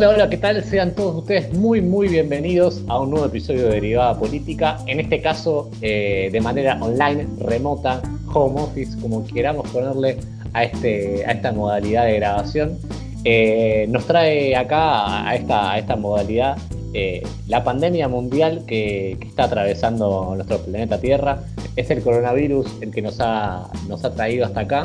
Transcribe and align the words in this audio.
Hola, 0.00 0.08
hola, 0.08 0.30
¿qué 0.30 0.38
tal? 0.38 0.64
Sean 0.64 0.94
todos 0.94 1.14
ustedes 1.14 1.52
muy, 1.52 1.82
muy 1.82 2.08
bienvenidos 2.08 2.82
a 2.88 2.98
un 3.00 3.10
nuevo 3.10 3.26
episodio 3.26 3.64
de 3.64 3.74
Derivada 3.74 4.18
Política. 4.18 4.78
En 4.86 4.98
este 4.98 5.20
caso, 5.20 5.70
eh, 5.82 6.30
de 6.32 6.40
manera 6.40 6.78
online, 6.80 7.26
remota, 7.38 8.00
home 8.32 8.62
office, 8.62 8.98
como 8.98 9.22
queramos 9.26 9.68
ponerle 9.68 10.16
a, 10.54 10.64
este, 10.64 11.20
esta 11.30 11.52
modalidad 11.52 12.06
de 12.06 12.14
grabación. 12.14 12.78
Eh, 13.24 13.84
nos 13.90 14.06
trae 14.06 14.56
acá 14.56 15.28
a 15.28 15.34
esta, 15.34 15.96
modalidad 15.96 16.56
eh, 16.94 17.22
la 17.46 17.62
pandemia 17.62 18.08
mundial 18.08 18.64
que, 18.66 19.18
está 19.20 19.44
atravesando 19.44 20.32
nuestro 20.34 20.60
planeta 20.60 20.98
Tierra. 20.98 21.42
Es 21.76 21.90
el 21.90 22.02
coronavirus 22.02 22.74
el 22.80 22.90
que 22.90 23.02
nos 23.02 23.20
ha 23.20 23.70
traído 24.16 24.46
hasta 24.46 24.60
acá. 24.60 24.84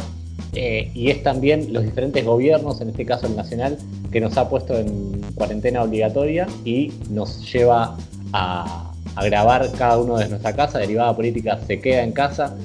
Y 0.55 1.09
es 1.09 1.23
también 1.23 1.73
los 1.73 1.84
diferentes 1.84 2.23
gobiernos, 2.23 2.82
en 2.82 2.90
este 2.90 3.05
caso 3.05 3.27
el 3.27 3.36
nacional, 3.36 3.77
que 4.12 4.22
nos 4.22 4.38
ha 4.38 4.50
puesto 4.50 4.77
en 4.77 5.22
cuarentena 5.36 5.84
obligatoria 5.84 6.48
y 6.63 6.94
nos 7.09 7.52
lleva 7.52 7.98
a, 8.34 8.91
grabar 9.23 9.72
cada 9.77 9.98
uno 9.98 10.18
de 10.18 10.27
nuestra 10.27 10.54
casa. 10.54 10.80
Derivada 10.80 11.16
política 11.16 11.60
se 11.66 11.80
queda 11.80 12.04
en 12.04 12.12
casa 12.12 12.55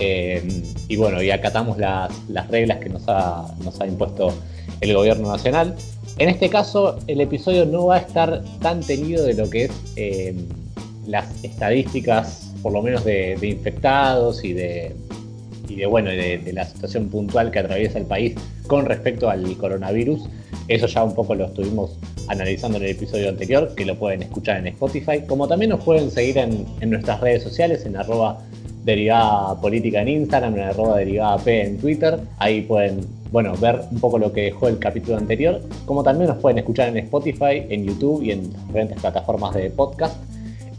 eh, 0.00 0.42
y 0.88 0.96
bueno, 0.96 1.22
y 1.22 1.30
acatamos 1.30 1.78
las, 1.78 2.10
reglas 2.48 2.78
que 2.78 2.88
nos 2.88 3.02
ha, 3.08 3.46
nos 3.64 3.80
ha 3.80 3.86
impuesto 3.86 4.32
el 4.80 4.94
gobierno 4.94 5.30
nacional. 5.30 5.76
En 6.18 6.28
este 6.28 6.48
caso, 6.48 6.98
el 7.06 7.20
episodio 7.20 7.64
no 7.66 7.86
va 7.86 7.96
a 7.96 7.98
estar 7.98 8.42
tan 8.60 8.80
tenido 8.80 9.24
de 9.24 9.34
lo 9.34 9.48
que 9.48 9.64
es 9.64 9.72
eh, 9.96 10.34
las 11.06 11.44
estadísticas, 11.44 12.52
por 12.62 12.72
lo 12.72 12.82
menos 12.82 13.04
de, 13.04 13.38
infectados 13.42 14.44
y 14.44 14.52
de, 14.52 14.94
y 15.70 15.76
de, 15.76 15.86
bueno, 15.86 16.10
de, 16.10 16.50
la 16.52 16.64
situación 16.64 17.08
puntual 17.08 17.50
que 17.50 17.60
atraviesa 17.60 17.98
el 17.98 18.06
país 18.06 18.34
con 18.66 18.86
respecto 18.86 19.30
al 19.30 19.56
coronavirus, 19.56 20.28
eso 20.68 20.86
ya 20.86 21.04
un 21.04 21.14
poco 21.14 21.34
lo 21.34 21.46
estuvimos 21.46 21.96
analizando 22.28 22.78
en 22.78 22.84
el 22.84 22.90
episodio 22.90 23.28
anterior, 23.28 23.74
que 23.76 23.84
lo 23.84 23.96
pueden 23.96 24.22
escuchar 24.22 24.58
en 24.58 24.66
Spotify, 24.68 25.22
como 25.26 25.46
también 25.46 25.70
nos 25.70 25.84
pueden 25.84 26.10
seguir 26.10 26.38
en, 26.38 26.66
nuestras 26.90 27.20
redes 27.20 27.42
sociales, 27.42 27.86
en 27.86 27.96
arroba 27.96 28.38
derivada 28.84 29.60
política 29.60 30.02
en 30.02 30.08
Instagram, 30.08 30.54
en 30.54 30.60
arroba 30.60 30.98
derivada 30.98 31.38
P 31.38 31.62
en 31.62 31.78
Twitter. 31.78 32.18
Ahí 32.38 32.62
pueden 32.62 33.00
bueno, 33.30 33.54
ver 33.60 33.80
un 33.92 34.00
poco 34.00 34.18
lo 34.18 34.32
que 34.32 34.42
dejó 34.42 34.66
el 34.66 34.78
capítulo 34.78 35.16
anterior, 35.16 35.60
como 35.86 36.02
también 36.02 36.30
nos 36.30 36.38
pueden 36.38 36.58
escuchar 36.58 36.88
en 36.88 36.96
Spotify, 36.96 37.64
en 37.68 37.84
YouTube 37.84 38.22
y 38.22 38.32
en 38.32 38.52
diferentes 38.66 39.00
plataformas 39.00 39.54
de 39.54 39.70
podcast. 39.70 40.16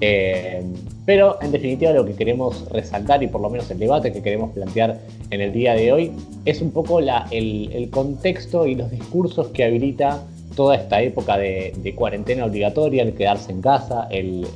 Eh, 0.04 0.64
pero 1.06 1.38
en 1.44 1.52
definitiva 1.52 1.92
lo 1.94 2.04
que 2.06 2.14
queremos 2.14 2.68
resaltar 2.72 3.22
y 3.22 3.28
por 3.28 3.40
lo 3.40 3.52
menos 3.52 3.70
el 3.70 3.78
debate 3.78 4.12
que 4.12 4.24
queremos 4.24 4.52
plantear 4.52 5.00
en 5.30 5.42
el 5.42 5.54
día 5.54 5.76
de 5.76 5.94
hoy 5.94 6.12
es 6.46 6.60
un 6.60 6.72
poco 6.72 7.00
el, 7.00 7.90
contexto 7.92 8.66
y 8.66 8.74
los 8.74 8.90
discursos 8.90 9.48
que 9.50 9.64
habilita 9.64 10.24
toda 10.56 10.76
esta 10.76 11.02
época 11.02 11.38
de, 11.38 11.94
cuarentena 11.96 12.46
obligatoria, 12.46 13.04
el 13.04 13.14
quedarse 13.14 13.52
en 13.52 13.62
casa, 13.62 14.08
el, 14.10 14.48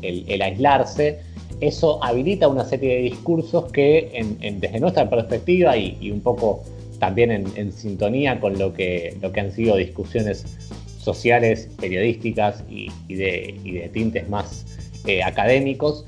aislarse. 0.42 1.20
Eso 1.62 2.04
habilita 2.04 2.48
una 2.48 2.66
serie 2.66 2.96
de 2.96 3.02
discursos 3.02 3.72
que 3.72 4.26
desde 4.60 4.80
nuestra 4.80 5.10
perspectiva 5.10 5.78
y, 5.78 6.12
un 6.12 6.22
poco 6.22 6.64
también 7.00 7.32
en, 7.32 7.72
sintonía 7.72 8.40
con 8.40 8.58
lo 8.58 8.74
que, 8.74 9.16
lo 9.22 9.32
que 9.32 9.40
han 9.42 9.52
sido 9.52 9.76
discusiones 9.76 10.44
sociales, 11.00 11.70
periodísticas 11.80 12.64
y, 12.70 12.90
de, 13.14 13.56
y 13.64 13.72
de 13.74 13.90
tintes 13.90 14.28
más 14.28 14.75
eh, 15.06 15.24
académicos, 15.24 16.06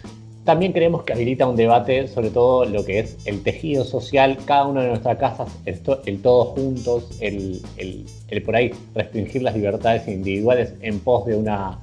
también 0.48 0.72
creemos 0.72 1.04
que 1.04 1.11
habilita 1.11 1.45
un 1.45 1.58
debate 1.58 2.08
sobre 2.08 2.30
todo 2.30 2.64
lo 2.64 2.86
que 2.86 2.99
es 2.99 3.17
el 3.26 3.44
tejido 3.44 3.83
social, 3.83 4.38
cada 4.45 4.66
una 4.66 4.82
de 4.82 4.88
nuestras 4.88 5.17
casas, 5.17 5.49
el, 5.66 6.22
todos 6.22 6.48
juntos, 6.49 7.17
el, 7.20 7.61
por 8.45 8.55
ahí 8.55 8.72
restringir 8.95 9.42
las 9.42 9.55
libertades 9.55 10.08
individuales 10.08 10.73
en 10.82 11.02
pos 11.02 11.26
de 11.26 11.36
una, 11.36 11.80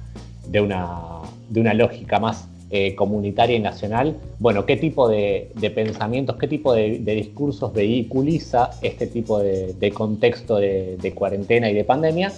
de 0.47 0.61
una, 0.61 1.21
de 1.49 1.61
una 1.61 1.75
lógica 1.75 2.19
más 2.19 2.47
eh, 2.71 2.95
comunitaria 2.95 3.55
y 3.55 3.59
nacional. 3.59 4.17
Bueno, 4.39 4.65
¿qué 4.65 4.77
tipo 4.77 5.07
de, 5.07 5.51
pensamientos, 5.75 6.35
qué 6.37 6.47
tipo 6.47 6.73
de, 6.73 6.97
discursos 6.97 7.71
vehiculiza 7.71 8.71
este 8.81 9.05
tipo 9.05 9.37
de, 9.37 9.91
contexto 9.93 10.55
de, 10.55 11.13
cuarentena 11.13 11.69
y 11.69 11.75
de 11.75 11.83
pandemia? 11.83 12.33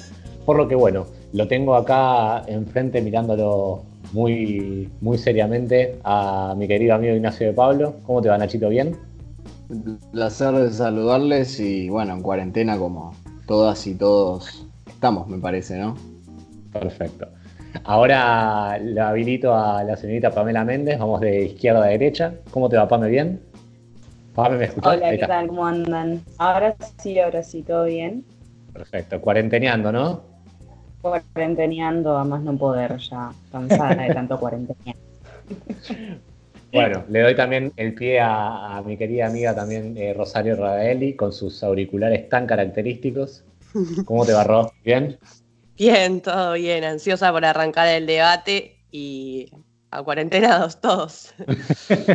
Por 0.46 0.58
lo 0.58 0.68
que, 0.68 0.76
bueno, 0.76 1.06
lo 1.32 1.48
tengo 1.48 1.76
acá 1.76 2.44
enfrente 2.48 3.02
mirándolo 3.02 3.84
muy, 4.14 4.90
muy 5.02 5.18
seriamente 5.18 6.00
a 6.04 6.56
mi 6.58 6.68
querido 6.68 6.96
amigo 6.96 7.16
Ignacio 7.16 7.48
de 7.48 7.54
Pablo. 7.54 7.96
¿Cómo 8.04 8.22
te 8.22 8.30
va, 8.30 8.38
Nachito? 8.38 8.70
¿Bien? 8.70 8.96
Un 9.70 10.00
placer 10.12 10.54
de 10.54 10.72
saludarles 10.72 11.60
y 11.60 11.90
bueno, 11.90 12.14
en 12.14 12.22
cuarentena 12.22 12.78
como 12.78 13.14
todas 13.48 13.86
y 13.88 13.96
todos 13.96 14.66
estamos, 14.88 15.28
me 15.28 15.38
parece, 15.38 15.78
¿no? 15.78 15.96
Perfecto. 16.72 17.28
Ahora 17.84 18.78
le 18.80 19.00
habilito 19.00 19.54
a 19.54 19.84
la 19.84 19.98
señorita 19.98 20.32
Pamela 20.32 20.64
Méndez, 20.64 20.98
vamos 20.98 21.22
de 21.22 21.46
izquierda 21.46 21.84
a 21.84 21.88
derecha. 21.88 22.34
¿Cómo 22.52 22.70
te 22.70 22.78
va, 22.78 22.88
Pame? 22.88 23.10
¿Bien? 23.10 23.42
Pame, 24.34 24.58
¿me 24.58 24.66
escuchas? 24.66 24.94
Hola, 24.94 25.12
¿qué 25.12 25.18
tal? 25.18 25.48
¿Cómo 25.48 25.66
andan? 25.66 26.22
Ahora 26.38 26.76
sí, 26.98 27.20
ahora 27.20 27.44
sí, 27.44 27.64
todo 27.64 27.86
bien. 27.86 28.24
Perfecto, 28.74 29.20
cuarenteneando, 29.22 29.92
¿no? 29.92 30.37
Cuarenteneando 31.10 32.18
a 32.18 32.24
más 32.24 32.42
no 32.42 32.58
poder, 32.58 32.98
ya 32.98 33.32
cansada 33.52 33.96
de 33.96 34.14
tanto 34.14 34.40
cuarentenear. 34.40 34.96
Bueno, 36.72 37.06
le 37.10 37.22
doy 37.22 37.36
también 37.36 37.72
el 37.78 37.94
pie 37.94 38.20
a, 38.22 38.82
mi 38.86 38.98
querida 38.98 39.28
amiga 39.28 39.56
también 39.56 39.96
eh, 39.98 40.14
Rosario 40.14 40.56
Radaeli 40.56 41.16
con 41.16 41.32
sus 41.32 41.64
auriculares 41.64 42.28
tan 42.30 42.46
característicos. 42.46 43.44
¿Cómo 44.06 44.26
te 44.26 44.34
va, 44.34 44.44
Ros? 44.44 44.72
¿Bien? 44.84 45.18
Bien, 45.78 46.22
todo 46.22 46.54
bien. 46.54 46.84
Ansiosa 46.84 47.32
por 47.32 47.46
arrancar 47.46 47.88
el 47.88 48.06
debate 48.06 48.78
y 48.92 49.50
a 49.92 50.04
cuarentenados 50.04 50.82
todos. 50.82 51.34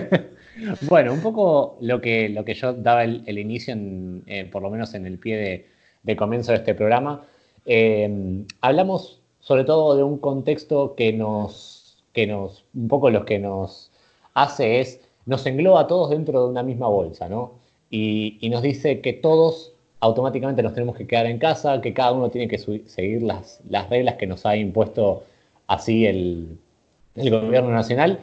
bueno, 0.82 1.12
un 1.12 1.20
poco 1.20 1.78
lo 1.80 2.00
que, 2.00 2.28
lo 2.28 2.44
que 2.44 2.54
yo 2.54 2.72
daba 2.72 3.04
el, 3.04 3.38
inicio, 3.38 3.72
en, 3.72 4.22
eh, 4.26 4.44
por 4.44 4.62
lo 4.62 4.70
menos 4.70 4.94
en 4.94 5.06
el 5.06 5.18
pie 5.18 5.66
de 6.02 6.16
comienzo 6.16 6.52
de 6.52 6.58
este 6.58 6.74
programa, 6.74 7.24
Em, 7.64 8.46
hablamos 8.60 9.20
sobre 9.40 9.64
todo 9.64 9.96
de 9.96 10.02
un 10.02 10.18
contexto 10.18 10.94
que 10.94 11.12
nos, 11.12 11.96
que 12.12 12.26
nos, 12.26 12.64
un 12.74 12.88
poco 12.88 13.10
lo 13.10 13.24
que 13.24 13.38
nos 13.38 13.90
hace 14.34 14.80
es, 14.80 15.00
nos 15.26 15.46
engloba 15.46 15.80
a 15.80 15.86
todos 15.86 16.10
dentro 16.10 16.44
de 16.44 16.50
una 16.50 16.62
misma 16.62 16.88
bolsa, 16.88 17.28
¿no? 17.28 17.52
Y, 17.90 18.38
nos 18.50 18.62
dice 18.62 19.00
que 19.00 19.12
todos 19.12 19.72
automáticamente 20.00 20.62
nos 20.62 20.74
tenemos 20.74 20.96
que 20.96 21.06
quedar 21.06 21.26
en 21.26 21.38
casa, 21.38 21.80
que 21.80 21.92
cada 21.94 22.12
uno 22.12 22.30
tiene 22.30 22.48
que 22.48 22.58
seguir 22.58 23.22
las, 23.22 23.60
las, 23.68 23.88
reglas 23.90 24.16
que 24.16 24.26
nos 24.26 24.46
ha 24.46 24.56
impuesto 24.56 25.24
así 25.66 26.06
el, 26.06 26.58
el 27.16 27.30
gobierno 27.30 27.70
nacional. 27.70 28.20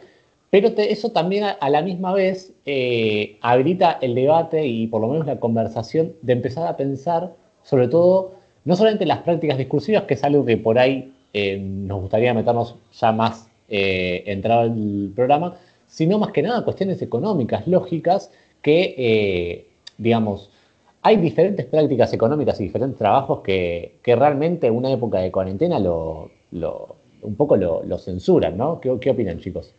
Pero 0.49 0.69
eso 0.77 1.11
también 1.11 1.43
a, 1.43 1.69
la 1.69 1.81
misma 1.81 2.13
vez 2.13 2.53
eh, 2.65 3.37
habilita 3.41 3.99
el 4.01 4.15
debate 4.15 4.65
y 4.65 4.87
por 4.87 5.01
lo 5.01 5.07
menos 5.07 5.27
la 5.27 5.39
conversación 5.39 6.13
de 6.23 6.33
empezar 6.33 6.67
a 6.67 6.75
pensar 6.75 7.33
sobre 7.63 7.87
todo 7.87 8.38
no 8.65 8.75
solamente 8.75 9.05
las 9.05 9.19
prácticas 9.19 9.57
discursivas, 9.57 10.03
que 10.03 10.15
es 10.15 10.23
algo 10.23 10.45
que 10.45 10.57
por 10.57 10.79
ahí 10.79 11.13
eh, 11.33 11.57
nos 11.59 12.01
gustaría 12.01 12.33
meternos 12.33 12.75
ya 12.99 13.11
más 13.11 13.47
eh, 13.67 14.23
entrado 14.25 14.63
el 14.63 15.11
programa, 15.15 15.55
sino 15.87 16.17
más 16.17 16.31
que 16.31 16.41
nada 16.41 16.63
cuestiones 16.63 17.01
económicas, 17.01 17.67
lógicas, 17.67 18.31
que, 18.61 18.95
eh, 18.97 19.67
digamos, 19.97 20.49
hay 21.01 21.17
diferentes 21.17 21.65
prácticas 21.65 22.11
económicas 22.13 22.59
y 22.59 22.63
diferentes 22.63 22.97
trabajos 22.97 23.41
que, 23.41 23.99
realmente 24.05 24.67
en 24.67 24.75
una 24.75 24.91
época 24.91 25.19
de 25.19 25.31
cuarentena 25.31 25.79
lo, 25.79 26.31
un 27.21 27.35
poco 27.35 27.55
lo, 27.55 27.97
censuran, 27.99 28.57
¿no? 28.57 28.81
¿Qué, 28.81 28.89
opinan, 28.89 29.39
chicos? 29.39 29.73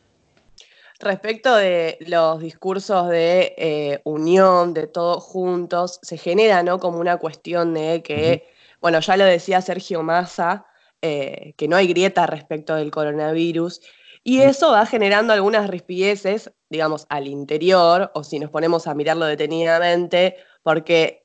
Respecto 1.01 1.57
de 1.57 1.99
los 2.07 2.41
discursos 2.41 3.09
de 3.09 4.01
unión, 4.05 4.73
de 4.73 4.87
todos 4.87 5.23
juntos, 5.25 5.99
se 6.03 6.17
genera, 6.17 6.63
¿no? 6.63 6.79
Como 6.79 7.01
una 7.01 7.19
cuestión 7.19 7.75
de 7.75 8.03
que 8.03 8.45
bueno, 8.81 9.01
ya 9.01 9.17
lo 9.17 9.25
decía 9.25 9.61
Sergio 9.61 10.03
Massa, 10.03 10.67
eh, 11.03 11.55
que 11.57 11.69
no 11.69 11.77
hay 11.77 11.87
grieta 11.87 12.27
respecto 12.27 12.75
del 12.75 12.91
coronavirus, 12.91 13.81
y 14.23 14.39
mm. 14.39 14.43
eso 14.43 14.73
va 14.73 14.87
generando 14.87 15.33
algunas 15.33 15.69
rispideces, 15.69 16.53
digamos, 16.69 17.07
al 17.09 17.27
interior, 17.27 18.11
o 18.15 18.25
si 18.25 18.39
nos 18.39 18.51
ponemos 18.51 18.87
a 18.87 18.95
mirarlo 18.95 19.27
detenidamente, 19.27 20.37
porque 20.63 21.25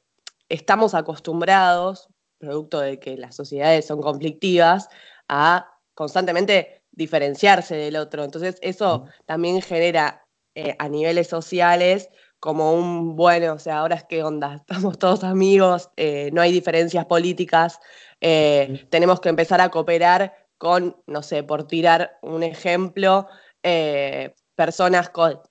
estamos 0.50 0.94
acostumbrados, 0.94 2.10
producto 2.38 2.80
de 2.80 3.00
que 3.00 3.18
las 3.18 3.36
sociedades 3.36 3.86
son 3.88 4.02
conflictivas, 4.02 4.90
a 5.28 5.70
constantemente 5.94 6.84
diferenciarse 6.92 7.76
del 7.76 7.98
otro. 7.98 8.24
Entonces, 8.24 8.58
eso 8.62 9.00
mm. 9.00 9.10
también 9.26 9.62
genera 9.62 10.26
eh, 10.56 10.76
a 10.80 10.88
niveles 10.88 11.28
sociales 11.28 12.10
como 12.46 12.74
un, 12.74 13.16
bueno, 13.16 13.54
o 13.54 13.58
sea, 13.58 13.80
ahora 13.80 13.96
es 13.96 14.04
que 14.04 14.22
onda, 14.22 14.54
estamos 14.62 15.00
todos 15.00 15.24
amigos, 15.24 15.90
eh, 15.98 16.30
no 16.32 16.42
hay 16.42 16.52
diferencias 16.52 17.04
políticas, 17.06 17.80
eh, 18.22 18.86
tenemos 18.92 19.20
que 19.20 19.30
empezar 19.30 19.62
a 19.62 19.70
cooperar 19.70 20.36
con, 20.60 20.96
no 21.08 21.24
sé, 21.24 21.42
por 21.42 21.66
tirar 21.66 22.20
un 22.22 22.44
ejemplo, 22.44 23.28
eh, 23.64 24.36
personas 24.54 25.10
con, 25.10 25.42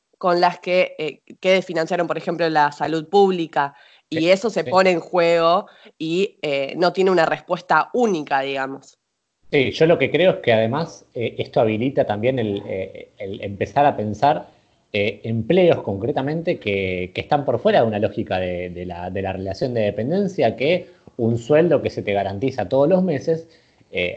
las 0.41 0.61
que, 0.61 1.21
que 1.41 1.51
desfinanciaron, 1.51 2.07
por 2.07 2.17
ejemplo, 2.17 2.49
la 2.49 2.71
salud 2.71 3.09
pública, 3.09 3.75
y 4.09 4.29
eso 4.29 4.49
se 4.49 4.63
pone 4.63 4.93
en 4.93 5.01
juego 5.01 5.67
y 5.99 6.39
no 6.77 6.93
tiene 6.93 7.11
una 7.11 7.27
respuesta 7.27 7.91
única, 7.93 8.41
digamos. 8.41 8.97
Sí, 9.51 9.73
yo 9.73 9.87
lo 9.87 9.99
que 9.99 10.11
creo 10.11 10.31
es 10.31 10.37
que 10.39 10.53
además 10.53 11.05
esto 11.13 11.61
habilita 11.61 12.07
también 12.07 12.39
el, 12.39 12.63
empezar 13.19 13.85
a 13.85 13.97
pensar 13.97 14.54
eh, 14.97 15.23
empleos 15.25 15.83
concretamente 15.83 16.61
que, 16.61 17.11
están 17.17 17.45
por 17.45 17.59
fuera 17.59 17.81
de 17.81 17.89
una 17.89 17.99
lógica 17.99 18.39
de, 18.39 18.85
la, 18.87 19.11
relación 19.11 19.75
de 19.75 19.81
dependencia, 19.81 20.55
que 20.55 20.87
un 21.17 21.37
sueldo 21.37 21.83
que 21.83 21.91
se 21.91 22.03
te 22.03 22.13
garantiza 22.13 22.69
todos 22.69 22.89
los 22.89 23.03
meses 23.03 23.49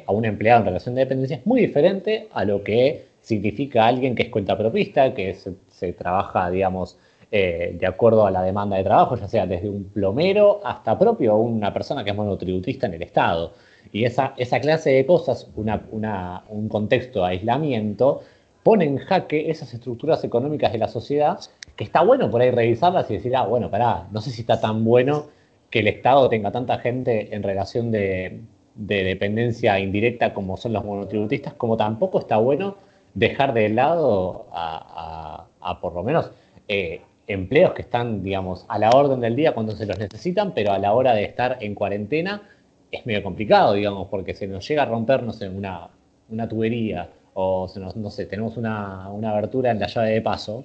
a 0.07 0.11
un 0.11 0.25
empleado 0.25 0.61
en 0.61 0.65
relación 0.67 0.93
de 0.93 1.01
dependencia 1.01 1.37
es 1.37 1.45
muy 1.47 1.61
diferente 1.61 2.27
a 2.31 2.45
lo 2.45 2.63
que 2.63 3.05
significa 3.21 3.87
alguien 3.87 4.13
que 4.13 4.23
es 4.23 4.29
cuentapropista, 4.29 5.15
que 5.15 5.35
se, 5.35 5.93
trabaja, 5.93 6.49
digamos, 6.51 6.97
de 7.31 7.85
acuerdo 7.87 8.27
a 8.27 8.31
la 8.31 8.43
demanda 8.43 8.77
de 8.77 8.83
trabajo, 8.83 9.15
ya 9.15 9.27
sea 9.27 9.47
desde 9.47 9.69
un 9.69 9.85
plomero 9.85 10.61
hasta 10.63 10.97
propio 10.97 11.37
una 11.37 11.73
persona 11.73 12.03
que 12.03 12.11
es 12.11 12.15
monotributista 12.15 12.85
en 12.85 12.93
el 12.93 13.01
Estado. 13.01 13.53
Y 13.91 14.03
esa 14.03 14.59
clase 14.61 14.91
de 14.91 15.05
cosas, 15.07 15.47
un 15.55 16.69
contexto 16.69 17.21
de 17.21 17.29
aislamiento, 17.29 18.21
pone 18.67 18.83
en 18.83 18.97
jaque 18.97 19.49
esas 19.49 19.73
estructuras 19.73 20.25
económicas 20.25 20.73
de 20.73 20.77
la 20.77 20.89
sociedad, 20.89 21.39
que 21.77 21.85
está 21.85 22.01
bueno 22.01 22.29
por 22.29 22.41
ahí 22.41 22.51
revisarlas 22.51 23.09
y 23.09 23.13
decir, 23.13 23.33
ah, 23.33 23.45
bueno, 23.45 23.71
pará, 23.71 24.09
no 24.11 24.19
sé 24.19 24.29
si 24.29 24.41
está 24.41 24.59
tan 24.59 24.83
bueno 24.83 25.27
que 25.69 25.79
el 25.79 25.87
Estado 25.87 26.27
tenga 26.27 26.51
tanta 26.51 26.77
gente 26.79 27.33
en 27.33 27.43
relación 27.43 27.91
de, 27.91 28.41
dependencia 28.75 29.79
indirecta 29.79 30.33
como 30.33 30.57
son 30.57 30.73
los 30.73 30.83
monotributistas, 30.83 31.53
como 31.53 31.77
tampoco 31.77 32.19
está 32.19 32.35
bueno 32.35 32.75
dejar 33.13 33.53
de 33.53 33.69
lado 33.69 34.47
a, 34.51 35.47
por 35.81 35.93
lo 35.93 36.03
menos 36.03 36.29
eh, 36.67 36.99
empleos 37.25 37.71
que 37.71 37.83
están, 37.83 38.21
digamos, 38.21 38.65
a 38.67 38.79
la 38.79 38.89
orden 38.89 39.21
del 39.21 39.37
día 39.37 39.53
cuando 39.53 39.77
se 39.77 39.85
los 39.85 39.97
necesitan, 39.97 40.53
pero 40.53 40.73
a 40.73 40.77
la 40.77 40.91
hora 40.91 41.13
de 41.13 41.23
estar 41.23 41.57
en 41.61 41.73
cuarentena 41.73 42.41
es 42.91 43.05
medio 43.05 43.23
complicado, 43.23 43.75
digamos, 43.75 44.09
porque 44.09 44.33
se 44.33 44.45
nos 44.45 44.67
llega 44.67 44.83
a 44.83 44.87
romper, 44.87 45.23
no 45.23 45.31
sé, 45.31 45.47
una, 45.47 45.87
una 46.27 46.49
tubería 46.49 47.07
o 47.39 47.67
se 47.67 47.79
nos, 47.79 47.95
no 47.95 48.09
sé, 48.09 48.25
tenemos 48.25 48.57
una, 48.57 49.05
abertura 49.05 49.69
en 49.69 49.79
la 49.79 49.85
llave 49.85 50.09
de 50.09 50.21
paso 50.21 50.63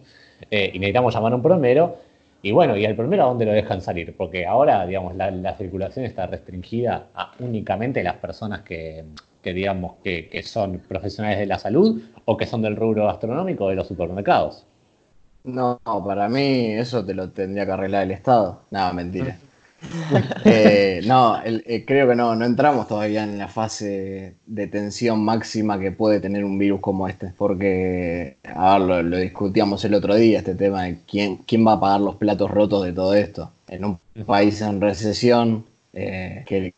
eh, 0.51 0.71
y 0.73 0.79
necesitamos 0.79 1.15
llamar 1.15 1.33
a 1.33 1.37
un 1.37 1.43
plomero. 1.43 1.99
Y 2.41 2.51
bueno, 2.51 2.77
¿y 2.79 2.87
al 2.87 2.97
plomero 2.97 3.25
a 3.25 3.27
dónde 3.27 3.45
lo 3.45 3.53
dejan 3.53 3.83
salir? 3.83 4.17
Porque 4.17 4.47
ahora, 4.47 4.87
digamos, 4.87 5.15
la, 5.15 5.55
circulación 5.57 6.07
está 6.07 6.27
restringida 6.27 7.09
a 7.15 7.33
únicamente 7.41 8.03
las 8.03 8.17
personas 8.17 8.63
que, 8.63 9.05
digamos, 9.45 9.97
que, 10.03 10.31
que, 10.31 10.43
son 10.43 10.79
profesionales 10.79 11.39
de 11.39 11.47
la 11.47 11.59
salud 11.59 12.01
o 12.25 12.37
que 12.39 12.47
son 12.47 12.63
del 12.63 12.75
rubro 12.75 13.05
gastronómico 13.05 13.69
de 13.69 13.75
los 13.75 13.87
supermercados. 13.87 14.65
No, 15.45 15.79
para 15.85 16.29
mí 16.31 16.73
eso 16.73 17.05
te 17.05 17.13
lo 17.13 17.31
tendría 17.31 17.67
que 17.67 17.73
arreglar 17.73 18.05
el 18.05 18.13
Estado. 18.13 18.63
Nada, 18.71 18.95
mentira. 18.95 19.37
Eh, 20.45 21.01
no, 21.07 21.41
eh, 21.45 21.85
creo 21.87 22.09
que 22.09 22.15
no, 22.15 22.35
no 22.35 22.45
entramos 22.45 22.89
todavía 22.89 23.25
en 23.25 23.39
la 23.39 23.49
fase 23.49 24.37
de 24.47 24.67
tensión 24.67 25.25
máxima 25.25 25.79
que 25.79 25.93
puede 25.93 26.21
tener 26.21 26.45
un 26.45 26.59
virus 26.59 26.81
como 26.81 27.09
este, 27.09 27.33
porque, 27.37 28.39
a 28.45 28.79
ver, 28.79 29.05
lo, 29.05 29.17
discutíamos 29.19 29.85
el 29.85 29.95
otro 29.95 30.15
día, 30.15 30.39
este 30.39 30.55
tema 30.55 30.85
de 30.85 30.99
quién, 31.07 31.39
quién 31.39 31.67
va 31.67 31.75
a 31.75 31.81
pagar 31.81 32.01
los 32.01 32.17
platos 32.17 32.51
rotos 32.51 32.85
de 32.85 32.93
todo 32.93 33.15
esto. 33.15 33.53
En 33.69 33.85
un 33.85 33.99
país 34.27 34.61
en 34.61 34.81
recesión, 34.81 35.65
eh, 35.93 36.45
que 36.47 36.75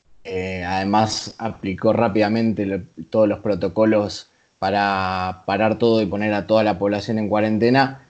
además 0.64 1.34
aplicó 1.38 1.92
rápidamente 1.92 2.82
todos 3.10 3.28
los 3.28 3.40
protocolos 3.40 4.30
para 4.58 5.42
parar 5.46 5.78
todo 5.78 6.00
y 6.02 6.06
poner 6.06 6.32
a 6.34 6.46
toda 6.46 6.64
la 6.64 6.78
población 6.78 7.18
en 7.18 7.28
cuarentena, 7.28 8.06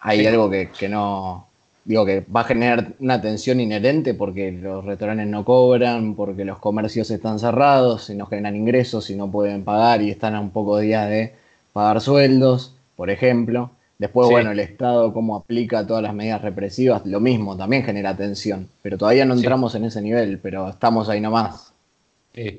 hay 0.00 0.26
algo 0.26 0.50
que, 0.50 0.70
que 0.70 0.88
no, 0.88 1.48
digo 1.84 2.06
que 2.06 2.20
va 2.34 2.40
a 2.40 2.44
generar 2.44 2.94
una 2.98 3.20
tensión 3.20 3.60
inherente 3.60 4.14
porque 4.14 4.50
los 4.52 4.84
restaurantes 4.84 5.26
no 5.26 5.44
cobran, 5.44 6.14
porque 6.14 6.44
los 6.44 6.58
comercios 6.58 7.10
están 7.10 7.38
cerrados 7.38 8.10
y 8.10 8.14
no 8.14 8.26
generan 8.26 8.56
ingresos 8.56 9.10
y 9.10 9.16
no 9.16 9.30
pueden 9.30 9.64
pagar 9.64 10.02
y 10.02 10.10
están 10.10 10.34
a 10.34 10.40
un 10.40 10.50
poco 10.50 10.78
días 10.78 11.08
de 11.08 11.34
pagar 11.72 12.00
sueldos, 12.00 12.74
por 12.96 13.10
ejemplo. 13.10 13.70
Después, 13.98 14.28
bueno, 14.28 14.50
el 14.50 14.58
Estado 14.58 15.12
cómo 15.12 15.36
aplica 15.36 15.86
todas 15.86 16.02
las 16.02 16.14
medidas 16.14 16.42
represivas, 16.42 17.06
lo 17.06 17.20
mismo, 17.20 17.56
también 17.56 17.84
genera 17.84 18.16
tensión. 18.16 18.68
Pero 18.82 18.98
todavía 18.98 19.24
no 19.24 19.34
entramos 19.34 19.74
en 19.74 19.84
ese 19.84 20.02
nivel, 20.02 20.38
pero 20.40 20.68
estamos 20.68 21.08
ahí 21.08 21.20
nomás. 21.20 21.72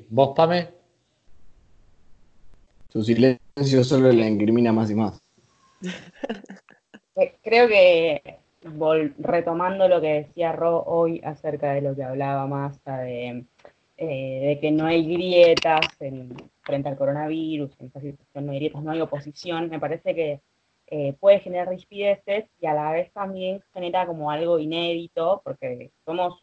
¿Vos, 0.08 0.32
Pame? 0.34 0.68
Su 2.88 3.04
silencio 3.04 3.84
solo 3.84 4.10
le 4.10 4.26
incrimina 4.26 4.72
más 4.72 4.90
y 4.90 4.94
más. 4.94 5.20
Eh, 7.18 7.34
creo 7.42 7.66
que 7.66 8.20
retomando 9.18 9.88
lo 9.88 10.00
que 10.00 10.24
decía 10.24 10.52
Ro 10.52 10.82
hoy 10.84 11.20
acerca 11.24 11.72
de 11.72 11.82
lo 11.82 11.94
que 11.94 12.04
hablaba 12.04 12.46
más 12.46 12.82
de, 12.84 13.44
eh, 13.96 14.46
de 14.46 14.58
que 14.60 14.70
no 14.70 14.86
hay 14.86 15.06
grietas 15.06 15.86
frente 15.96 16.88
al 16.88 16.96
coronavirus, 16.96 17.70
en 17.80 17.86
esta 17.86 18.00
situación 18.00 18.46
no 18.46 18.52
hay 18.52 18.58
grietas, 18.58 18.82
no 18.82 18.90
hay 18.90 19.00
oposición, 19.00 19.68
me 19.70 19.80
parece 19.80 20.14
que 20.14 20.40
eh, 20.88 21.14
puede 21.18 21.40
generar 21.40 21.68
rispideces 21.68 22.44
y 22.60 22.66
a 22.66 22.74
la 22.74 22.92
vez 22.92 23.12
también 23.12 23.62
genera 23.72 24.06
como 24.06 24.30
algo 24.30 24.58
inédito, 24.58 25.40
porque 25.44 25.90
somos 26.04 26.42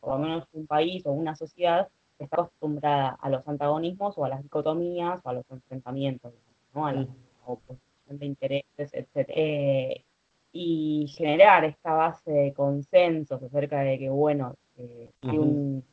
por 0.00 0.14
lo 0.14 0.18
menos 0.18 0.44
un 0.52 0.66
país 0.66 1.04
o 1.06 1.12
una 1.12 1.36
sociedad 1.36 1.88
que 2.16 2.24
está 2.24 2.42
acostumbrada 2.42 3.18
a 3.20 3.30
los 3.30 3.46
antagonismos 3.46 4.16
o 4.16 4.24
a 4.24 4.28
las 4.28 4.42
dicotomías 4.42 5.20
o 5.24 5.28
a 5.28 5.34
los 5.34 5.44
enfrentamientos, 5.50 6.32
¿no? 6.74 6.86
a 6.86 6.92
la 6.92 7.06
oposición 7.44 8.18
de 8.18 8.26
intereses, 8.26 8.90
etc 8.92 10.04
y 10.52 11.06
generar 11.16 11.64
esta 11.64 11.92
base 11.92 12.30
de 12.30 12.52
consensos 12.52 13.42
acerca 13.42 13.80
de 13.80 13.98
que, 13.98 14.08
bueno, 14.08 14.54
eh, 14.76 15.10
hay 15.22 15.38
un, 15.38 15.84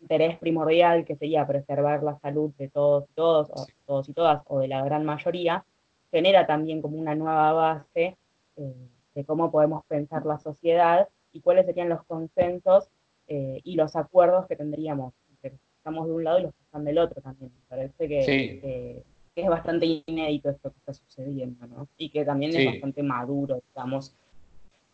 interés 0.00 0.38
primordial 0.38 1.04
que 1.04 1.16
sería 1.16 1.46
preservar 1.46 2.02
la 2.02 2.18
salud 2.18 2.52
de 2.58 2.68
todos 2.68 3.04
y 3.10 3.14
todos, 3.14 3.48
o, 3.50 3.66
todos 3.86 4.08
y 4.08 4.12
todas, 4.12 4.42
o 4.46 4.58
de 4.60 4.68
la 4.68 4.84
gran 4.84 5.04
mayoría, 5.04 5.64
genera 6.10 6.46
también 6.46 6.82
como 6.82 6.98
una 6.98 7.14
nueva 7.14 7.52
base 7.52 8.16
eh, 8.56 8.88
de 9.14 9.24
cómo 9.24 9.50
podemos 9.50 9.84
pensar 9.86 10.26
la 10.26 10.38
sociedad 10.38 11.08
y 11.32 11.40
cuáles 11.40 11.66
serían 11.66 11.88
los 11.88 12.04
consensos 12.04 12.88
eh, 13.28 13.60
y 13.64 13.76
los 13.76 13.96
acuerdos 13.96 14.46
que 14.46 14.56
tendríamos, 14.56 15.14
que 15.40 15.52
estamos 15.78 16.06
de 16.06 16.12
un 16.12 16.24
lado 16.24 16.38
y 16.38 16.42
los 16.42 16.52
que 16.52 16.62
están 16.64 16.84
del 16.84 16.98
otro 16.98 17.22
también. 17.22 17.50
Me 17.54 17.76
parece 17.76 18.08
que 18.08 19.02
que 19.34 19.42
es 19.42 19.48
bastante 19.48 20.02
inédito 20.06 20.50
esto 20.50 20.70
que 20.70 20.78
está 20.78 20.94
sucediendo, 20.94 21.66
¿no? 21.66 21.88
Y 21.98 22.08
que 22.10 22.24
también 22.24 22.54
es 22.54 22.66
bastante 22.66 23.02
maduro, 23.02 23.60
digamos, 23.74 24.14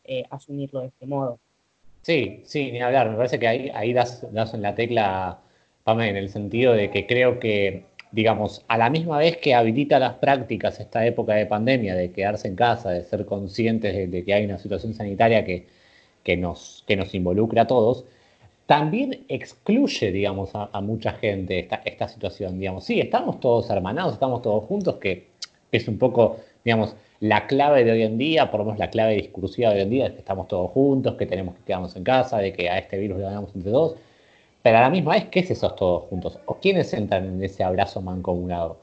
eh, 0.05 0.25
asumirlo 0.31 0.81
de 0.81 0.87
este 0.87 1.07
modo. 1.07 1.39
Sí, 2.03 2.43
sí, 2.45 2.73
ni 2.73 2.81
hablar. 2.81 3.11
Me 3.11 3.17
parece 3.17 3.39
que 3.39 3.47
ahí, 3.47 3.71
ahí 3.75 3.93
das, 3.93 4.27
das 4.33 4.55
en 4.55 4.63
la 4.63 4.75
tecla, 4.75 5.39
Pame, 5.85 6.09
en 6.09 6.17
el 6.17 6.31
sentido 6.31 6.73
de 6.73 6.91
que 6.91 7.07
creo 7.07 7.39
que, 7.39 7.85
digamos, 8.13 8.65
a 8.69 8.79
la 8.79 8.89
misma 8.89 9.19
vez 9.19 9.37
que 9.37 9.55
habilita 9.55 9.99
las 9.99 10.15
prácticas 10.15 10.81
esta 10.81 11.05
época 11.07 11.35
de 11.35 11.47
pandemia, 11.47 11.95
de 11.95 12.11
quedarse 12.13 12.49
en 12.49 12.57
casa, 12.57 12.91
de 12.91 13.05
ser 13.05 13.27
conscientes 13.27 14.11
de, 14.11 14.25
que 14.25 14.35
hay 14.35 14.47
una 14.47 14.59
situación 14.59 14.95
sanitaria 14.95 15.45
que, 15.45 15.67
que, 16.25 16.37
nos, 16.37 16.85
que 16.87 16.97
nos 16.97 17.15
involucra 17.15 17.63
a 17.63 17.67
todos, 17.67 18.07
también 18.71 19.25
excluye, 19.27 20.13
digamos, 20.13 20.51
a, 20.55 20.81
mucha 20.81 21.11
gente 21.15 21.59
esta, 21.59 21.83
esta, 21.85 22.07
situación. 22.07 22.61
Digamos, 22.61 22.85
sí, 22.85 23.01
estamos 23.01 23.41
todos 23.41 23.69
hermanados, 23.69 24.13
estamos 24.13 24.43
todos 24.43 24.63
juntos, 24.63 24.95
que 25.01 25.27
es 25.73 25.89
un 25.89 25.99
poco, 25.99 26.37
digamos, 26.65 26.95
la 27.19 27.49
clave 27.49 27.83
de 27.83 27.91
hoy 27.91 28.03
en 28.05 28.17
día, 28.17 28.49
por 28.53 28.61
lo 28.61 28.67
menos 28.67 28.79
la 28.79 28.89
clave 28.89 29.15
discursiva 29.17 29.71
de 29.71 29.75
hoy 29.75 29.83
en 29.83 29.91
día, 29.91 30.07
es 30.07 30.13
que 30.13 30.21
estamos 30.21 30.47
todos 30.47 30.71
juntos, 30.71 31.17
que 31.17 31.27
tenemos 31.27 31.57
que 31.57 31.65
quedarnos 31.65 31.97
en 31.97 32.05
casa, 32.05 32.39
de 32.39 32.53
que 32.53 32.71
a 32.71 32.79
este 32.79 32.97
virus 32.97 33.19
le 33.19 33.25
ganamos 33.25 33.53
entre 33.57 33.73
todos. 33.73 33.97
Pero 34.63 34.79
a 34.79 34.83
la 34.83 34.91
misma 34.91 35.15
vez, 35.15 35.25
¿qué 35.33 35.41
es 35.41 35.51
esos 35.51 35.75
todos 35.75 36.05
juntos? 36.05 36.39
¿O 36.47 36.55
quiénes 36.61 36.95
entran 36.95 37.25
en 37.27 37.43
ese 37.43 37.65
abrazo 37.65 38.01
mancomunado? 38.01 38.79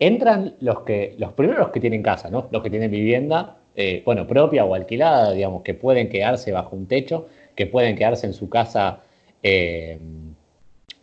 Entran 0.00 0.56
los 0.58 0.80
que, 0.80 1.14
los 1.18 1.34
primeros 1.34 1.68
que 1.68 1.78
tienen 1.78 2.02
casa, 2.02 2.30
¿no? 2.30 2.48
Los 2.50 2.64
que 2.64 2.70
tienen 2.70 2.90
vivienda, 2.90 3.58
eh, 3.76 4.02
bueno, 4.04 4.26
propia 4.26 4.64
o 4.64 4.74
alquilada, 4.74 5.30
digamos, 5.30 5.62
que 5.62 5.74
pueden 5.74 6.08
quedarse 6.08 6.50
bajo 6.50 6.74
un 6.74 6.88
techo, 6.88 7.28
que 7.54 7.66
pueden 7.66 7.94
quedarse 7.94 8.26
en 8.26 8.32
su 8.32 8.48
casa 8.48 9.02
eh, 9.42 9.98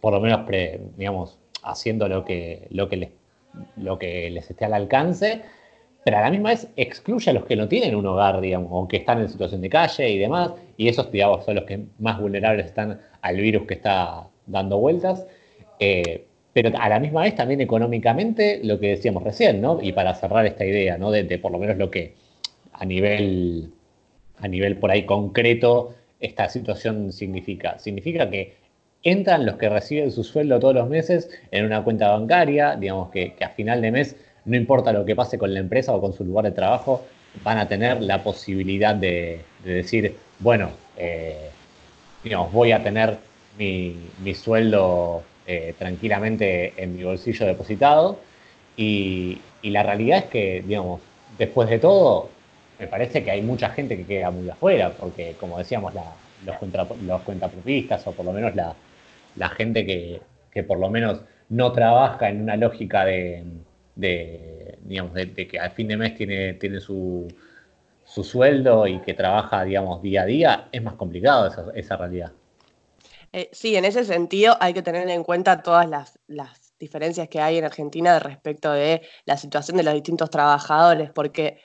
por 0.02 0.14
lo 0.14 0.20
menos, 0.20 0.42
digamos, 0.96 1.38
haciendo 1.64 2.08
lo 2.08 2.24
que, 2.24 2.68
lo, 2.70 2.90
que 2.90 2.98
les, 2.98 3.10
lo 3.76 3.98
que 3.98 4.30
les 4.30 4.50
esté 4.50 4.66
al 4.66 4.74
alcance, 4.74 5.42
pero 6.04 6.18
a 6.18 6.22
la 6.22 6.32
misma 6.32 6.50
vez 6.50 6.68
excluye 6.78 7.30
a 7.30 7.34
los 7.34 7.46
que 7.46 7.56
no 7.56 7.68
tienen 7.68 7.96
un 7.96 8.06
hogar, 8.06 8.40
digamos, 8.40 8.70
o 8.72 8.88
que 8.88 8.98
están 8.98 9.20
en 9.20 9.30
situación 9.30 9.62
de 9.62 9.70
calle 9.70 10.10
y 10.10 10.18
demás, 10.18 10.54
y 10.78 10.88
esos, 10.88 11.12
digamos, 11.12 11.44
son 11.44 11.56
los 11.56 11.66
que 11.66 11.82
más 12.00 12.20
vulnerables 12.20 12.68
están 12.68 13.02
al 13.22 13.38
virus 13.38 13.68
que 13.68 13.74
está 13.74 14.28
dando 14.46 14.78
vueltas. 14.78 15.26
Eh, 15.80 16.24
pero 16.54 16.72
a 16.80 16.90
la 16.90 17.00
misma 17.00 17.22
vez 17.22 17.36
también 17.36 17.62
económicamente, 17.62 18.62
lo 18.64 18.80
que 18.80 18.88
decíamos 18.88 19.24
recién, 19.24 19.62
¿no? 19.62 19.80
Y 19.82 19.92
para 19.92 20.16
cerrar 20.16 20.46
esta 20.46 20.66
idea, 20.66 20.98
¿no? 20.98 21.12
De, 21.12 21.24
de 21.24 21.38
por 21.38 21.52
lo 21.52 21.60
menos 21.60 21.78
lo 21.78 21.92
que 21.92 22.16
a 22.74 22.86
nivel, 22.86 23.72
a 24.40 24.48
nivel 24.48 24.78
por 24.78 24.92
ahí 24.92 25.06
concreto 25.06 25.94
esta 26.20 26.50
situación 26.50 27.12
significa? 27.12 27.80
Significa 27.80 28.30
que 28.30 28.56
entran 29.04 29.46
los 29.46 29.56
que 29.56 29.70
reciben 29.70 30.12
su 30.12 30.24
sueldo 30.24 30.60
todos 30.60 30.76
los 30.76 30.90
meses 30.90 31.30
en 31.52 31.66
una 31.66 31.84
cuenta 31.84 32.10
bancaria, 32.10 32.76
digamos 32.76 33.10
que, 33.12 33.36
a 33.42 33.50
final 33.50 33.82
de 33.82 33.92
mes, 33.92 34.16
no 34.46 34.56
importa 34.56 34.92
lo 34.94 35.06
que 35.06 35.16
pase 35.16 35.38
con 35.38 35.54
la 35.54 35.60
empresa 35.60 35.94
o 35.94 36.02
con 36.02 36.14
su 36.14 36.26
lugar 36.26 36.46
de 36.46 36.52
trabajo, 36.52 37.06
van 37.44 37.58
a 37.58 37.68
tener 37.68 38.02
la 38.02 38.24
posibilidad 38.24 38.96
de, 38.96 39.42
decir, 39.64 40.16
bueno, 40.40 40.72
eh, 40.98 41.50
digamos, 42.24 42.52
voy 42.52 42.72
a 42.72 42.84
tener 42.84 43.18
mi, 43.58 44.34
sueldo 44.34 45.24
eh, 45.46 45.74
tranquilamente 45.78 46.74
en 46.78 46.96
mi 46.96 47.04
bolsillo 47.04 47.46
depositado. 47.46 48.20
Y, 48.76 49.40
la 49.64 49.84
realidad 49.84 50.20
es 50.20 50.26
que, 50.26 50.64
digamos, 50.66 51.02
después 51.38 51.70
de 51.70 51.78
todo, 51.78 52.30
me 52.80 52.88
parece 52.88 53.24
que 53.24 53.32
hay 53.32 53.42
mucha 53.42 53.70
gente 53.70 53.98
que 53.98 54.06
queda 54.06 54.32
muy 54.32 54.50
afuera, 54.50 54.92
porque 54.92 55.36
como 55.40 55.58
decíamos, 55.58 55.94
los, 55.94 56.56
los 57.02 57.22
cuentapropistas 57.22 58.06
o 58.08 58.12
por 58.12 58.26
lo 58.26 58.34
menos 58.34 58.54
la, 58.56 59.50
gente 59.50 59.86
que, 59.86 60.22
por 60.64 60.80
lo 60.80 60.90
menos 60.90 61.22
no 61.50 61.72
trabaja 61.72 62.30
en 62.30 62.42
una 62.42 62.56
lógica 62.56 63.06
de, 63.06 63.44
digamos, 64.82 65.14
de, 65.14 65.48
que 65.48 65.60
al 65.60 65.72
fin 65.72 65.88
de 65.88 65.98
mes 65.98 66.16
tiene, 66.16 66.54
tiene 66.56 66.80
su, 66.80 67.28
su 68.06 68.24
sueldo 68.24 68.88
y 68.88 69.00
que 69.00 69.14
trabaja, 69.14 69.64
digamos, 69.64 70.02
día 70.02 70.24
a 70.24 70.26
día, 70.26 70.68
es 70.72 70.82
más 70.82 70.96
complicado 70.96 71.48
esa, 71.48 71.66
esa 71.76 71.98
realidad. 71.98 72.32
Eh, 73.34 73.50
sí, 73.52 73.76
en 73.76 73.86
ese 73.86 74.04
sentido 74.04 74.58
hay 74.60 74.74
que 74.74 74.82
tener 74.82 75.08
en 75.10 75.24
cuenta 75.24 75.62
todas 75.62 75.88
las, 76.28 76.74
diferencias 76.80 77.28
que 77.28 77.40
hay 77.40 77.58
en 77.58 77.66
Argentina 77.66 78.20
respecto 78.20 78.72
de 78.72 79.02
la 79.26 79.36
situación 79.36 79.78
de 79.78 79.84
los 79.84 79.96
distintos 79.96 80.30
trabajadores, 80.30 81.10
porque 81.10 81.60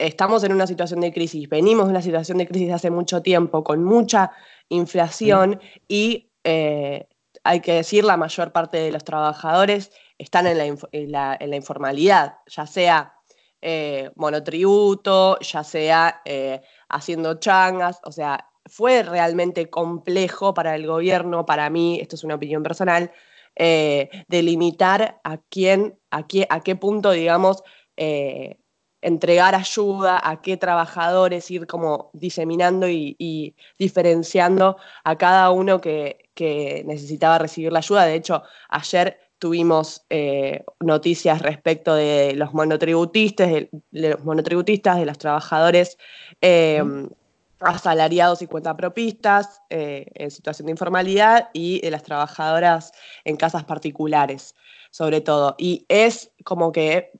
estamos 0.00 0.44
en 0.44 0.52
una 0.52 0.66
situación 0.66 1.00
de 1.00 1.12
crisis, 1.12 1.48
venimos 1.48 1.86
de 1.86 1.90
una 1.92 2.02
situación 2.02 2.38
de 2.38 2.46
crisis 2.46 2.72
hace 2.72 2.90
mucho 2.90 3.22
tiempo, 3.22 3.64
con 3.64 3.84
mucha 3.84 4.32
inflación 4.68 5.60
y 5.88 6.30
eh, 6.44 7.06
hay 7.44 7.60
que 7.60 7.74
decir, 7.74 8.04
la 8.04 8.16
mayor 8.16 8.52
parte 8.52 8.78
de 8.78 8.92
los 8.92 9.04
trabajadores 9.04 9.92
están 10.18 10.46
en 10.46 10.58
la, 11.12 11.56
informalidad, 11.56 12.38
ya 12.46 12.66
sea 12.66 13.14
eh, 13.62 14.10
monotributo, 14.16 15.38
ya 15.40 15.64
sea 15.64 16.22
haciendo 16.88 17.34
changas, 17.34 18.00
o 18.04 18.12
sea, 18.12 18.50
fue 18.66 19.02
realmente 19.02 19.68
complejo 19.68 20.54
para 20.54 20.74
el 20.74 20.86
gobierno, 20.86 21.46
para 21.46 21.68
mí, 21.70 21.98
esto 22.00 22.16
es 22.16 22.24
una 22.24 22.36
opinión 22.36 22.62
personal, 22.62 23.10
eh, 23.56 24.08
delimitar 24.28 25.20
a 25.24 25.38
quién, 25.38 25.98
a 26.10 26.26
qué, 26.26 26.46
a 26.48 26.60
qué 26.60 26.76
punto, 26.76 27.10
digamos, 27.10 27.62
eh, 27.96 28.59
entregar 29.02 29.54
ayuda, 29.54 30.20
a 30.22 30.40
qué 30.42 30.56
trabajadores, 30.56 31.50
ir 31.50 31.66
como 31.66 32.10
diseminando 32.12 32.88
y, 32.88 33.54
diferenciando 33.78 34.76
a 35.04 35.16
cada 35.16 35.50
uno 35.50 35.80
que, 35.80 36.28
necesitaba 36.86 37.38
recibir 37.38 37.70
la 37.70 37.80
ayuda. 37.80 38.06
De 38.06 38.14
hecho, 38.14 38.42
ayer 38.70 39.18
tuvimos 39.38 40.06
eh, 40.08 40.64
noticias 40.80 41.42
respecto 41.42 41.94
de 41.94 42.34
los 42.34 42.54
monotributistas, 42.54 43.50
de, 43.50 43.68
los 43.90 44.24
monotributistas, 44.24 44.98
de 44.98 45.04
los 45.04 45.18
trabajadores 45.18 45.98
asalariados 47.60 48.40
y 48.42 48.46
cuentapropistas 48.46 49.62
eh, 49.70 50.06
en 50.14 50.30
situación 50.30 50.66
de 50.66 50.72
informalidad 50.72 51.50
y 51.52 51.80
de 51.80 51.90
las 51.90 52.02
trabajadoras 52.02 52.92
en 53.24 53.36
casas 53.36 53.64
particulares, 53.64 54.54
sobre 54.90 55.20
todo. 55.20 55.54
Y 55.58 55.84
es 55.88 56.32
como 56.44 56.72
que 56.72 57.12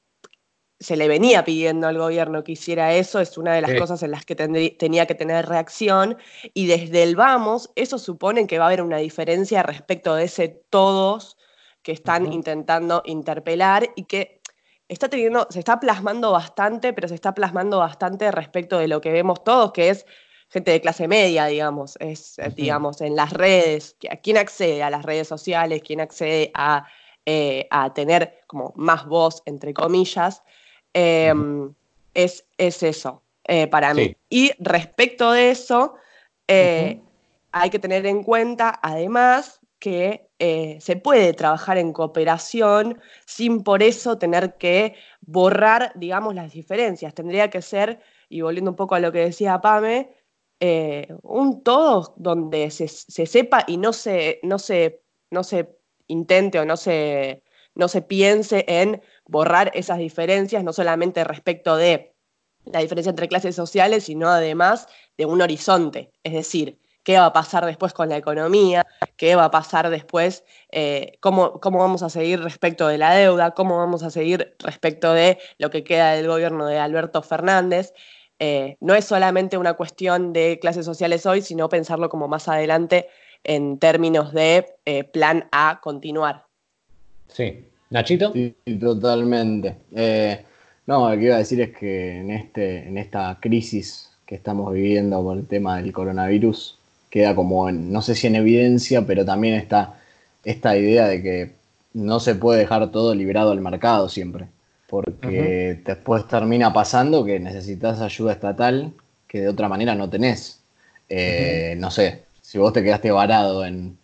se 0.80 0.96
le 0.96 1.08
venía 1.08 1.44
pidiendo 1.44 1.86
al 1.86 1.98
gobierno 1.98 2.42
que 2.42 2.52
hiciera 2.52 2.94
eso, 2.94 3.20
es 3.20 3.36
una 3.36 3.52
de 3.52 3.60
las 3.60 3.74
cosas 3.74 4.02
en 4.02 4.10
las 4.10 4.24
que 4.24 4.34
tenía 4.34 5.06
que 5.06 5.14
tener 5.14 5.46
reacción, 5.46 6.16
y 6.54 6.66
desde 6.66 7.02
el 7.02 7.16
vamos, 7.16 7.70
eso 7.76 7.98
supone 7.98 8.46
que 8.46 8.58
va 8.58 8.64
a 8.64 8.68
haber 8.68 8.82
una 8.82 8.96
diferencia 8.96 9.62
respecto 9.62 10.14
de 10.14 10.24
ese 10.24 10.48
todos 10.48 11.36
que 11.82 11.92
están 11.92 12.32
intentando 12.32 13.02
interpelar 13.04 13.90
y 13.94 14.04
que 14.04 14.40
está 14.88 15.08
teniendo, 15.08 15.46
se 15.50 15.58
está 15.58 15.78
plasmando 15.80 16.32
bastante, 16.32 16.94
pero 16.94 17.08
se 17.08 17.14
está 17.14 17.34
plasmando 17.34 17.78
bastante 17.78 18.30
respecto 18.32 18.78
de 18.78 18.88
lo 18.88 19.02
que 19.02 19.12
vemos 19.12 19.44
todos, 19.44 19.72
que 19.72 19.90
es 19.90 20.06
gente 20.48 20.70
de 20.70 20.80
clase 20.80 21.06
media, 21.08 21.44
digamos, 21.46 21.96
es, 22.00 22.38
eh, 22.38 22.50
digamos, 22.56 23.02
en 23.02 23.16
las 23.16 23.34
redes, 23.34 23.96
¿quién 24.22 24.38
accede 24.38 24.82
a 24.82 24.90
las 24.90 25.04
redes 25.04 25.28
sociales? 25.28 25.82
¿Quién 25.84 26.00
accede 26.00 26.50
a, 26.54 26.86
eh, 27.26 27.68
tener 27.94 28.40
como 28.46 28.72
más 28.76 29.06
voz, 29.06 29.42
entre 29.44 29.74
comillas? 29.74 30.42
Em, 30.92 31.72
es, 32.14 32.46
es, 32.58 32.82
eso 32.82 33.22
eh, 33.44 33.66
para 33.66 33.94
mí. 33.94 34.16
Y 34.28 34.52
respecto 34.58 35.32
de 35.32 35.50
eso, 35.50 35.94
hay 36.48 37.70
que 37.70 37.78
tener 37.78 38.06
en 38.06 38.22
cuenta, 38.22 38.78
además, 38.82 39.60
que 39.78 40.28
se 40.80 40.96
puede 40.96 41.32
trabajar 41.32 41.78
en 41.78 41.92
cooperación 41.92 43.00
sin 43.24 43.62
por 43.62 43.82
eso 43.82 44.18
tener 44.18 44.56
que 44.56 44.94
borrar, 45.20 45.92
digamos, 45.94 46.34
las 46.34 46.52
diferencias. 46.52 47.14
Tendría 47.14 47.50
que 47.50 47.62
ser, 47.62 48.00
y 48.28 48.40
volviendo 48.40 48.72
un 48.72 48.76
poco 48.76 48.94
a 48.94 49.00
lo 49.00 49.12
que 49.12 49.20
decía 49.20 49.60
Pame, 49.60 50.10
eh, 50.62 51.08
un 51.22 51.62
todo 51.62 52.12
donde 52.18 52.70
se, 52.70 52.86
sepa 52.86 53.64
y 53.66 53.78
no 53.78 53.94
se, 53.94 54.40
no, 54.42 54.58
se, 54.58 55.02
no 55.30 55.42
se 55.42 55.78
intente 56.06 56.60
o 56.60 56.66
no 56.66 56.76
se, 56.76 57.42
no 57.74 57.88
se 57.88 58.02
piense 58.02 58.64
en 58.68 59.02
borrar 59.26 59.70
esas 59.74 59.98
diferencias, 59.98 60.64
no 60.64 60.72
solamente 60.72 61.24
respecto 61.24 61.76
de 61.76 62.14
la 62.64 62.80
diferencia 62.80 63.10
entre 63.10 63.28
clases 63.28 63.56
sociales, 63.56 64.04
sino 64.04 64.28
además 64.28 64.86
de 65.16 65.26
un 65.26 65.40
horizonte. 65.40 66.12
Es 66.22 66.32
decir, 66.32 66.78
qué 67.02 67.18
va 67.18 67.26
a 67.26 67.32
pasar 67.32 67.64
después 67.64 67.92
con 67.92 68.08
la 68.08 68.16
economía, 68.16 68.86
qué 69.16 69.34
va 69.36 69.44
a 69.44 69.50
pasar 69.50 69.90
después, 69.90 70.44
eh, 70.70 71.16
cómo, 71.20 71.60
cómo, 71.60 71.78
vamos 71.78 72.02
a 72.02 72.10
seguir 72.10 72.40
respecto 72.40 72.88
de 72.88 72.98
la 72.98 73.14
deuda, 73.14 73.52
cómo 73.52 73.78
vamos 73.78 74.02
a 74.02 74.10
seguir 74.10 74.54
respecto 74.58 75.12
de 75.12 75.38
lo 75.58 75.70
que 75.70 75.84
queda 75.84 76.12
del 76.12 76.28
gobierno 76.28 76.66
de 76.66 76.78
Alberto 76.78 77.22
Fernández. 77.22 77.94
Eh, 78.38 78.76
no 78.80 78.94
es 78.94 79.04
solamente 79.04 79.58
una 79.58 79.74
cuestión 79.74 80.32
de 80.32 80.58
clases 80.60 80.86
sociales 80.86 81.26
hoy, 81.26 81.42
sino 81.42 81.68
pensarlo 81.68 82.08
como 82.08 82.28
más 82.28 82.48
adelante 82.48 83.08
en 83.44 83.78
términos 83.78 84.32
de 84.32 84.76
eh, 84.84 85.04
plan 85.04 85.48
A 85.52 85.80
continuar. 85.82 86.49
Sí. 87.32 87.64
Nachito. 87.90 88.32
Sí, 88.32 88.54
totalmente. 88.78 89.76
Eh, 89.94 90.44
no, 90.86 91.10
lo 91.10 91.16
que 91.16 91.24
iba 91.24 91.36
a 91.36 91.38
decir 91.38 91.60
es 91.60 91.76
que 91.76 92.18
en, 92.18 92.30
este, 92.30 92.88
en 92.88 92.98
esta 92.98 93.38
crisis 93.40 94.10
que 94.26 94.34
estamos 94.34 94.72
viviendo 94.72 95.22
por 95.22 95.38
el 95.38 95.46
tema 95.46 95.80
del 95.80 95.92
coronavirus, 95.92 96.78
queda 97.08 97.34
como, 97.34 97.70
no 97.70 98.02
sé 98.02 98.14
si 98.14 98.28
en 98.28 98.36
evidencia, 98.36 99.04
pero 99.06 99.24
también 99.24 99.54
está 99.54 100.00
esta 100.44 100.76
idea 100.76 101.08
de 101.08 101.22
que 101.22 101.50
no 101.92 102.20
se 102.20 102.36
puede 102.36 102.60
dejar 102.60 102.90
todo 102.92 103.14
librado 103.14 103.50
al 103.50 103.60
mercado 103.60 104.08
siempre 104.08 104.46
porque 104.90 105.80
después 105.84 106.26
termina 106.26 106.72
pasando 106.72 107.24
que 107.24 107.38
necesitas 107.38 108.00
ayuda 108.00 108.32
estatal 108.32 108.92
que 109.28 109.42
de 109.42 109.48
otra 109.48 109.68
manera 109.68 109.94
no 109.94 110.10
tenés. 110.10 110.60
Eh, 111.08 111.76
no 111.78 111.92
sé, 111.92 112.24
si 112.42 112.58
vos 112.58 112.72
te 112.72 112.82
quedaste 112.82 113.12
varado 113.12 113.64
en 113.64 113.96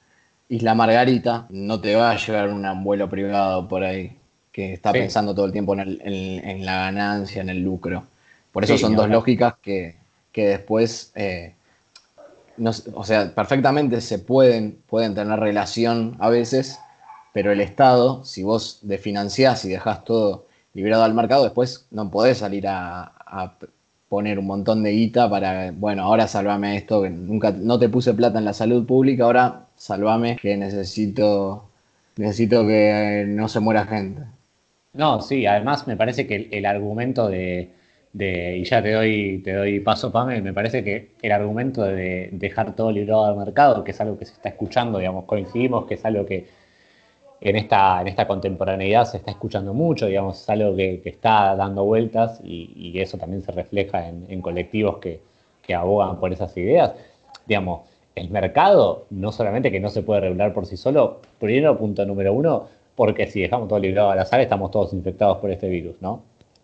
Isla 0.48 0.74
Margarita, 0.74 1.46
no 1.50 1.80
te 1.80 1.96
va 1.96 2.12
a 2.12 2.16
llegar 2.16 2.48
un 2.48 2.84
vuelo 2.84 3.08
privado 3.08 3.66
por 3.66 3.82
ahí 3.82 4.16
que 4.52 4.72
está 4.72 4.92
pensando 4.92 5.34
todo 5.34 5.44
el 5.44 5.52
tiempo 5.52 5.74
en, 5.74 6.64
la 6.64 6.76
ganancia, 6.78 7.42
en 7.42 7.50
el 7.50 7.62
lucro. 7.62 8.04
Por 8.52 8.64
eso 8.64 8.78
son 8.78 8.96
dos 8.96 9.10
lógicas 9.10 9.54
que, 9.60 9.96
después, 10.34 11.12
eh, 11.14 11.54
o 12.94 13.04
sea, 13.04 13.34
perfectamente 13.34 14.00
se 14.00 14.18
pueden, 14.18 14.78
pueden 14.86 15.14
tener 15.14 15.38
relación 15.38 16.16
a 16.20 16.30
veces, 16.30 16.78
pero 17.34 17.52
el 17.52 17.60
Estado, 17.60 18.24
si 18.24 18.44
vos 18.44 18.78
desfinanciás 18.80 19.62
y 19.66 19.68
dejás 19.68 20.04
todo 20.04 20.46
liberado 20.72 21.04
al 21.04 21.12
mercado, 21.12 21.44
después 21.44 21.86
no 21.90 22.10
podés 22.10 22.38
salir 22.38 22.66
a, 22.66 23.12
poner 24.08 24.38
un 24.38 24.46
montón 24.46 24.82
de 24.82 24.92
guita 24.92 25.28
para, 25.28 25.72
bueno, 25.72 26.02
ahora 26.04 26.28
salvame 26.28 26.76
esto, 26.76 27.02
que 27.02 27.10
nunca, 27.10 27.52
no 27.52 27.78
te 27.78 27.88
puse 27.88 28.14
plata 28.14 28.38
en 28.38 28.44
la 28.44 28.52
salud 28.52 28.86
pública, 28.86 29.24
ahora 29.24 29.66
salvame 29.76 30.36
que 30.40 30.56
necesito, 30.56 31.68
necesito 32.16 32.66
que 32.66 33.24
no 33.26 33.48
se 33.48 33.60
muera 33.60 33.86
gente. 33.86 34.22
No, 34.92 35.20
sí, 35.20 35.46
además 35.46 35.86
me 35.86 35.96
parece 35.96 36.26
que 36.26 36.48
el, 36.50 36.64
argumento 36.66 37.28
de, 37.28 37.70
y 38.14 38.64
ya 38.64 38.82
te 38.82 38.92
doy, 38.92 39.42
te 39.44 39.52
doy 39.52 39.80
paso, 39.80 40.10
Pame, 40.10 40.40
me 40.40 40.54
parece 40.54 40.82
que 40.82 41.10
el 41.20 41.32
argumento 41.32 41.82
de 41.82 42.30
dejar 42.32 42.74
todo 42.74 42.90
librado 42.92 43.26
al 43.26 43.36
mercado, 43.36 43.84
que 43.84 43.90
es 43.90 44.00
algo 44.00 44.18
que 44.18 44.24
se 44.24 44.32
está 44.32 44.48
escuchando, 44.48 44.98
digamos, 44.98 45.24
coincidimos 45.24 45.86
que 45.86 45.94
es 45.94 46.04
algo 46.04 46.24
que 46.24 46.46
en 47.40 47.56
esta, 47.56 48.00
en 48.00 48.08
esta 48.08 48.26
contemporaneidad 48.26 49.04
se 49.04 49.18
está 49.18 49.30
escuchando 49.30 49.74
mucho, 49.74 50.06
digamos, 50.06 50.40
es 50.40 50.48
algo 50.48 50.74
que, 50.74 51.02
está 51.04 51.54
dando 51.54 51.84
vueltas 51.84 52.40
y, 52.42 52.98
eso 52.98 53.18
también 53.18 53.42
se 53.42 53.52
refleja 53.52 54.08
en, 54.08 54.40
colectivos 54.40 54.98
que, 54.98 55.20
abogan 55.74 56.18
por 56.20 56.32
esas 56.32 56.56
ideas. 56.56 56.92
Digamos, 57.46 57.80
el 58.14 58.30
mercado 58.30 59.06
no 59.10 59.32
solamente 59.32 59.70
que 59.70 59.80
no 59.80 59.90
se 59.90 60.02
puede 60.02 60.20
regular 60.20 60.54
por 60.54 60.64
sí 60.66 60.76
solo, 60.76 61.20
primero 61.38 61.76
punto 61.76 62.06
número 62.06 62.32
uno, 62.32 62.68
porque 62.94 63.26
si 63.26 63.40
dejamos 63.40 63.68
todo 63.68 63.78
librado 63.78 64.10
al 64.10 64.18
azar 64.20 64.40
estamos 64.40 64.70
todos 64.70 64.92
infectados 64.92 65.38
por 65.38 65.50
este 65.50 65.68
virus, 65.68 65.96
¿no? 66.00 66.22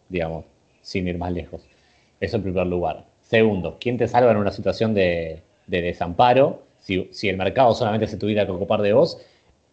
Digamos, 0.09 0.45
sin 0.81 1.07
ir 1.09 1.19
más 1.19 1.33
lejos. 1.33 1.63
Eso 2.21 2.37
en 2.37 2.45
primer 2.45 2.67
lugar. 2.67 3.05
Segundo, 3.21 3.77
¿quién 3.81 3.99
te 3.99 4.09
salva 4.09 4.31
en 4.31 4.37
una 4.39 4.53
situación 4.53 4.95
de, 4.95 5.43
desamparo? 5.67 6.63
Si, 6.81 7.09
si 7.13 7.29
el 7.29 7.37
mercado 7.37 7.75
solamente 7.75 8.07
se 8.07 8.17
tuviera 8.17 8.47
que 8.47 8.53
ocupar 8.53 8.81
de 8.83 8.93
vos, 8.93 9.21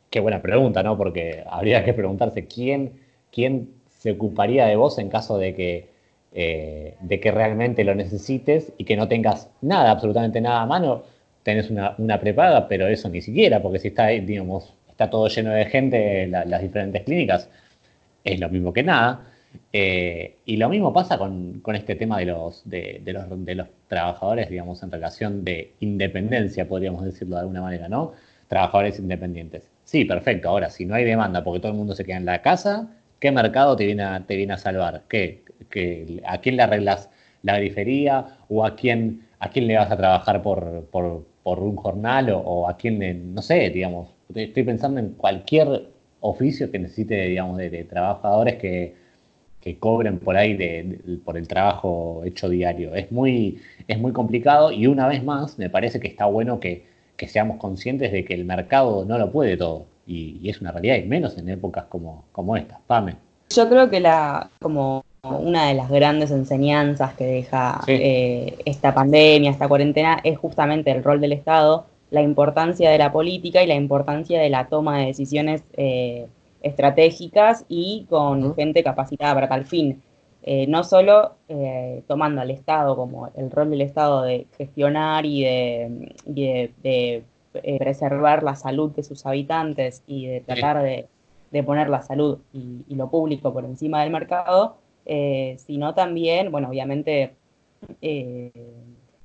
Qué 0.10 0.20
buena 0.20 0.42
pregunta, 0.42 0.84
¿no? 0.84 0.98
Porque 0.98 1.44
habría 1.48 1.84
que 1.84 1.94
preguntarse 1.94 2.48
quién, 2.48 2.94
quién 3.32 3.70
se 4.00 4.12
ocuparía 4.12 4.66
de 4.66 4.75
vos 4.75 4.98
en 4.98 5.10
caso 5.10 5.38
de 5.38 5.54
que, 5.54 5.89
eh, 6.34 6.96
de 7.01 7.20
que 7.20 7.32
realmente 7.32 7.84
lo 7.84 7.94
necesites 7.96 8.74
y 8.78 8.86
que 8.86 8.96
no 8.96 9.08
tengas 9.08 9.50
nada, 9.62 9.92
absolutamente 9.92 10.42
nada 10.42 10.62
a 10.62 10.66
mano. 10.66 11.04
Tenés 11.44 11.70
una, 11.70 11.96
una 11.98 12.20
prepaga, 12.20 12.68
pero 12.68 12.88
eso 12.88 13.10
ni 13.10 13.22
siquiera, 13.22 13.62
porque 13.62 13.80
si 13.80 13.89
está, 13.89 14.08
digamos, 14.08 14.74
está 14.89 15.10
todo 15.10 15.28
lleno 15.28 15.51
de 15.51 15.66
gente, 15.66 16.28
las 16.28 16.62
diferentes 16.62 17.04
clínicas, 17.04 17.50
es 18.24 18.39
lo 18.39 18.50
mismo 18.50 18.74
que 18.74 18.84
nada. 18.84 19.25
Eh, 19.72 20.36
y 20.46 20.58
lo 20.58 20.70
mismo 20.70 20.94
pasa 20.94 21.18
con, 21.18 21.62
este 21.74 21.96
tema 21.96 22.20
de 22.20 22.25
los, 22.25 22.62
de, 22.66 23.01
los, 23.06 23.46
de 23.46 23.56
los 23.56 23.68
trabajadores, 23.88 24.50
digamos, 24.50 24.84
en 24.84 24.92
relación 24.92 25.44
de 25.44 25.74
independencia, 25.80 26.68
podríamos 26.68 27.06
decirlo 27.06 27.36
de 27.36 27.42
alguna 27.42 27.62
manera, 27.62 27.88
¿no? 27.88 28.13
Trabajadores 28.48 29.00
independientes. 29.00 29.63
Sí, 29.89 30.05
perfecto. 30.05 30.50
Ahora, 30.50 30.69
si 30.69 30.86
no 30.86 30.93
hay 30.93 31.03
demanda 31.03 31.43
porque 31.43 31.60
todo 31.60 31.72
el 31.72 31.77
mundo 31.79 31.96
se 31.96 32.05
queda 32.05 32.17
en 32.17 32.25
la 32.25 32.43
casa, 32.43 32.88
¿qué 33.19 33.31
mercado 33.31 33.75
te 33.75 33.88
viene 33.88 34.03
a, 34.03 34.19
te 34.24 34.36
viene 34.36 34.53
a 34.53 34.58
salvar? 34.58 35.03
¿Qué, 35.10 35.43
¿A 36.25 36.38
quién 36.41 36.58
le 36.58 36.62
arreglas 36.63 37.10
la 37.41 37.58
grifería? 37.58 38.38
¿O 38.50 38.63
a 38.63 38.75
quién, 38.75 39.25
a 39.39 39.50
quién 39.50 39.65
le 39.65 39.77
vas 39.77 39.89
a 39.91 39.98
trabajar 39.98 40.43
por, 40.43 40.86
por, 40.91 41.25
un 41.60 41.75
jornal? 41.75 42.29
O, 42.31 42.69
a 42.69 42.77
quién, 42.77 43.34
no 43.34 43.41
sé, 43.41 43.72
digamos, 43.72 44.10
estoy 44.36 44.63
pensando 44.63 45.00
en 45.00 45.13
cualquier 45.15 45.88
oficio 46.19 46.69
que 46.69 46.77
necesite, 46.77 47.15
digamos, 47.27 47.58
de 47.58 47.84
trabajadores 47.86 48.58
que 48.58 48.93
que 49.62 49.77
cobren 49.77 50.19
por 50.19 50.38
ahí 50.38 50.55
de, 50.55 51.19
por 51.25 51.38
el 51.38 51.48
trabajo 51.48 52.22
hecho 52.25 52.50
diario. 52.50 52.96
Es 52.96 53.12
muy, 53.12 53.60
es 53.88 54.00
muy 54.00 54.13
complicado 54.13 54.72
y 54.72 54.88
una 54.88 55.08
vez 55.08 55.24
más 55.24 55.58
me 55.60 55.69
parece 55.69 56.00
que 56.00 56.08
está 56.08 56.25
bueno 56.25 56.60
que, 56.60 56.86
seamos 57.28 57.58
conscientes 57.58 58.12
de 58.12 58.26
que 58.26 58.34
el 58.34 58.46
mercado 58.46 59.06
no 59.06 59.18
lo 59.18 59.32
puede 59.32 59.58
todo 59.58 59.86
y, 60.08 60.50
es 60.50 60.62
una 60.62 60.72
realidad 60.72 60.96
y 60.96 61.04
menos 61.04 61.38
en 61.38 61.50
épocas 61.50 61.86
como, 61.86 62.26
como 62.32 62.58
estas. 62.58 62.80
Pame. 62.88 63.16
Yo 63.50 63.68
creo 63.68 63.90
que 63.90 64.00
la, 64.00 64.50
como 64.62 65.04
una 65.24 65.68
de 65.68 65.74
las 65.74 65.90
grandes 65.90 66.32
enseñanzas 66.32 67.14
que 67.14 67.26
deja 67.26 67.82
eh, 67.88 68.58
esta 68.66 68.94
pandemia, 68.94 69.52
esta 69.52 69.68
cuarentena, 69.68 70.20
es 70.24 70.38
justamente 70.38 70.92
el 70.92 71.04
rol 71.04 71.20
del 71.20 71.34
Estado, 71.34 71.86
la 72.12 72.22
importancia 72.22 72.90
de 72.90 72.98
la 72.98 73.12
política 73.12 73.64
y 73.64 73.68
la 73.68 73.76
importancia 73.76 74.40
de 74.40 74.50
la 74.50 74.68
toma 74.68 75.00
de 75.00 75.08
decisiones 75.08 75.64
eh, 75.74 76.28
estratégicas 76.62 77.66
y 77.68 78.06
con 78.10 78.56
gente 78.56 78.84
capacitada 78.84 79.34
para 79.34 79.50
tal 79.50 79.66
fin. 79.66 80.02
Eh, 80.43 80.67
no 80.67 80.84
solo 80.84 81.36
eh, 81.50 82.03
tomando 82.08 82.41
al 82.41 82.50
Estado 82.50 82.96
como 82.96 83.29
el 83.36 83.51
rol 83.51 83.69
del 83.69 83.81
Estado 83.81 84.22
de 84.24 84.48
gestionar 84.58 85.25
y 85.25 85.43
de, 85.43 86.13
de, 86.25 87.24
eh, 87.53 87.79
preservar 87.79 88.43
la 88.43 88.55
salud 88.55 88.91
de 88.91 89.03
sus 89.03 89.25
habitantes 89.25 90.01
y 90.08 90.27
de 90.27 90.41
tratar 90.41 90.81
de, 90.81 91.63
poner 91.63 91.89
la 91.89 92.01
salud 92.01 92.39
y, 92.53 92.96
lo 92.96 93.10
público 93.10 93.51
por 93.51 93.65
encima 93.65 94.01
del 94.01 94.12
mercado, 94.12 94.77
sino 95.58 95.93
también, 95.93 96.51
bueno, 96.51 96.69
obviamente 96.69 97.36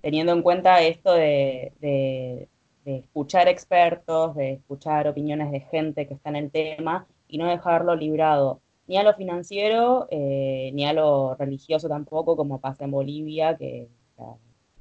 teniendo 0.01 0.33
en 0.33 0.43
cuenta 0.43 0.81
esto 0.81 1.13
de, 1.13 2.49
escuchar 2.85 3.49
expertos, 3.49 4.35
de 4.35 4.55
escuchar 4.55 5.07
opiniones 5.09 5.51
de 5.53 5.61
gente 5.61 6.07
que 6.07 6.15
está 6.15 6.31
en 6.31 6.37
el 6.37 6.51
tema 6.51 7.07
y 7.29 7.39
no 7.39 7.47
dejarlo 7.47 7.95
librado 7.95 8.61
ni 8.87 8.97
a 8.97 9.03
lo 9.03 9.15
financiero 9.15 10.07
eh, 10.11 10.71
ni 10.75 10.85
a 10.87 10.93
lo 10.93 11.35
religioso 11.35 11.89
tampoco, 11.89 12.37
como 12.37 12.61
pasa 12.61 12.85
en 12.85 12.91
Bolivia, 12.91 13.57
que 13.57 13.89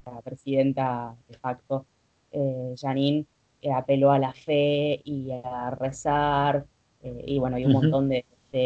la, 0.06 0.22
presidenta 0.22 1.16
de 1.30 1.38
facto, 1.38 1.86
eh, 2.32 2.76
Janine, 2.78 3.26
eh, 3.62 3.72
apeló 3.72 4.12
a 4.12 4.20
la 4.20 4.34
fe 4.34 5.02
y 5.04 5.32
a 5.32 5.72
rezar, 5.72 6.66
y 7.26 7.38
bueno, 7.38 7.58
hay 7.58 7.66
un 7.66 7.74
montón 7.74 8.10
de, 8.10 8.26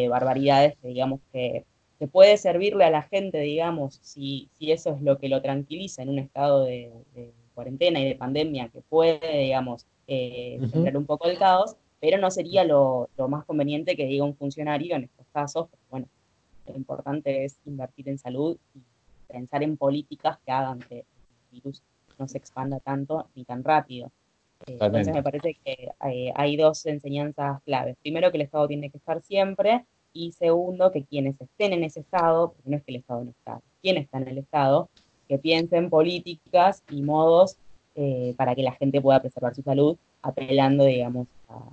barbaridades 0.10 0.76
que 0.82 0.90
digamos 0.90 1.22
que, 1.32 1.66
puede 2.12 2.38
servirle 2.38 2.84
a 2.84 2.92
la 2.92 3.02
gente, 3.02 3.40
digamos, 3.40 4.00
si, 4.04 4.50
si, 4.54 4.72
eso 4.72 4.94
es 4.94 5.02
lo 5.02 5.18
que 5.18 5.30
lo 5.30 5.42
tranquiliza 5.42 6.04
en 6.04 6.10
un 6.10 6.20
estado 6.20 6.66
de, 6.66 6.92
cuarentena 7.56 8.00
y 8.00 8.06
de 8.06 8.16
pandemia, 8.16 8.70
que 8.70 8.82
puede, 8.82 9.40
digamos, 9.40 9.88
tener 10.06 10.96
un 10.98 11.06
poco 11.06 11.28
el 11.28 11.40
caos, 11.40 11.76
pero 12.00 12.18
no 12.18 12.30
sería 12.32 12.64
lo, 12.64 13.10
más 13.28 13.46
conveniente 13.46 13.96
que 13.96 14.06
diga 14.06 14.24
un 14.24 14.36
funcionario 14.36 14.96
en 14.96 15.06
estos 15.06 15.26
casos, 15.34 15.68
porque 15.70 15.86
bueno, 15.90 16.08
lo 16.68 16.76
importante 16.76 17.46
es 17.46 17.58
invertir 17.66 18.10
en 18.10 18.18
salud 18.18 18.58
y 18.76 18.80
pensar 19.28 19.64
en 19.64 19.78
políticas 19.78 20.38
que 20.46 20.52
hagan 20.52 20.80
que 20.80 21.00
el 21.00 21.06
virus 21.52 21.82
no 22.20 22.28
se 22.28 22.38
expanda 22.38 22.80
tanto 22.80 23.28
ni 23.36 23.44
tan 23.46 23.64
rápido. 23.64 24.12
Eh, 24.66 24.78
entonces 24.80 25.14
me 25.14 25.24
parece 25.24 25.56
que 25.64 25.90
eh, 26.06 26.32
hay, 26.36 26.58
dos 26.58 26.86
enseñanzas 26.86 27.62
claves. 27.64 27.96
Primero, 28.02 28.32
que 28.32 28.38
el 28.38 28.44
Estado 28.44 28.68
tiene 28.68 28.90
que 28.90 28.98
estar 28.98 29.22
siempre 29.22 29.86
y 30.14 30.32
segundo, 30.32 30.92
que 30.92 31.04
quienes 31.04 31.40
estén 31.40 31.74
en 31.74 31.84
ese 31.84 32.00
Estado, 32.00 32.54
porque 32.54 32.70
no 32.70 32.78
es 32.78 32.84
que 32.84 32.92
el 32.92 32.98
Estado 32.98 33.24
no 33.24 33.32
está, 33.32 33.62
quienes 33.82 34.06
están 34.06 34.24
en 34.24 34.30
el 34.30 34.38
Estado, 34.40 34.90
que 35.28 35.38
piensen 35.38 35.90
políticas 35.90 36.84
y 36.90 37.02
modos 37.02 37.58
eh, 37.96 38.34
para 38.38 38.56
que 38.56 38.64
la 38.64 38.72
gente 38.74 39.02
pueda 39.02 39.20
preservar 39.20 39.54
su 39.54 39.62
salud, 39.62 39.98
apelando, 40.22 40.86
digamos, 40.86 41.28
a, 41.50 41.70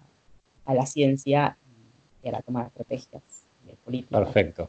a 0.64 0.74
la 0.74 0.86
ciencia 0.86 1.56
y 2.22 2.28
a 2.28 2.32
la 2.32 2.42
toma 2.42 2.62
de 2.62 2.68
estrategias 2.68 3.22
políticas. 3.84 4.20
Perfecto. 4.20 4.68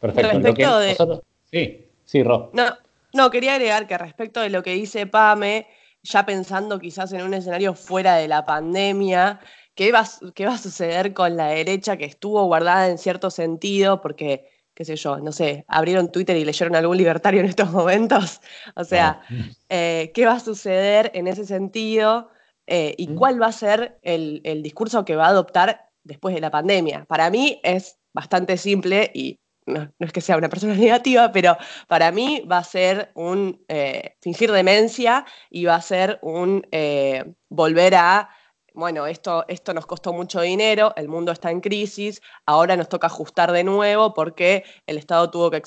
Perfecto. 0.00 1.22
Sí, 1.50 1.86
sí, 2.04 2.22
Ro. 2.22 2.50
No, 2.52 2.64
no, 3.12 3.30
quería 3.30 3.54
agregar 3.54 3.86
que 3.86 3.96
respecto 3.96 4.40
de 4.40 4.50
lo 4.50 4.62
que 4.62 4.74
dice 4.74 5.06
Pame, 5.06 5.66
ya 6.02 6.26
pensando 6.26 6.78
quizás 6.78 7.12
en 7.12 7.22
un 7.22 7.34
escenario 7.34 7.74
fuera 7.74 8.16
de 8.16 8.28
la 8.28 8.44
pandemia, 8.44 9.40
¿qué 9.74 9.92
va, 9.92 10.04
qué 10.34 10.46
va 10.46 10.54
a 10.54 10.58
suceder 10.58 11.14
con 11.14 11.36
la 11.36 11.48
derecha 11.48 11.96
que 11.96 12.04
estuvo 12.04 12.44
guardada 12.44 12.88
en 12.88 12.98
cierto 12.98 13.30
sentido? 13.30 14.00
Porque 14.00 14.50
qué 14.74 14.84
sé 14.84 14.96
yo, 14.96 15.18
no 15.18 15.32
sé, 15.32 15.64
abrieron 15.68 16.10
Twitter 16.10 16.36
y 16.36 16.44
leyeron 16.44 16.74
algún 16.74 16.96
libertario 16.96 17.40
en 17.40 17.46
estos 17.46 17.70
momentos. 17.70 18.40
O 18.74 18.84
sea, 18.84 19.22
eh, 19.68 20.10
¿qué 20.14 20.26
va 20.26 20.32
a 20.32 20.40
suceder 20.40 21.12
en 21.14 21.28
ese 21.28 21.46
sentido? 21.46 22.28
Eh, 22.66 22.94
y 22.96 23.14
cuál 23.14 23.40
va 23.40 23.46
a 23.46 23.52
ser 23.52 23.98
el, 24.02 24.62
discurso 24.62 25.04
que 25.04 25.16
va 25.16 25.26
a 25.26 25.30
adoptar 25.30 25.90
después 26.02 26.34
de 26.34 26.40
la 26.40 26.50
pandemia. 26.50 27.04
Para 27.04 27.30
mí 27.30 27.60
es 27.62 27.98
bastante 28.12 28.56
simple 28.56 29.10
y 29.14 29.38
no, 29.66 29.90
es 29.98 30.12
que 30.12 30.20
sea 30.20 30.36
una 30.36 30.48
persona 30.48 30.74
negativa, 30.74 31.32
pero 31.32 31.56
para 31.88 32.10
mí 32.12 32.42
va 32.50 32.58
a 32.58 32.64
ser 32.64 33.10
un 33.14 33.64
eh, 33.68 34.16
fingir 34.20 34.50
demencia 34.52 35.24
y 35.50 35.64
va 35.64 35.76
a 35.76 35.82
ser 35.82 36.18
un 36.22 36.66
eh, 36.70 37.24
volver 37.48 37.94
a 37.94 38.28
bueno, 38.74 39.06
esto, 39.06 39.44
esto 39.46 39.72
nos 39.72 39.86
costó 39.86 40.12
mucho 40.12 40.40
dinero, 40.40 40.92
el 40.96 41.08
mundo 41.08 41.30
está 41.30 41.50
en 41.52 41.60
crisis, 41.60 42.20
ahora 42.44 42.76
nos 42.76 42.88
toca 42.88 43.06
ajustar 43.06 43.52
de 43.52 43.62
nuevo 43.62 44.14
porque 44.14 44.64
el 44.86 44.98
Estado 44.98 45.30
tuvo 45.30 45.50
que 45.50 45.62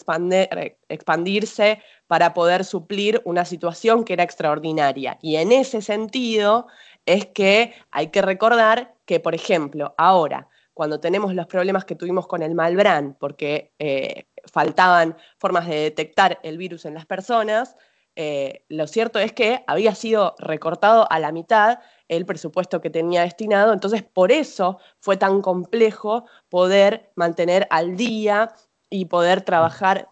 expandirse 0.90 1.82
para 2.08 2.34
poder 2.34 2.66
suplir 2.66 3.22
una 3.24 3.46
situación 3.46 4.04
que 4.04 4.14
era 4.14 4.24
extraordinaria. 4.24 5.18
Y 5.22 5.38
en 5.38 5.54
ese 5.54 5.82
sentido 5.82 6.68
es 7.06 7.26
que 7.28 7.74
hay 7.92 8.08
que 8.08 8.22
recordar 8.22 8.94
que, 9.06 9.22
por 9.22 9.34
ejemplo, 9.34 9.96
ahora, 9.98 10.50
cuando 10.74 11.00
tenemos 11.00 11.34
los 11.34 11.48
problemas 11.48 11.86
que 11.86 11.96
tuvimos 11.96 12.28
con 12.28 12.44
el 12.44 12.56
Malbrán, 12.56 13.16
porque 13.20 13.72
eh, 13.80 14.26
faltaban 14.52 15.16
formas 15.38 15.68
de 15.68 15.76
detectar 15.76 16.40
el 16.44 16.58
virus 16.58 16.86
en 16.86 16.94
las 16.94 17.06
personas, 17.06 17.78
eh, 18.20 18.64
lo 18.68 18.88
cierto 18.88 19.20
es 19.20 19.32
que 19.32 19.64
había 19.68 19.94
sido 19.94 20.34
recortado 20.40 21.06
a 21.12 21.20
la 21.20 21.32
mitad 21.32 21.78
el 22.08 22.26
presupuesto 22.26 22.82
que 22.82 22.90
tenía 22.90 23.22
destinado, 23.22 23.72
entonces 23.72 24.02
por 24.02 24.32
eso 24.32 24.80
fue 25.00 25.18
tan 25.18 25.44
complejo 25.44 26.26
poder 26.50 27.12
mantener 27.14 27.68
al 27.70 27.96
día 27.96 28.56
y 28.90 29.06
poder 29.06 29.42
trabajar 29.42 30.10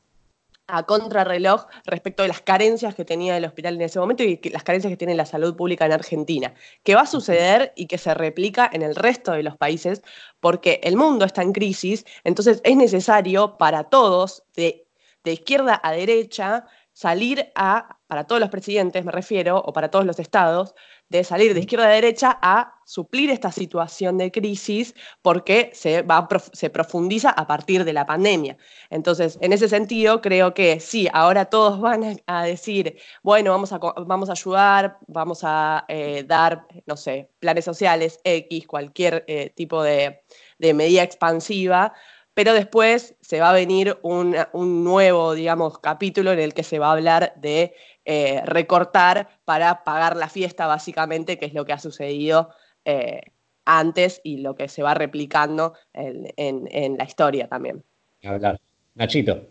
a 0.67 0.83
contrarreloj 0.83 1.65
respecto 1.85 2.21
de 2.21 2.29
las 2.29 2.41
carencias 2.41 2.93
que 2.93 3.05
tenía 3.05 3.37
el 3.37 3.45
hospital 3.45 3.73
en 3.73 3.81
ese 3.81 3.99
momento 3.99 4.21
y 4.21 4.39
las 4.51 4.63
carencias 4.63 4.91
que 4.91 4.97
tiene 4.97 5.15
la 5.15 5.25
salud 5.25 5.55
pública 5.55 5.87
en 5.87 5.93
Argentina. 5.93 6.53
¿Qué 6.83 6.93
va 6.93 7.01
a 7.01 7.07
suceder 7.07 7.73
y 7.75 7.87
que 7.87 7.97
se 7.97 8.13
replica 8.13 8.69
en 8.71 8.83
el 8.83 8.95
resto 8.95 9.31
de 9.31 9.41
los 9.41 9.57
países? 9.57 10.03
Porque 10.39 10.79
el 10.83 10.95
mundo 10.95 11.25
está 11.25 11.41
en 11.41 11.53
crisis, 11.53 12.05
entonces 12.23 12.61
es 12.63 12.77
necesario 12.77 13.57
para 13.57 13.85
todos, 13.85 14.43
de, 14.55 14.85
de 15.23 15.33
izquierda 15.33 15.81
a 15.83 15.91
derecha, 15.91 16.67
salir 16.95 17.51
a, 17.55 17.94
para 18.07 18.25
todos 18.25 18.39
los 18.39 18.49
presidentes 18.49 19.03
me 19.03 19.11
refiero, 19.11 19.57
o 19.57 19.73
para 19.73 19.89
todos 19.89 20.05
los 20.05 20.19
estados, 20.19 20.75
de 21.09 21.23
salir 21.23 21.53
de 21.53 21.59
izquierda 21.59 21.85
a 21.85 21.89
derecha 21.89 22.39
a 22.41 22.79
suplir 22.85 23.29
esta 23.29 23.51
situación 23.51 24.17
de 24.17 24.31
crisis 24.31 24.95
porque 25.21 25.71
se, 25.73 26.01
va, 26.01 26.27
se 26.53 26.69
profundiza 26.69 27.29
a 27.29 27.45
partir 27.45 27.83
de 27.83 27.93
la 27.93 28.05
pandemia. 28.05 28.57
Entonces, 28.89 29.37
en 29.41 29.53
ese 29.53 29.69
sentido, 29.69 30.21
creo 30.21 30.53
que 30.53 30.79
sí, 30.79 31.07
ahora 31.13 31.45
todos 31.45 31.79
van 31.79 32.21
a 32.25 32.43
decir, 32.43 32.97
bueno, 33.23 33.51
vamos 33.51 33.71
a, 33.71 33.77
vamos 33.77 34.29
a 34.29 34.33
ayudar, 34.33 34.97
vamos 35.07 35.41
a 35.43 35.85
eh, 35.87 36.23
dar, 36.27 36.67
no 36.85 36.97
sé, 36.97 37.29
planes 37.39 37.65
sociales, 37.65 38.19
X, 38.23 38.67
cualquier 38.67 39.23
eh, 39.27 39.51
tipo 39.55 39.83
de, 39.83 40.23
de 40.57 40.73
medida 40.73 41.03
expansiva, 41.03 41.93
pero 42.35 42.53
después 42.53 43.15
se 43.21 43.39
va 43.39 43.49
a 43.49 43.53
venir 43.53 43.97
un, 44.03 44.35
nuevo, 44.53 45.33
digamos, 45.33 45.79
capítulo 45.79 46.33
en 46.33 46.39
el 46.39 46.53
que 46.53 46.63
se 46.63 46.79
va 46.79 46.89
a 46.89 46.91
hablar 46.91 47.33
de 47.37 47.73
eh, 48.05 48.41
recortar 48.45 49.27
para 49.45 49.83
pagar 49.83 50.15
la 50.15 50.29
fiesta, 50.29 50.67
básicamente, 50.67 51.37
que 51.39 51.45
es 51.45 51.53
lo 51.53 51.65
que 51.65 51.73
ha 51.73 51.79
sucedido 51.79 52.49
eh, 52.85 53.21
antes 53.65 54.21
y 54.23 54.37
lo 54.37 54.55
que 54.55 54.67
se 54.67 54.83
va 54.83 54.93
replicando 54.93 55.73
en, 55.93 56.97
la 56.97 57.03
historia 57.03 57.47
también. 57.47 57.83
Hablar. 58.23 58.59
Nachito. 58.93 59.41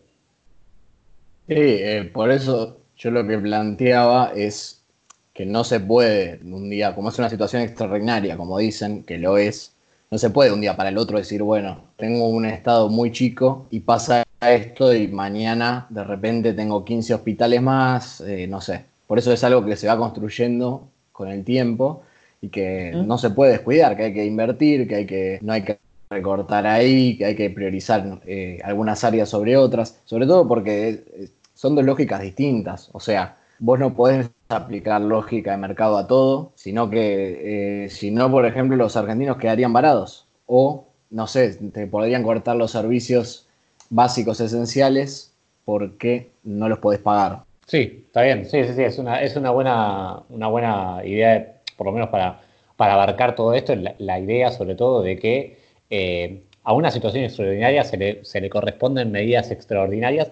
Sí, 1.48 1.54
eh, 1.56 2.10
por 2.14 2.30
eso 2.30 2.80
yo 2.96 3.10
lo 3.10 3.26
que 3.26 3.38
planteaba 3.38 4.32
es 4.34 4.84
que 5.32 5.44
no 5.44 5.64
se 5.64 5.80
puede 5.80 6.40
un 6.44 6.70
día, 6.70 6.94
como 6.94 7.08
es 7.08 7.18
una 7.18 7.28
situación 7.28 7.62
extraordinaria, 7.62 8.36
como 8.36 8.58
dicen, 8.58 9.02
que 9.02 9.18
lo 9.18 9.36
es, 9.36 9.74
no 10.10 10.18
se 10.18 10.30
puede 10.30 10.52
un 10.52 10.60
día 10.60 10.76
para 10.76 10.90
el 10.90 10.98
otro 10.98 11.18
decir, 11.18 11.42
bueno, 11.42 11.84
tengo 11.96 12.28
un 12.28 12.46
estado 12.46 12.88
muy 12.88 13.10
chico 13.10 13.66
y 13.70 13.80
pasa 13.80 14.23
esto 14.52 14.94
y 14.94 15.08
mañana 15.08 15.86
de 15.90 16.04
repente 16.04 16.52
tengo 16.52 16.84
15 16.84 17.14
hospitales 17.14 17.62
más, 17.62 18.20
eh, 18.20 18.46
no 18.46 18.60
sé. 18.60 18.84
Por 19.06 19.18
eso 19.18 19.32
es 19.32 19.44
algo 19.44 19.64
que 19.64 19.76
se 19.76 19.86
va 19.86 19.96
construyendo 19.96 20.88
con 21.12 21.28
el 21.28 21.44
tiempo 21.44 22.02
y 22.40 22.48
que 22.48 22.92
no 23.06 23.18
se 23.18 23.30
puede 23.30 23.52
descuidar, 23.52 23.96
que 23.96 24.04
hay 24.04 24.14
que 24.14 24.26
invertir, 24.26 24.88
que 24.88 24.94
hay 24.96 25.06
que 25.06 25.38
no 25.42 25.52
hay 25.52 25.62
que 25.62 25.78
recortar 26.10 26.66
ahí, 26.66 27.16
que 27.16 27.24
hay 27.26 27.36
que 27.36 27.50
priorizar 27.50 28.20
eh, 28.26 28.60
algunas 28.64 29.02
áreas 29.04 29.28
sobre 29.28 29.56
otras, 29.56 30.00
sobre 30.04 30.26
todo 30.26 30.46
porque 30.46 30.88
eh, 30.88 31.28
son 31.54 31.74
dos 31.74 31.84
lógicas 31.84 32.20
distintas, 32.20 32.90
o 32.92 33.00
sea, 33.00 33.36
vos 33.58 33.78
no 33.78 33.94
podés 33.94 34.30
aplicar 34.48 35.00
lógica 35.00 35.52
de 35.52 35.56
mercado 35.58 35.96
a 35.96 36.06
todo, 36.06 36.52
sino 36.54 36.90
que, 36.90 37.84
eh, 37.84 37.90
si 37.90 38.10
no, 38.10 38.30
por 38.30 38.46
ejemplo, 38.46 38.76
los 38.76 38.96
argentinos 38.96 39.38
quedarían 39.38 39.72
varados. 39.72 40.26
O, 40.46 40.86
no 41.10 41.26
sé, 41.26 41.54
te 41.54 41.86
podrían 41.86 42.22
cortar 42.22 42.56
los 42.56 42.72
servicios 42.72 43.48
básicos 43.90 44.40
esenciales 44.40 45.34
porque 45.64 46.30
no 46.42 46.68
los 46.68 46.78
podés 46.78 47.00
pagar. 47.00 47.44
Sí, 47.66 48.04
está 48.06 48.22
bien, 48.22 48.44
sí, 48.44 48.62
sí, 48.64 48.74
sí, 48.74 48.82
es 48.82 48.98
una, 48.98 49.22
es 49.22 49.36
una, 49.36 49.50
buena, 49.50 50.22
una 50.28 50.48
buena 50.48 51.00
idea, 51.04 51.54
por 51.76 51.86
lo 51.86 51.92
menos 51.92 52.10
para, 52.10 52.40
para 52.76 52.94
abarcar 52.94 53.34
todo 53.34 53.54
esto, 53.54 53.74
la, 53.74 54.18
idea 54.18 54.50
sobre 54.50 54.74
todo 54.74 55.02
de 55.02 55.18
que 55.18 55.58
eh, 55.88 56.42
a 56.62 56.72
una 56.74 56.90
situación 56.90 57.24
extraordinaria 57.24 57.84
se 57.84 57.96
le, 57.96 58.24
se 58.24 58.40
le 58.40 58.50
corresponden 58.50 59.10
medidas 59.12 59.50
extraordinarias 59.50 60.30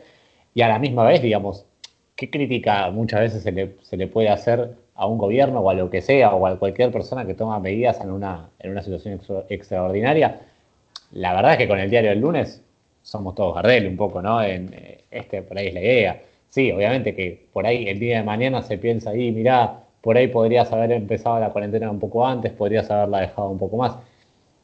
y 0.55 0.63
a 0.63 0.69
la 0.69 0.79
misma 0.79 1.05
vez, 1.05 1.23
digamos, 1.23 1.65
¿qué 2.17 2.31
crítica 2.31 2.91
muchas 2.91 3.21
veces 3.21 3.43
se 3.43 3.97
le, 3.97 4.07
puede 4.07 4.29
hacer 4.29 4.77
a 4.95 5.07
un 5.07 5.19
gobierno 5.19 5.61
o 5.61 5.71
a 5.71 5.75
lo 5.75 5.91
que 5.91 6.03
sea 6.03 6.35
o 6.35 6.47
a 6.47 6.59
cualquier 6.59 6.93
persona 6.93 7.27
que 7.27 7.35
toma 7.35 7.59
medidas 7.61 8.01
en 8.01 8.11
una, 8.11 8.51
en 8.59 8.71
una 8.71 8.83
situación 8.83 9.21
extraordinaria? 9.49 10.41
La 11.13 11.35
verdad 11.35 11.53
es 11.53 11.59
que 11.59 11.69
con 11.69 11.79
el 11.79 11.91
diario 11.91 12.11
del 12.11 12.21
lunes 12.21 12.63
somos 13.03 13.35
todos 13.35 13.55
Gardel 13.55 13.89
un 13.89 13.97
poco, 13.97 14.23
¿no? 14.23 14.43
En, 14.43 14.73
eh, 14.75 15.05
este, 15.11 15.43
por 15.43 15.59
ahí 15.59 15.69
es 15.69 15.75
la 15.75 15.81
idea. 15.81 16.23
Sí, 16.49 16.71
obviamente 16.73 17.15
que 17.15 17.47
por 17.53 17.67
ahí 17.67 17.89
el 17.89 17.99
día 17.99 18.19
de 18.19 18.23
mañana 18.25 18.63
se 18.63 18.79
piensa 18.79 19.11
ahí, 19.11 19.33
mirá, 19.33 19.85
por 20.01 20.17
ahí 20.17 20.29
podrías 20.29 20.73
haber 20.73 20.93
empezado 20.93 21.41
la 21.41 21.51
cuarentena 21.51 21.91
un 21.91 22.01
poco 22.01 22.27
antes, 22.27 22.53
podrías 22.53 22.91
haberla 22.91 23.21
dejado 23.21 23.49
un 23.51 23.59
poco 23.59 23.77
más. 23.77 23.97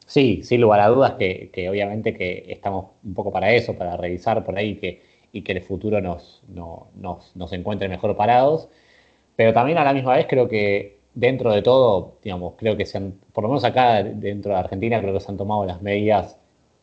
Sí, 0.05 0.41
sin 0.43 0.61
lugar 0.61 0.79
a 0.81 0.87
dudas 0.89 1.13
que, 1.13 1.49
que 1.53 1.69
obviamente 1.69 2.13
que 2.15 2.45
estamos 2.49 2.87
un 3.03 3.13
poco 3.13 3.31
para 3.31 3.53
eso, 3.53 3.75
para 3.77 3.95
revisar 3.97 4.43
por 4.43 4.57
ahí 4.57 4.75
que 4.75 5.01
y 5.31 5.41
que 5.43 5.51
el 5.53 5.61
futuro 5.61 6.01
nos, 6.01 6.41
nos, 6.47 7.53
encuentre 7.53 7.87
mejor 7.89 8.15
parados. 8.15 8.69
Pero 9.35 9.53
también 9.53 9.77
a 9.77 9.83
la 9.83 9.93
misma 9.93 10.15
vez 10.15 10.27
creo 10.27 10.47
que 10.49 10.99
dentro 11.13 11.51
de 11.51 11.61
todo, 11.61 12.17
digamos, 12.23 12.53
creo 12.57 12.77
que 12.77 12.85
se 12.85 12.97
han, 12.97 13.13
por 13.33 13.43
lo 13.43 13.49
menos 13.49 13.63
acá 13.63 14.03
dentro 14.03 14.53
de 14.53 14.59
Argentina, 14.59 14.99
creo 15.01 15.13
que 15.13 15.19
se 15.19 15.31
han 15.31 15.37
tomado 15.37 15.65
las 15.65 15.81
medidas, 15.81 16.39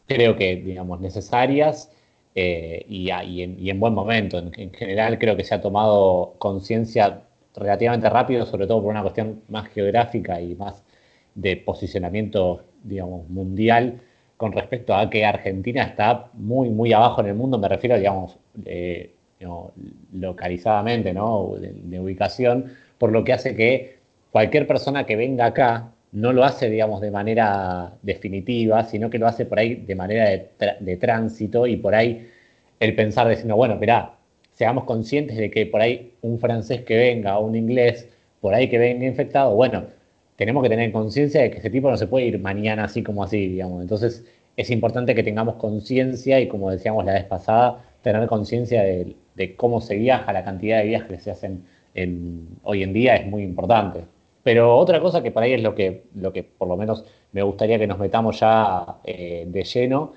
creo 0.07 0.37
que, 0.37 0.57
digamos, 0.57 1.01
necesarias 1.01 1.91
eh, 2.35 2.85
y, 2.89 3.11
en, 3.11 3.81
buen 3.81 3.95
momento. 3.95 4.39
En, 4.39 4.73
general 4.73 5.19
creo 5.19 5.37
que 5.37 5.45
se 5.45 5.55
ha 5.55 5.61
tomado 5.61 6.35
conciencia 6.39 7.23
relativamente 7.55 8.09
rápido, 8.11 8.47
sobre 8.47 8.67
todo 8.67 8.83
por 8.83 8.91
una 8.91 9.03
cuestión 9.03 9.43
más 9.49 9.69
geográfica 9.69 10.41
y 10.41 10.55
más 10.55 10.83
de 11.35 11.57
posicionamiento, 11.57 12.65
digamos, 12.83 13.29
mundial 13.29 14.01
con 14.37 14.53
respecto 14.53 14.95
a 14.95 15.09
que 15.09 15.25
Argentina 15.25 15.83
está 15.83 16.29
muy, 16.35 16.69
muy 16.69 16.93
abajo 16.93 17.23
en 17.23 17.29
el 17.29 17.35
mundo, 17.35 17.59
me 17.59 17.69
refiero, 17.69 17.97
digamos, 17.97 18.37
eh, 18.67 19.15
localizadamente, 20.13 21.13
¿no? 21.13 21.57
De, 21.59 22.01
ubicación, 22.01 22.73
por 22.99 23.13
lo 23.13 23.25
que 23.25 23.33
hace 23.33 23.55
que 23.55 23.99
cualquier 24.31 24.67
persona 24.67 25.05
que 25.05 25.17
venga 25.17 25.47
acá 25.47 25.93
no 26.13 26.33
lo 26.33 26.45
hace, 26.45 26.71
digamos, 26.71 27.01
de 27.01 27.11
manera 27.11 27.93
definitiva, 28.03 28.85
sino 28.85 29.11
que 29.11 29.19
lo 29.19 29.27
hace 29.27 29.45
por 29.45 29.59
ahí 29.59 29.75
de 29.75 29.95
manera 29.95 30.29
de, 30.29 30.97
tránsito 30.97 31.67
y 31.67 31.77
por 31.77 31.95
ahí 31.95 32.29
el 32.81 32.95
pensar 32.95 33.29
diciendo, 33.29 33.57
bueno, 33.57 33.77
mirá, 33.77 34.15
seamos 34.53 34.85
conscientes 34.85 35.37
de 35.37 35.51
que 35.51 35.67
por 35.67 35.81
ahí 35.81 36.13
un 36.23 36.39
francés 36.39 36.83
que 36.83 36.97
venga 36.97 37.39
o 37.39 37.47
un 37.47 37.57
inglés, 37.57 38.09
por 38.41 38.55
ahí 38.55 38.69
que 38.69 38.79
venga 38.79 39.07
infectado, 39.07 39.55
bueno, 39.55 39.85
tenemos 40.37 40.63
que 40.63 40.69
tener 40.69 40.93
conciencia 40.93 41.43
de 41.43 41.51
que 41.51 41.59
ese 41.59 41.71
tipo 41.71 41.91
no 41.91 41.97
se 41.97 42.07
puede 42.07 42.27
ir 42.27 42.39
mañana 42.39 42.85
así 42.85 43.03
como 43.03 43.25
así, 43.25 43.49
digamos. 43.49 43.83
Entonces 43.83 44.25
es 44.57 44.71
importante 44.71 45.15
que 45.15 45.23
tengamos 45.23 45.57
conciencia 45.57 46.41
y 46.41 46.49
como 46.49 46.71
decíamos 46.71 47.05
la 47.05 47.15
vez 47.15 47.25
pasada, 47.25 47.85
tener 48.03 48.27
conciencia 48.29 48.83
de, 48.83 49.17
cómo 49.57 49.81
se 49.81 49.97
viaja, 49.97 50.33
la 50.33 50.45
cantidad 50.45 50.79
de 50.79 50.87
viajes 50.87 51.09
que 51.09 51.19
se 51.19 51.31
hacen 51.31 51.65
hoy 52.63 52.83
en 52.83 52.93
día 52.93 53.17
es 53.17 53.27
muy 53.27 53.43
importante. 53.43 54.05
Pero 54.47 54.77
otra 54.77 55.01
cosa 55.01 55.25
que 55.25 55.33
para 55.33 55.47
ahí 55.47 55.55
es 55.55 55.61
lo 55.61 55.75
que, 55.75 56.05
lo 56.15 56.33
que 56.33 56.45
por 56.45 56.69
lo 56.69 56.77
menos 56.77 57.05
me 57.33 57.43
gustaría 57.43 57.81
que 57.81 57.89
nos 57.89 57.99
metamos 57.99 58.39
ya 58.39 58.99
eh, 59.03 59.43
de 59.45 59.65
lleno, 59.65 60.13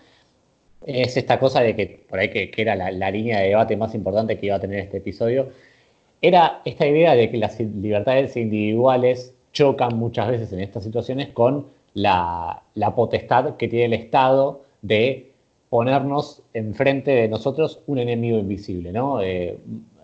es 0.86 1.18
esta 1.18 1.40
cosa 1.40 1.62
de 1.62 1.76
que 1.76 2.06
por 2.08 2.20
ahí 2.20 2.30
que, 2.30 2.52
era 2.56 2.76
la, 2.76 2.92
la, 2.92 3.10
línea 3.10 3.40
de 3.40 3.48
debate 3.48 3.76
más 3.76 3.96
importante 3.96 4.38
que 4.38 4.46
iba 4.46 4.58
a 4.58 4.60
tener 4.60 4.82
este 4.82 4.98
episodio, 4.98 5.50
era 6.22 6.62
esta 6.64 6.86
idea 6.86 7.16
de 7.16 7.32
que 7.32 7.38
las 7.38 7.60
libertades 7.60 8.38
individuales 8.38 9.34
chocan 9.52 9.98
muchas 9.98 10.28
veces 10.28 10.54
en 10.54 10.60
estas 10.60 10.84
situaciones 10.84 11.30
con 11.30 11.66
la, 11.96 12.62
potestad 12.96 13.58
que 13.58 13.68
tiene 13.68 13.86
el 13.86 13.94
Estado 13.94 14.62
de 14.84 15.32
ponernos 15.72 16.44
enfrente 16.54 17.10
de 17.10 17.28
nosotros 17.30 17.82
un 17.88 17.98
enemigo 17.98 18.38
invisible, 18.38 18.92
¿no? 18.92 19.24
Eh, 19.24 19.58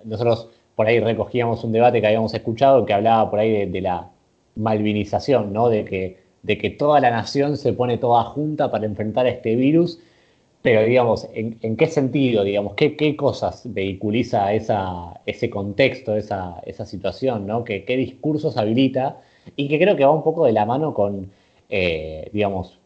nosotros 0.03 0.49
por 0.75 0.87
ahí 0.87 0.99
recogíamos 0.99 1.63
un 1.63 1.71
debate 1.71 2.01
que 2.01 2.07
habíamos 2.07 2.33
escuchado 2.33 2.87
que 2.87 2.93
hablaba 2.93 3.29
por 3.29 3.37
ahí 3.37 3.67
de, 3.67 3.81
la 3.81 4.09
malvinización, 4.55 5.53
¿no? 5.53 5.69
De 5.69 5.85
que, 5.85 6.17
de 6.43 6.57
que 6.57 6.69
toda 6.69 6.99
la 6.99 7.11
nación 7.11 7.57
se 7.57 7.73
pone 7.73 7.97
toda 7.97 8.23
junta 8.23 8.71
para 8.71 8.85
enfrentar 8.85 9.25
a 9.25 9.29
este 9.29 9.55
virus, 9.55 9.99
pero 10.61 10.83
digamos, 10.83 11.27
¿en, 11.33 11.77
qué 11.77 11.87
sentido, 11.87 12.43
digamos, 12.43 12.73
qué, 12.73 12.95
qué 12.95 13.15
cosas 13.15 13.61
vehiculiza 13.65 14.53
esa, 14.53 15.21
ese 15.25 15.49
contexto, 15.49 16.15
esa, 16.15 16.59
esa 16.65 16.85
situación, 16.85 17.45
¿no? 17.45 17.63
¿Qué, 17.63 17.85
qué 17.85 17.97
discursos 17.97 18.57
habilita? 18.57 19.21
y 19.55 19.67
que 19.67 19.79
creo 19.79 19.95
que 19.95 20.05
va 20.05 20.11
un 20.11 20.23
poco 20.23 20.45
de 20.45 20.51
la 20.53 20.65
mano 20.65 20.93
con, 20.93 21.31
eh, 21.69 22.29
digamos, 22.33 22.79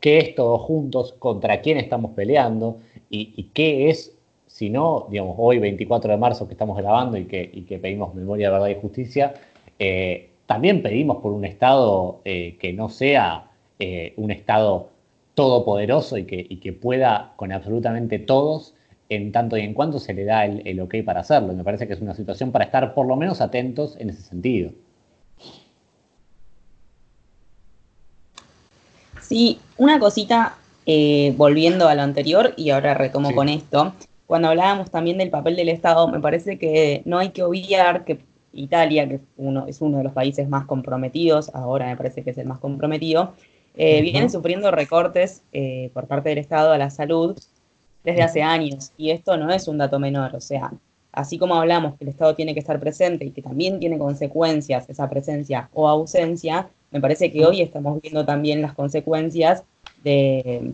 qué 0.00 0.18
es 0.18 0.34
todos 0.34 0.60
juntos, 0.62 1.14
contra 1.18 1.60
quién 1.60 1.78
estamos 1.78 2.12
peleando 2.12 2.78
y, 3.10 3.50
qué 3.54 3.88
es, 3.88 4.16
si 4.46 4.70
no, 4.70 5.06
digamos, 5.10 5.36
hoy 5.38 5.58
24 5.58 6.10
de 6.10 6.16
marzo 6.16 6.46
que 6.46 6.54
estamos 6.54 6.76
grabando 6.76 7.16
y 7.16 7.24
que, 7.24 7.50
que 7.66 7.78
pedimos 7.78 8.14
memoria, 8.14 8.50
verdad 8.50 8.68
y 8.68 8.74
justicia, 8.74 9.34
eh, 9.78 10.30
también 10.46 10.82
pedimos 10.82 11.18
por 11.18 11.32
un 11.32 11.44
Estado 11.44 12.20
eh, 12.24 12.56
que 12.60 12.72
no 12.72 12.88
sea 12.88 13.50
un 14.16 14.30
Estado 14.30 14.88
todopoderoso 15.34 16.16
y 16.16 16.24
que, 16.24 16.46
y 16.48 16.56
que 16.56 16.72
pueda 16.72 17.34
con 17.36 17.52
absolutamente 17.52 18.18
todos 18.18 18.74
en 19.10 19.32
tanto 19.32 19.58
y 19.58 19.60
en 19.60 19.74
cuanto 19.74 19.98
se 19.98 20.14
le 20.14 20.24
da 20.24 20.46
el, 20.46 20.66
el 20.66 20.80
ok 20.80 20.94
para 21.04 21.20
hacerlo. 21.20 21.52
Me 21.52 21.62
parece 21.62 21.86
que 21.86 21.92
es 21.92 22.00
una 22.00 22.14
situación 22.14 22.52
para 22.52 22.64
estar 22.64 22.94
por 22.94 23.06
lo 23.06 23.16
menos 23.16 23.42
atentos 23.42 23.96
en 23.98 24.08
ese 24.08 24.22
sentido. 24.22 24.72
Sí, 29.26 29.58
una 29.76 29.98
cosita, 29.98 30.56
eh, 30.86 31.34
volviendo 31.36 31.88
a 31.88 31.96
lo 31.96 32.02
anterior 32.02 32.54
y 32.56 32.70
ahora 32.70 32.94
retomo 32.94 33.34
con 33.34 33.48
esto, 33.48 33.92
cuando 34.26 34.48
hablábamos 34.48 34.90
también 34.92 35.18
del 35.18 35.30
papel 35.30 35.56
del 35.56 35.68
Estado, 35.68 36.06
me 36.06 36.20
parece 36.20 36.58
que 36.58 37.02
no 37.04 37.18
hay 37.18 37.30
que 37.30 37.42
obviar 37.42 38.04
que 38.04 38.20
Italia, 38.58 39.08
que 39.08 39.20
uno, 39.36 39.66
es 39.66 39.80
uno 39.80 39.98
de 39.98 40.04
los 40.04 40.12
países 40.12 40.48
más 40.48 40.66
comprometidos, 40.66 41.54
ahora 41.54 41.86
me 41.86 41.96
parece 41.96 42.22
que 42.22 42.30
es 42.30 42.38
el 42.38 42.46
más 42.46 42.58
comprometido, 42.58 43.34
eh, 43.76 44.00
viene 44.00 44.28
sufriendo 44.30 44.70
recortes 44.70 45.42
eh, 45.52 45.90
por 45.92 46.06
parte 46.06 46.30
del 46.30 46.38
Estado 46.38 46.72
a 46.72 46.78
la 46.78 46.90
salud 46.90 47.38
desde 48.04 48.22
hace 48.22 48.42
años. 48.42 48.92
Y 48.96 49.10
esto 49.10 49.36
no 49.36 49.52
es 49.52 49.68
un 49.68 49.78
dato 49.78 49.98
menor, 49.98 50.34
o 50.34 50.40
sea, 50.40 50.72
así 51.12 51.38
como 51.38 51.56
hablamos 51.56 51.96
que 51.96 52.04
el 52.04 52.10
Estado 52.10 52.34
tiene 52.34 52.54
que 52.54 52.60
estar 52.60 52.80
presente 52.80 53.24
y 53.24 53.30
que 53.32 53.42
también 53.42 53.78
tiene 53.78 53.98
consecuencias 53.98 54.88
esa 54.88 55.10
presencia 55.10 55.68
o 55.74 55.88
ausencia, 55.88 56.68
me 56.90 57.00
parece 57.00 57.32
que 57.32 57.44
hoy 57.44 57.62
estamos 57.62 58.00
viendo 58.00 58.24
también 58.24 58.62
las 58.62 58.74
consecuencias 58.74 59.64
de, 60.02 60.72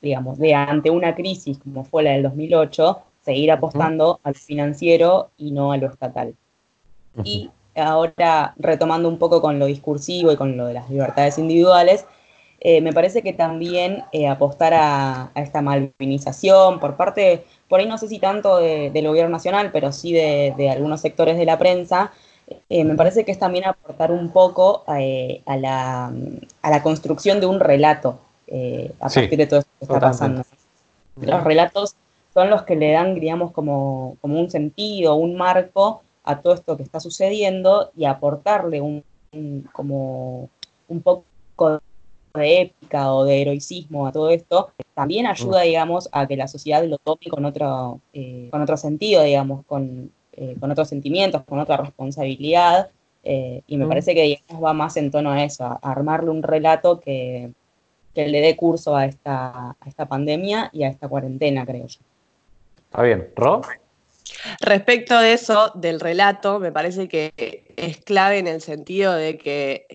digamos, 0.00 0.38
de 0.38 0.54
ante 0.54 0.90
una 0.90 1.14
crisis 1.14 1.58
como 1.58 1.84
fue 1.84 2.02
la 2.04 2.12
del 2.12 2.22
2008, 2.22 3.02
seguir 3.24 3.50
apostando 3.50 4.20
al 4.22 4.34
financiero 4.34 5.30
y 5.36 5.50
no 5.50 5.72
a 5.72 5.76
lo 5.76 5.88
estatal. 5.88 6.34
Y 7.24 7.50
ahora, 7.74 8.54
retomando 8.58 9.08
un 9.08 9.18
poco 9.18 9.40
con 9.40 9.58
lo 9.58 9.66
discursivo 9.66 10.32
y 10.32 10.36
con 10.36 10.56
lo 10.56 10.66
de 10.66 10.74
las 10.74 10.88
libertades 10.90 11.38
individuales, 11.38 12.04
eh, 12.60 12.80
me 12.80 12.92
parece 12.92 13.22
que 13.22 13.32
también 13.32 14.04
eh, 14.12 14.28
apostar 14.28 14.72
a, 14.74 15.30
esta 15.34 15.62
malvinización 15.62 16.78
por 16.78 16.96
parte, 16.96 17.44
por 17.68 17.80
ahí 17.80 17.86
no 17.86 17.98
sé 17.98 18.08
si 18.08 18.18
tanto 18.18 18.58
del 18.58 19.06
gobierno 19.06 19.32
nacional, 19.32 19.70
pero 19.72 19.92
sí 19.92 20.12
de 20.12 20.70
algunos 20.70 21.00
sectores 21.00 21.36
de 21.36 21.44
la 21.44 21.58
prensa, 21.58 22.12
eh, 22.68 22.84
me 22.84 22.94
parece 22.94 23.24
que 23.24 23.32
es 23.32 23.38
también 23.38 23.66
aportar 23.66 24.12
un 24.12 24.30
poco 24.30 24.84
a, 24.86 24.98
la, 25.56 26.12
a, 26.62 26.70
la, 26.70 26.82
construcción 26.82 27.40
de 27.40 27.46
un 27.46 27.60
relato 27.60 28.18
a 29.00 29.08
partir 29.08 29.38
de 29.38 29.46
todo 29.46 29.60
esto 29.60 29.70
que 29.78 29.84
está 29.84 30.00
pasando. 30.00 30.42
Los 31.20 31.44
relatos 31.44 31.96
son 32.34 32.50
los 32.50 32.62
que 32.62 32.76
le 32.76 32.92
dan, 32.92 33.14
digamos, 33.14 33.52
como, 33.52 34.16
como, 34.20 34.38
un 34.38 34.50
sentido, 34.50 35.14
un 35.14 35.36
marco 35.36 36.02
a 36.24 36.40
todo 36.40 36.54
esto 36.54 36.76
que 36.76 36.82
está 36.82 37.00
sucediendo 37.00 37.90
y 37.96 38.04
aportarle 38.04 38.80
un, 38.80 39.04
como 39.72 40.48
un 40.88 41.02
poco 41.02 41.80
de 42.34 42.62
épica 42.62 43.12
o 43.12 43.24
de 43.24 43.42
heroicismo 43.42 44.06
a 44.06 44.12
todo 44.12 44.30
esto, 44.30 44.70
también 44.94 45.26
ayuda, 45.26 45.62
digamos, 45.62 46.08
a 46.12 46.26
que 46.26 46.36
la 46.36 46.48
sociedad 46.48 46.84
lo 46.84 46.98
tome 46.98 47.26
con 47.28 47.44
otro, 47.44 48.00
eh, 48.12 48.48
con 48.50 48.62
otro 48.62 48.76
sentido, 48.76 49.22
digamos, 49.22 49.64
con, 49.66 50.10
eh, 50.32 50.56
con 50.58 50.70
otros 50.70 50.88
sentimientos, 50.88 51.42
con 51.44 51.58
otra 51.58 51.76
responsabilidad. 51.78 52.90
Eh, 53.24 53.62
y 53.66 53.76
me 53.76 53.86
parece 53.86 54.14
que 54.14 54.22
digamos, 54.22 54.64
va 54.64 54.72
más 54.72 54.96
en 54.96 55.10
tono 55.10 55.30
a 55.30 55.44
eso, 55.44 55.64
a 55.64 55.78
armarle 55.82 56.30
un 56.30 56.42
relato 56.42 56.98
que, 57.00 57.52
que 58.14 58.28
le 58.28 58.40
dé 58.40 58.56
curso 58.56 58.96
a 58.96 59.06
esta, 59.06 59.76
a 59.78 59.88
esta 59.88 60.06
pandemia 60.06 60.70
y 60.72 60.84
a 60.84 60.88
esta 60.88 61.08
cuarentena, 61.08 61.64
creo 61.64 61.86
yo. 61.86 62.00
Está 62.90 63.02
bien. 63.02 63.28
¿Ro? 63.36 63.62
Respecto 64.60 65.18
de 65.18 65.32
eso, 65.32 65.72
del 65.74 66.00
relato, 66.00 66.58
me 66.58 66.72
parece 66.72 67.08
que 67.08 67.32
es 67.76 67.98
clave 67.98 68.38
en 68.38 68.46
el 68.46 68.60
sentido 68.60 69.12
de 69.14 69.38
que 69.38 69.86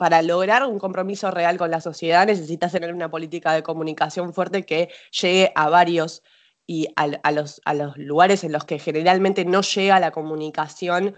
para 0.00 0.22
lograr 0.22 0.64
un 0.64 0.78
compromiso 0.78 1.30
real 1.30 1.58
con 1.58 1.70
la 1.70 1.82
sociedad 1.82 2.26
necesitas 2.26 2.72
tener 2.72 2.94
una 2.94 3.10
política 3.10 3.52
de 3.52 3.62
comunicación 3.62 4.32
fuerte 4.32 4.64
que 4.64 4.88
llegue 5.10 5.52
a 5.54 5.68
varios 5.68 6.22
y 6.66 6.88
a, 6.96 7.32
los, 7.32 7.60
a 7.66 7.74
los, 7.74 7.98
lugares 7.98 8.42
en 8.42 8.52
los 8.52 8.64
que 8.64 8.78
generalmente 8.78 9.44
no 9.44 9.60
llega 9.60 10.00
la 10.00 10.10
comunicación. 10.10 11.16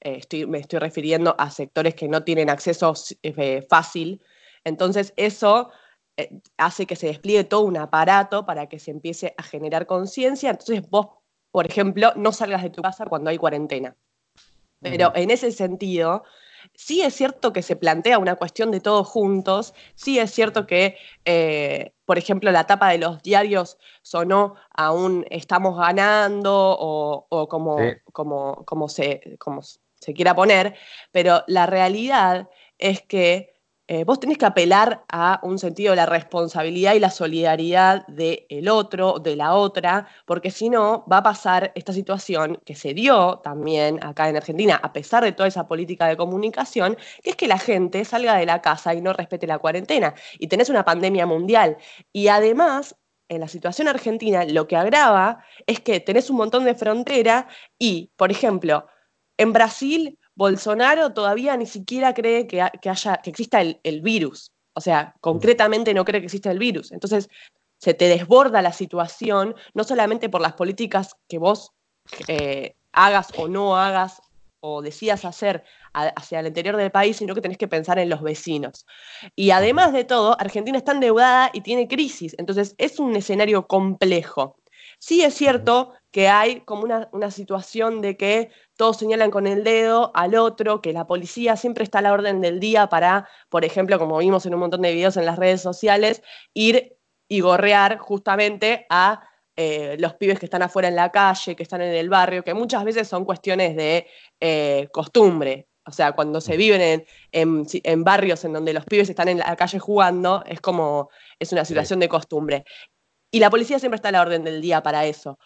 Eh, 0.00 0.16
estoy, 0.20 0.46
me 0.46 0.60
estoy 0.60 0.78
refiriendo 0.78 1.34
a 1.38 1.50
sectores 1.50 1.94
que 1.94 2.08
no 2.08 2.22
tienen 2.24 2.48
acceso 2.48 2.94
eh, 3.22 3.66
fácil. 3.68 4.22
Entonces 4.64 5.12
eso 5.16 5.70
eh, 6.16 6.30
hace 6.56 6.86
que 6.86 6.96
se 6.96 7.08
despliegue 7.08 7.44
todo 7.44 7.62
un 7.62 7.76
aparato 7.76 8.46
para 8.46 8.66
que 8.68 8.78
se 8.78 8.92
empiece 8.92 9.34
a 9.36 9.42
generar 9.42 9.86
conciencia. 9.86 10.50
Entonces 10.50 10.88
vos, 10.88 11.06
por 11.52 11.66
ejemplo, 11.66 12.12
no 12.16 12.32
salgas 12.32 12.62
de 12.62 12.70
tu 12.70 12.82
casa 12.82 13.06
cuando 13.06 13.30
hay 13.30 13.38
cuarentena. 13.38 13.94
Pero 14.80 15.12
en 15.14 15.30
ese 15.30 15.52
sentido, 15.52 16.24
sí 16.74 17.02
es 17.02 17.14
cierto 17.14 17.52
que 17.52 17.62
se 17.62 17.76
plantea 17.76 18.18
una 18.18 18.34
cuestión 18.34 18.72
de 18.72 18.80
todos 18.80 19.06
juntos, 19.06 19.74
sí 19.94 20.18
es 20.18 20.32
cierto 20.32 20.66
que, 20.66 20.96
eh, 21.24 21.92
por 22.04 22.18
ejemplo, 22.18 22.50
la 22.50 22.66
tapa 22.66 22.88
de 22.88 22.98
los 22.98 23.22
diarios 23.22 23.78
sonó 24.02 24.56
aún 24.74 25.24
estamos 25.30 25.78
ganando 25.78 26.52
o, 26.52 27.48
como, 27.48 27.78
como, 28.12 28.64
como, 28.64 28.88
se, 28.88 29.36
como 29.38 29.60
se 29.62 30.14
quiera 30.14 30.34
poner, 30.34 30.74
pero 31.12 31.44
la 31.46 31.66
realidad 31.66 32.48
es 32.78 33.02
que 33.02 33.51
eh, 33.92 34.04
vos 34.04 34.18
tenés 34.18 34.38
que 34.38 34.46
apelar 34.46 35.04
a 35.10 35.38
un 35.42 35.58
sentido 35.58 35.90
de 35.90 35.96
la 35.96 36.06
responsabilidad 36.06 36.94
y 36.94 36.98
la 36.98 37.10
solidaridad 37.10 38.06
del 38.06 38.70
otro, 38.70 39.18
de 39.18 39.36
la 39.36 39.54
otra, 39.54 40.08
porque 40.24 40.50
si 40.50 40.70
no 40.70 41.04
va 41.12 41.18
a 41.18 41.22
pasar 41.22 41.72
esta 41.74 41.92
situación 41.92 42.58
que 42.64 42.74
se 42.74 42.94
dio 42.94 43.40
también 43.44 44.02
acá 44.02 44.30
en 44.30 44.36
Argentina, 44.38 44.80
a 44.82 44.94
pesar 44.94 45.22
de 45.24 45.32
toda 45.32 45.46
esa 45.46 45.68
política 45.68 46.06
de 46.06 46.16
comunicación, 46.16 46.96
que 47.22 47.30
es 47.30 47.36
que 47.36 47.46
la 47.46 47.58
gente 47.58 48.02
salga 48.06 48.34
de 48.38 48.46
la 48.46 48.62
casa 48.62 48.94
y 48.94 49.02
no 49.02 49.12
respete 49.12 49.46
la 49.46 49.58
cuarentena. 49.58 50.14
Y 50.38 50.46
tenés 50.46 50.70
una 50.70 50.86
pandemia 50.86 51.26
mundial. 51.26 51.76
Y 52.14 52.28
además, 52.28 52.96
en 53.28 53.40
la 53.40 53.48
situación 53.48 53.88
argentina, 53.88 54.46
lo 54.46 54.66
que 54.68 54.76
agrava 54.76 55.44
es 55.66 55.80
que 55.80 56.00
tenés 56.00 56.30
un 56.30 56.38
montón 56.38 56.64
de 56.64 56.74
frontera 56.74 57.46
y, 57.78 58.10
por 58.16 58.30
ejemplo, 58.30 58.86
en 59.36 59.52
Brasil 59.52 60.18
Bolsonaro 60.34 61.12
todavía 61.12 61.56
ni 61.56 61.66
siquiera 61.66 62.14
cree 62.14 62.46
que, 62.46 62.60
haya, 62.62 63.16
que 63.18 63.30
exista 63.30 63.60
el, 63.60 64.00
virus. 64.02 64.50
O 64.74 64.80
sea, 64.80 65.14
concretamente 65.20 65.94
no 65.94 66.04
cree 66.04 66.20
que 66.20 66.26
exista 66.26 66.50
el 66.50 66.58
virus. 66.58 66.92
Entonces, 66.92 67.28
se 67.78 67.94
te 67.94 68.08
desborda 68.08 68.62
la 68.62 68.72
situación, 68.72 69.54
no 69.74 69.84
solamente 69.84 70.28
por 70.28 70.40
las 70.40 70.54
políticas 70.54 71.16
que 71.28 71.38
vos 71.38 71.72
eh, 72.28 72.74
hagas 72.92 73.28
o 73.36 73.48
no 73.48 73.76
hagas 73.76 74.22
o 74.60 74.80
decidas 74.80 75.24
hacer 75.24 75.64
hacia 75.92 76.40
el 76.40 76.46
interior 76.46 76.76
del 76.76 76.92
país, 76.92 77.16
sino 77.16 77.34
que 77.34 77.40
tenés 77.40 77.58
que 77.58 77.68
pensar 77.68 77.98
en 77.98 78.08
los 78.08 78.22
vecinos. 78.22 78.86
Y 79.34 79.50
además 79.50 79.92
de 79.92 80.04
todo, 80.04 80.40
Argentina 80.40 80.78
está 80.78 80.92
endeudada 80.92 81.50
y 81.52 81.62
tiene 81.62 81.88
crisis, 81.88 82.34
entonces 82.38 82.74
es 82.78 83.00
un 83.00 83.16
escenario 83.16 83.66
complejo. 83.66 84.56
Sí 85.04 85.24
es 85.24 85.34
cierto 85.34 85.94
que 86.12 86.28
hay 86.28 86.60
como 86.60 86.84
una, 86.84 87.08
una 87.10 87.32
situación 87.32 88.02
de 88.02 88.16
que 88.16 88.50
todos 88.76 88.98
señalan 88.98 89.32
con 89.32 89.48
el 89.48 89.64
dedo 89.64 90.12
al 90.14 90.36
otro, 90.36 90.80
que 90.80 90.92
la 90.92 91.08
policía 91.08 91.56
siempre 91.56 91.82
está 91.82 91.98
a 91.98 92.02
la 92.02 92.12
orden 92.12 92.40
del 92.40 92.60
día 92.60 92.86
para, 92.88 93.28
por 93.48 93.64
ejemplo, 93.64 93.98
como 93.98 94.18
vimos 94.18 94.46
en 94.46 94.54
un 94.54 94.60
montón 94.60 94.82
de 94.82 94.92
videos 94.92 95.16
en 95.16 95.26
las 95.26 95.40
redes 95.40 95.60
sociales, 95.60 96.22
ir 96.54 96.96
y 97.26 97.40
gorrear 97.40 97.98
justamente 97.98 98.86
a 98.90 99.28
eh, 99.56 99.96
los 99.98 100.14
pibes 100.14 100.38
que 100.38 100.46
están 100.46 100.62
afuera 100.62 100.86
en 100.86 100.94
la 100.94 101.10
calle, 101.10 101.56
que 101.56 101.64
están 101.64 101.82
en 101.82 101.94
el 101.94 102.08
barrio, 102.08 102.44
que 102.44 102.54
muchas 102.54 102.84
veces 102.84 103.08
son 103.08 103.24
cuestiones 103.24 103.74
de 103.74 104.06
eh, 104.38 104.88
costumbre. 104.92 105.66
O 105.84 105.90
sea, 105.90 106.12
cuando 106.12 106.40
se 106.40 106.56
viven 106.56 107.04
en, 107.32 108.04
barrios 108.04 108.44
en 108.44 108.52
donde 108.52 108.72
los 108.72 108.84
pibes 108.84 109.10
están 109.10 109.26
en 109.26 109.38
la 109.38 109.56
calle 109.56 109.80
jugando, 109.80 110.44
es 110.46 110.60
como, 110.60 111.10
es 111.40 111.50
una 111.50 111.64
situación 111.64 111.98
de 111.98 112.08
costumbre. 112.08 112.64
Y 113.32 113.40
la 113.40 113.50
policía 113.50 113.78
siempre 113.78 113.96
está 113.96 114.10
a 114.10 114.12
la 114.12 114.22
orden 114.22 114.44
del 114.44 114.60
día 114.60 114.82
para 114.82 115.06
eso. 115.06 115.38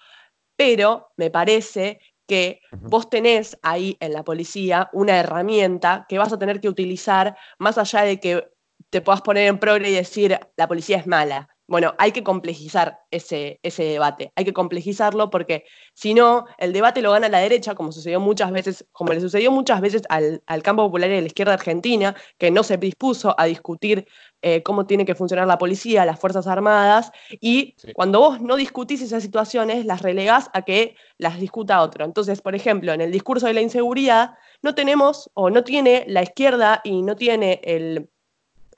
Pero 0.56 1.12
me 1.16 1.30
parece 1.30 2.00
que 2.26 2.60
vos 2.72 3.08
tenés 3.08 3.56
ahí 3.62 3.96
en 4.00 4.12
la 4.12 4.24
policía 4.24 4.90
una 4.92 5.18
herramienta 5.18 6.04
que 6.08 6.18
vas 6.18 6.32
a 6.32 6.38
tener 6.38 6.60
que 6.60 6.68
utilizar 6.68 7.36
más 7.58 7.78
allá 7.78 8.02
de 8.02 8.18
que 8.18 8.48
te 8.90 9.00
puedas 9.00 9.22
poner 9.22 9.46
en 9.46 9.58
progre 9.58 9.90
y 9.90 9.94
decir 9.94 10.38
la 10.56 10.66
policía 10.66 10.98
es 10.98 11.06
mala. 11.06 11.55
Bueno, 11.68 11.94
hay 11.98 12.12
que 12.12 12.22
complejizar 12.22 13.00
ese, 13.10 13.58
ese 13.64 13.82
debate, 13.82 14.32
hay 14.36 14.44
que 14.44 14.52
complejizarlo 14.52 15.30
porque 15.30 15.64
si 15.94 16.14
no, 16.14 16.44
el 16.58 16.72
debate 16.72 17.02
lo 17.02 17.10
gana 17.10 17.28
la 17.28 17.40
derecha, 17.40 17.74
como 17.74 17.90
sucedió 17.90 18.20
muchas 18.20 18.52
veces, 18.52 18.86
como 18.92 19.12
le 19.12 19.20
sucedió 19.20 19.50
muchas 19.50 19.80
veces 19.80 20.02
al, 20.08 20.42
campo 20.62 20.84
popular 20.84 21.10
y 21.10 21.16
a 21.16 21.20
la 21.20 21.26
izquierda 21.26 21.54
argentina, 21.54 22.14
que 22.38 22.52
no 22.52 22.62
se 22.62 22.76
dispuso 22.76 23.34
a 23.36 23.46
discutir 23.46 24.06
eh, 24.42 24.62
cómo 24.62 24.86
tiene 24.86 25.04
que 25.04 25.16
funcionar 25.16 25.48
la 25.48 25.58
policía, 25.58 26.04
las 26.04 26.20
Fuerzas 26.20 26.46
Armadas, 26.46 27.10
y 27.40 27.74
cuando 27.94 28.20
vos 28.20 28.40
no 28.40 28.54
discutís 28.54 29.02
esas 29.02 29.24
situaciones, 29.24 29.86
las 29.86 30.02
relegás 30.02 30.50
a 30.52 30.62
que 30.62 30.94
las 31.18 31.40
discuta 31.40 31.82
otro. 31.82 32.04
Entonces, 32.04 32.42
por 32.42 32.54
ejemplo, 32.54 32.92
en 32.92 33.00
el 33.00 33.10
discurso 33.10 33.48
de 33.48 33.54
la 33.54 33.60
inseguridad, 33.60 34.34
no 34.62 34.76
tenemos 34.76 35.30
o 35.34 35.50
no 35.50 35.64
tiene 35.64 36.04
la 36.06 36.22
izquierda 36.22 36.80
y 36.84 37.02
no 37.02 37.16
tiene 37.16 37.60
el, 37.64 38.08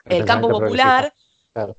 el 0.05 0.25
campo 0.25 0.49
popular 0.49 1.13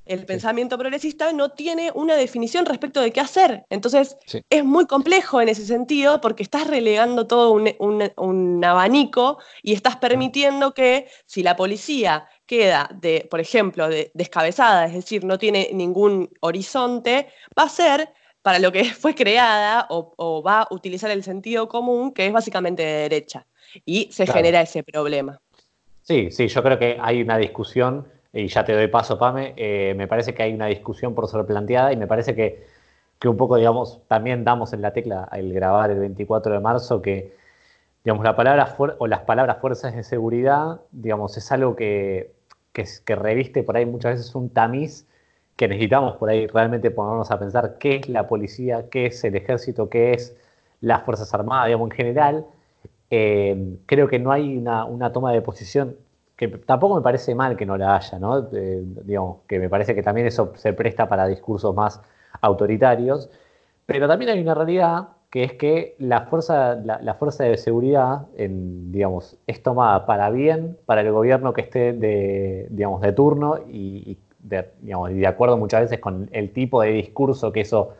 el 0.06 0.26
pensamiento 0.26 0.76
progresista 0.76 1.32
no 1.32 1.50
tiene 1.50 1.92
una 1.94 2.16
definición 2.16 2.66
respecto 2.66 3.00
de 3.00 3.12
qué 3.12 3.20
hacer. 3.20 3.64
Entonces, 3.70 4.16
es 4.50 4.64
muy 4.64 4.86
complejo 4.86 5.40
en 5.40 5.48
ese 5.48 5.64
sentido 5.64 6.20
porque 6.20 6.42
estás 6.42 6.66
relegando 6.66 7.26
todo 7.26 7.52
un, 7.52 8.64
abanico 8.64 9.38
y 9.62 9.72
estás 9.72 9.96
permitiendo 9.96 10.74
que 10.74 11.08
si 11.26 11.42
la 11.42 11.56
policía 11.56 12.28
queda, 12.46 12.90
de, 12.94 13.26
por 13.30 13.40
ejemplo, 13.40 13.88
descabezada, 14.12 14.86
es 14.86 14.94
decir, 14.94 15.24
no 15.24 15.38
tiene 15.38 15.70
ningún 15.72 16.30
horizonte, 16.40 17.28
va 17.58 17.64
a 17.64 17.68
ser 17.68 18.12
para 18.42 18.58
lo 18.58 18.72
que 18.72 18.84
fue 18.84 19.14
creada 19.14 19.86
o, 19.88 20.42
va 20.42 20.62
a 20.62 20.68
utilizar 20.70 21.10
el 21.10 21.22
sentido 21.22 21.68
común, 21.68 22.12
que 22.12 22.26
es 22.26 22.32
básicamente 22.32 22.82
de 22.82 23.08
derecha. 23.08 23.46
Y 23.84 24.08
se 24.10 24.26
genera 24.26 24.60
ese 24.62 24.82
problema. 24.82 25.40
Sí, 26.02 26.32
sí, 26.32 26.48
yo 26.48 26.60
creo 26.62 26.76
que 26.76 26.98
hay 27.00 27.22
una 27.22 27.38
discusión 27.38 28.08
y 28.32 28.48
ya 28.48 28.64
te 28.64 28.72
doy 28.74 28.88
paso, 28.88 29.18
Pame, 29.18 29.54
eh, 29.56 29.94
me 29.96 30.06
parece 30.08 30.34
que 30.34 30.42
hay 30.42 30.54
una 30.54 30.66
discusión 30.66 31.14
por 31.14 31.28
ser 31.28 31.44
planteada 31.46 31.92
y 31.92 31.96
me 31.96 32.06
parece 32.06 32.34
que, 32.34 32.64
que, 33.18 33.28
un 33.28 33.36
poco, 33.36 33.56
digamos, 33.56 34.00
también 34.08 34.44
damos 34.44 34.72
en 34.72 34.82
la 34.82 34.92
tecla 34.92 35.24
al 35.24 35.52
grabar 35.52 35.90
el 35.90 35.98
24 35.98 36.54
de 36.54 36.60
marzo 36.60 37.02
que, 37.02 37.34
digamos, 38.04 38.24
la 38.24 38.36
palabra 38.36 38.76
o 38.98 39.06
las 39.06 39.20
palabras 39.20 39.58
fuerzas 39.60 39.94
de 39.96 40.04
seguridad, 40.04 40.80
digamos, 40.92 41.36
es 41.36 41.50
algo 41.52 41.76
que, 41.76 42.32
que, 42.72 42.84
que 43.04 43.16
reviste 43.16 43.62
por 43.62 43.76
ahí 43.76 43.86
muchas 43.86 44.12
veces 44.18 44.34
un 44.34 44.50
tamiz 44.50 45.06
que 45.56 45.68
necesitamos 45.68 46.16
por 46.16 46.30
ahí 46.30 46.46
realmente 46.46 46.90
ponernos 46.90 47.30
a 47.30 47.38
pensar 47.38 47.78
qué 47.78 47.96
es 47.96 48.08
la 48.08 48.26
policía, 48.26 48.88
qué 48.90 49.06
es 49.06 49.22
el 49.24 49.36
ejército, 49.36 49.90
qué 49.90 50.12
es 50.12 50.36
las 50.80 51.02
Fuerzas 51.04 51.34
Armadas, 51.34 51.66
digamos, 51.66 51.90
en 51.90 51.96
general. 51.96 52.46
Eh, 53.10 53.76
creo 53.86 54.08
que 54.08 54.18
no 54.18 54.32
hay 54.32 54.56
una, 54.56 54.84
una 54.86 55.12
toma 55.12 55.32
de 55.32 55.42
posición 55.42 55.96
que 56.40 56.48
tampoco 56.48 56.96
me 56.96 57.02
parece 57.02 57.34
mal 57.34 57.54
que 57.54 57.66
no 57.66 57.76
la 57.76 57.96
haya, 57.96 58.18
¿no? 58.18 58.48
Eh, 58.54 58.82
digamos, 59.04 59.40
que 59.46 59.58
me 59.58 59.68
parece 59.68 59.94
que 59.94 60.02
también 60.02 60.26
eso 60.26 60.54
se 60.56 60.72
presta 60.72 61.06
para 61.06 61.26
discursos 61.26 61.74
más 61.74 62.00
autoritarios, 62.40 63.28
pero 63.84 64.08
también 64.08 64.30
hay 64.30 64.40
una 64.40 64.54
realidad 64.54 65.08
que 65.28 65.44
es 65.44 65.52
que 65.52 65.96
la 65.98 66.22
fuerza, 66.22 66.76
la, 66.76 67.14
fuerza 67.16 67.44
de 67.44 67.58
seguridad, 67.58 68.26
digamos, 68.38 69.36
es 69.46 69.62
tomada 69.62 70.06
para 70.06 70.30
bien 70.30 70.78
para 70.86 71.02
el 71.02 71.12
gobierno 71.12 71.52
que 71.52 71.60
esté 71.60 71.92
de, 71.92 72.66
digamos, 72.70 73.02
de 73.02 73.12
turno 73.12 73.58
y, 73.68 74.16
de, 74.38 74.70
digamos, 74.80 75.10
de 75.10 75.26
acuerdo 75.26 75.58
muchas 75.58 75.82
veces 75.82 76.00
con 76.00 76.30
el 76.32 76.54
tipo 76.54 76.80
de 76.80 76.92
discurso 76.92 77.52
que 77.52 77.60
eso 77.60 77.90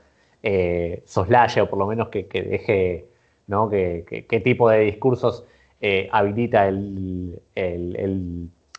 eh, 0.42 1.02
soslaye 1.04 1.60
o 1.60 1.68
por 1.68 1.78
lo 1.78 1.86
menos 1.86 2.08
que, 2.08 2.24
deje, 2.24 3.06
¿no? 3.48 3.68
qué 3.68 4.42
tipo 4.42 4.70
de 4.70 4.78
discursos 4.78 5.44
eh, 5.80 6.08
habilita 6.12 6.68
el, 6.68 7.40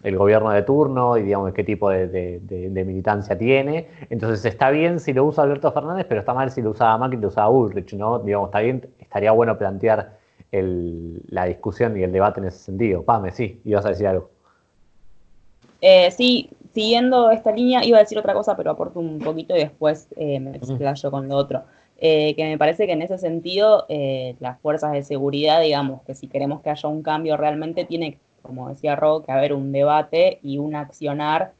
gobierno 0.03 0.51
de 0.51 0.61
turno 0.63 1.17
y 1.17 1.23
digamos 1.23 1.53
qué 1.53 1.63
tipo 1.63 1.89
de, 1.89 2.83
militancia 2.85 3.37
tiene. 3.37 3.87
Entonces 4.09 4.45
está 4.45 4.69
bien 4.69 4.99
si 4.99 5.13
lo 5.13 5.25
usa 5.25 5.43
Alberto 5.43 5.71
Fernández, 5.71 6.05
pero 6.07 6.21
está 6.21 6.33
mal 6.33 6.51
si 6.51 6.61
lo 6.61 6.71
usaba 6.71 6.97
Macri 6.97 7.17
y 7.17 7.21
lo 7.21 7.29
usaba 7.29 7.49
Ulrich, 7.49 7.93
¿no? 7.93 8.19
Digamos, 8.19 8.49
está 8.49 8.59
bien, 8.59 8.87
estaría 8.99 9.31
bueno 9.31 9.57
plantear 9.57 10.17
la 10.51 11.45
discusión 11.45 11.97
y 11.97 12.03
el 12.03 12.11
debate 12.11 12.39
en 12.39 12.47
ese 12.47 12.59
sentido. 12.59 13.03
Pame, 13.03 13.31
sí, 13.31 13.61
ibas 13.63 13.85
a 13.85 13.89
decir 13.89 14.07
algo. 14.07 14.29
Eh, 15.81 16.11
sí, 16.11 16.49
siguiendo 16.73 17.31
esta 17.31 17.51
línea, 17.51 17.83
iba 17.83 17.97
a 17.97 18.01
decir 18.01 18.17
otra 18.17 18.33
cosa, 18.33 18.55
pero 18.55 18.71
aporto 18.71 18.99
un 18.99 19.19
poquito 19.19 19.55
y 19.55 19.59
después 19.59 20.07
eh, 20.15 20.39
me 20.39 20.57
explayo 20.57 21.11
con 21.11 21.27
lo 21.27 21.35
otro. 21.35 21.63
Eh, 22.03 22.33
que 22.35 22.45
me 22.45 22.57
parece 22.57 22.87
que 22.87 22.93
en 22.93 23.03
ese 23.03 23.19
sentido 23.19 23.85
eh, 23.87 24.35
las 24.39 24.59
fuerzas 24.59 24.91
de 24.91 25.03
seguridad, 25.03 25.61
digamos, 25.61 26.01
que 26.01 26.15
si 26.15 26.27
queremos 26.27 26.61
que 26.61 26.71
haya 26.71 26.89
un 26.89 27.03
cambio 27.03 27.37
realmente 27.37 27.85
tiene, 27.85 28.17
como 28.41 28.69
decía 28.69 28.95
Ro, 28.95 29.21
que 29.21 29.31
haber 29.31 29.53
un 29.53 29.71
debate 29.71 30.39
y 30.41 30.57
un 30.57 30.75
accionar 30.75 31.53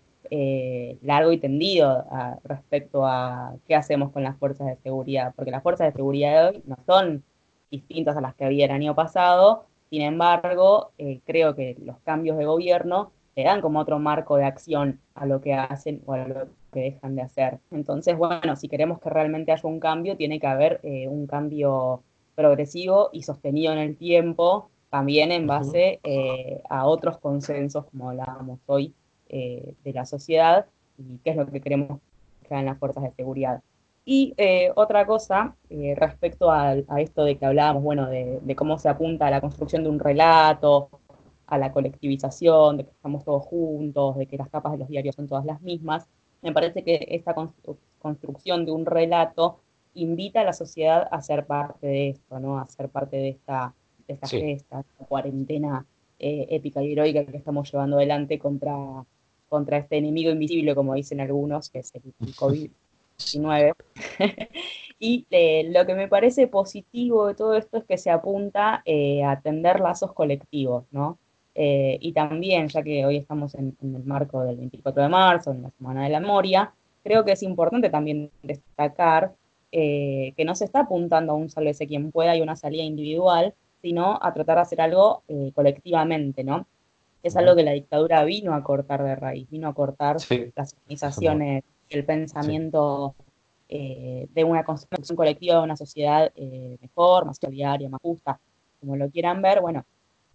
largo 1.02 1.34
y 1.34 1.38
tendido 1.38 2.06
respecto 2.46 3.06
a 3.06 3.54
qué 3.68 3.76
hacemos 3.76 4.12
con 4.12 4.24
las 4.24 4.38
fuerzas 4.38 4.66
de 4.68 4.78
seguridad, 4.78 5.34
porque 5.36 5.52
las 5.52 5.62
fuerzas 5.62 5.88
de 5.88 5.92
seguridad 5.92 6.32
de 6.32 6.50
hoy 6.50 6.64
no 6.66 6.78
son 6.86 7.24
distintas 7.70 8.16
a 8.16 8.22
las 8.22 8.34
que 8.36 8.46
había 8.46 8.64
el 8.66 8.72
año 8.72 8.96
pasado, 8.96 9.66
sin 9.90 10.04
embargo, 10.04 10.92
creo 11.26 11.54
que 11.54 11.76
los 11.84 11.98
cambios 12.06 12.38
de 12.38 12.46
gobierno 12.46 13.12
le 13.36 13.44
dan 13.44 13.60
como 13.60 13.80
otro 13.80 14.00
marco 14.00 14.38
de 14.38 14.46
acción 14.46 15.02
a 15.16 15.26
lo 15.26 15.42
que 15.42 15.54
hacen 15.54 16.02
o 16.06 16.14
a 16.14 16.20
lo 16.20 16.48
que 16.72 16.80
dejan 16.80 17.16
de 17.16 17.22
hacer. 17.22 17.60
Entonces, 17.72 18.18
bueno, 18.18 18.56
si 18.56 18.68
queremos 18.68 19.00
que 19.00 19.10
realmente 19.10 19.52
haya 19.52 19.68
un 19.68 19.80
cambio, 19.80 20.18
tiene 20.18 20.40
que 20.40 20.48
haber 20.48 20.80
eh, 20.84 21.08
un 21.08 21.28
cambio 21.28 22.04
progresivo 22.36 23.10
y 23.12 23.24
sostenido 23.24 23.74
en 23.74 23.80
el 23.80 23.98
tiempo, 23.98 24.70
también 24.90 25.32
en 25.32 25.48
base 25.48 26.00
eh, 26.04 26.62
a 26.70 26.86
otros 26.86 27.18
consensos, 27.20 27.86
como 27.86 28.10
hablábamos 28.10 28.60
hoy, 28.66 28.94
eh, 29.30 29.76
de 29.84 29.94
la 29.94 30.06
sociedad 30.06 30.66
y 30.98 31.18
qué 31.20 31.32
es 31.32 31.38
lo 31.38 31.46
que 31.46 31.62
queremos 31.62 32.00
que 32.48 32.54
hagan 32.54 32.66
las 32.66 32.78
fuerzas 32.80 33.04
de 33.04 33.12
seguridad. 33.12 33.62
Y 34.04 34.34
otra 34.76 35.06
cosa, 35.06 35.56
respecto 35.96 36.52
a, 36.52 36.76
esto 36.98 37.24
de 37.24 37.38
que 37.38 37.46
hablábamos, 37.46 37.84
bueno, 37.84 38.10
de, 38.10 38.40
de 38.42 38.56
cómo 38.56 38.80
se 38.80 38.90
apunta 38.90 39.28
a 39.28 39.32
la 39.32 39.40
construcción 39.40 39.84
de 39.84 39.90
un 39.90 40.00
relato, 40.00 40.90
a 41.52 41.58
la 41.58 41.72
colectivización, 41.72 42.78
de 42.78 42.86
que 42.86 42.92
estamos 42.92 43.24
todos 43.24 43.46
juntos, 43.46 44.18
de 44.18 44.26
que 44.26 44.38
las 44.38 44.50
capas 44.50 44.72
de 44.72 44.78
los 44.80 44.88
diarios 44.88 45.16
son 45.16 45.28
todas 45.28 45.46
las 45.46 45.62
mismas, 45.62 46.08
me 46.42 46.52
parece 46.52 46.84
que 46.84 47.08
esta 47.10 47.36
construcción 48.00 48.66
de 48.66 48.72
un 48.72 48.86
relato 48.86 49.60
invita 49.94 50.42
a 50.42 50.46
la 50.46 50.54
sociedad 50.54 51.08
a 51.12 51.22
ser 51.22 51.46
parte 51.46 51.88
de 51.88 52.10
esto, 52.10 52.40
¿no? 52.40 52.60
A 52.60 52.68
ser 52.68 52.90
parte 52.90 53.18
de 53.18 53.30
esta, 53.30 53.74
de 54.08 54.14
esta 54.14 54.38
esta 54.38 54.84
cuarentena 55.08 55.86
eh, 56.20 56.48
épica 56.50 56.82
y 56.82 56.94
heroica 56.94 57.26
que 57.26 57.38
estamos 57.38 57.72
llevando 57.72 57.98
adelante 57.98 58.40
contra, 58.40 58.76
contra 59.50 59.78
este 59.78 59.98
enemigo 59.98 60.32
invisible, 60.32 60.76
como 60.76 60.94
dicen 60.94 61.20
algunos, 61.20 61.70
que 61.70 61.80
es 61.80 61.94
el, 61.96 62.04
COVID-19. 62.36 63.74
y 65.00 65.26
eh, 65.32 65.70
lo 65.72 65.86
que 65.86 65.96
me 65.96 66.08
parece 66.08 66.48
positivo 66.48 67.28
de 67.28 67.36
todo 67.36 67.56
esto 67.56 67.78
es 67.78 67.86
que 67.86 67.98
se 67.98 68.12
apunta 68.12 68.82
eh, 68.86 69.24
a 69.24 69.32
atender 69.32 69.80
lazos 69.80 70.14
colectivos, 70.14 70.86
¿no? 70.92 71.18
Eh, 71.54 71.98
y 72.02 72.14
también, 72.14 72.70
ya 72.70 72.82
que 72.82 73.06
hoy 73.06 73.18
estamos 73.18 73.56
en, 73.56 73.76
el 73.82 74.04
marco 74.06 74.44
del 74.44 74.58
24 74.58 75.04
de 75.04 75.10
marzo, 75.10 75.52
en 75.52 75.64
la 75.64 75.72
Semana 75.72 76.04
de 76.04 76.10
la 76.10 76.20
Memoria, 76.20 76.74
creo 77.04 77.26
que 77.26 77.34
es 77.34 77.44
importante 77.44 77.90
también 77.90 78.32
destacar 78.42 79.34
eh, 79.72 80.34
que 80.38 80.46
no 80.46 80.56
se 80.56 80.66
está 80.66 80.82
apuntando 80.82 81.34
a 81.34 81.36
un 81.36 81.50
sálvese 81.50 81.88
quien 81.88 82.12
pueda 82.12 82.36
y 82.36 82.42
una 82.42 82.56
salida 82.56 82.84
individual, 82.84 83.54
sino 83.82 84.20
a 84.22 84.34
tratar 84.34 84.58
de 84.58 84.62
hacer 84.62 84.82
algo 84.82 85.24
eh, 85.28 85.52
colectivamente, 85.54 86.44
¿no? 86.44 86.68
Es 87.24 87.36
algo 87.36 87.56
que 87.56 87.64
la 87.64 87.72
dictadura 87.72 88.24
vino 88.24 88.56
a 88.56 88.64
cortar 88.64 89.04
de 89.04 89.16
raíz, 89.16 89.48
vino 89.50 89.68
a 89.68 89.74
cortar 89.74 90.18
las 90.56 90.74
organizaciones, 90.74 91.64
el 91.90 92.04
pensamiento 92.04 93.14
de 93.70 94.44
una 94.44 94.66
construcción 94.66 95.16
colectiva 95.16 95.58
de 95.58 95.64
una 95.64 95.78
sociedad 95.78 96.34
mejor, 96.82 97.26
más 97.26 97.38
solidaria, 97.40 97.90
más 97.90 98.02
justa, 98.02 98.40
como 98.80 98.96
lo 98.96 99.10
quieran 99.12 99.42
ver, 99.42 99.62
bueno, 99.62 99.86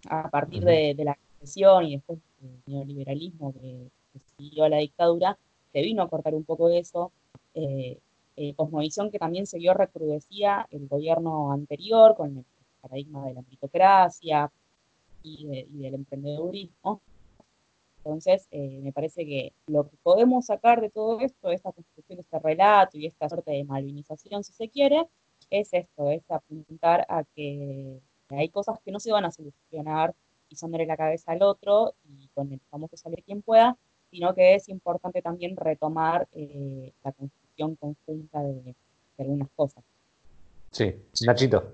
a 0.08 0.28
partir 0.30 0.64
de, 0.64 0.94
la 0.98 1.14
represión 1.14 1.84
y 1.84 1.96
después 1.96 2.18
del 2.40 2.60
neoliberalismo 2.66 3.52
que, 3.52 3.90
siguió 4.38 4.68
la 4.68 4.78
dictadura, 4.78 5.38
se 5.72 5.82
vino 5.82 6.02
a 6.02 6.08
cortar 6.08 6.34
un 6.34 6.44
poco 6.44 6.68
eso. 6.68 7.12
Eh, 7.54 7.98
eh, 8.38 8.54
cosmovisión 8.54 9.10
que 9.10 9.18
también 9.18 9.46
se 9.46 9.58
vio 9.58 9.72
recrudecida 9.72 10.66
el 10.70 10.88
gobierno 10.88 11.52
anterior 11.52 12.14
con 12.14 12.36
el 12.36 12.44
paradigma 12.82 13.26
de 13.26 13.34
la 13.34 13.42
meritocracia 13.42 14.52
y, 15.22 15.46
del 15.46 15.94
emprendedurismo. 15.94 17.00
Entonces, 17.98 18.46
eh, 18.50 18.80
me 18.82 18.92
parece 18.92 19.24
que 19.24 19.52
lo 19.66 19.88
que 19.88 19.96
podemos 20.02 20.46
sacar 20.46 20.80
de 20.80 20.90
todo 20.90 21.18
esto, 21.20 21.50
esta 21.50 21.72
construcción 21.72 22.16
de 22.16 22.22
este 22.22 22.38
relato 22.38 22.98
y 22.98 23.06
esta 23.06 23.28
suerte 23.28 23.52
de 23.52 23.64
malvinización, 23.64 24.44
si 24.44 24.52
se 24.52 24.68
quiere, 24.68 25.08
es 25.50 25.72
esto, 25.72 26.10
es 26.10 26.22
apuntar 26.30 27.06
a 27.08 27.24
que 27.24 28.00
hay 28.30 28.48
cosas 28.48 28.78
que 28.84 28.90
no 28.90 29.00
se 29.00 29.12
van 29.12 29.24
a 29.24 29.30
solucionar 29.30 30.14
pisándole 30.48 30.86
la 30.86 30.96
cabeza 30.96 31.32
al 31.32 31.42
otro 31.42 31.94
y 32.04 32.28
con 32.34 32.52
el 32.52 32.60
famoso 32.70 32.96
salir 32.96 33.22
quien 33.24 33.42
pueda, 33.42 33.76
sino 34.10 34.34
que 34.34 34.54
es 34.54 34.68
importante 34.68 35.22
también 35.22 35.56
retomar 35.56 36.28
eh, 36.32 36.92
la 37.04 37.12
construcción 37.12 37.76
conjunta 37.76 38.42
de, 38.42 38.74
algunas 39.18 39.48
cosas. 39.56 39.82
Sí, 40.70 40.94
Nachito. 41.26 41.72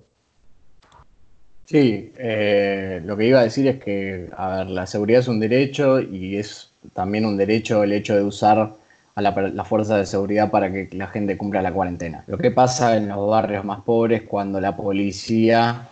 Sí, 1.65 2.13
eh, 2.19 3.01
lo 3.05 3.17
que 3.17 3.27
iba 3.27 3.41
a 3.41 3.45
decir 3.45 3.67
es 3.67 3.83
que, 3.83 4.29
a 4.37 4.59
ver, 4.59 4.67
la 4.69 4.87
seguridad 4.87 5.21
es 5.21 5.29
un 5.29 5.41
derecho 5.41 6.01
y 6.01 6.37
es 6.37 6.73
también 6.93 7.25
un 7.25 7.37
derecho 7.37 7.83
el 7.83 7.93
hecho 7.93 8.15
de 8.15 8.25
usar 8.25 8.77
a 9.15 9.23
la, 9.23 9.65
fuerza 9.65 9.97
de 9.97 10.07
seguridad 10.07 10.51
para 10.51 10.73
que 10.73 10.89
la 10.93 11.07
gente 11.07 11.37
cumpla 11.37 11.63
la 11.63 11.73
cuarentena. 11.73 12.25
Lo 12.27 12.39
que 12.39 12.51
pasa 12.51 12.97
en 12.97 13.09
los 13.09 13.29
barrios 13.29 13.65
más 13.65 13.83
pobres 13.83 14.23
cuando 14.23 14.61
la 14.61 14.77
policía 14.77 15.89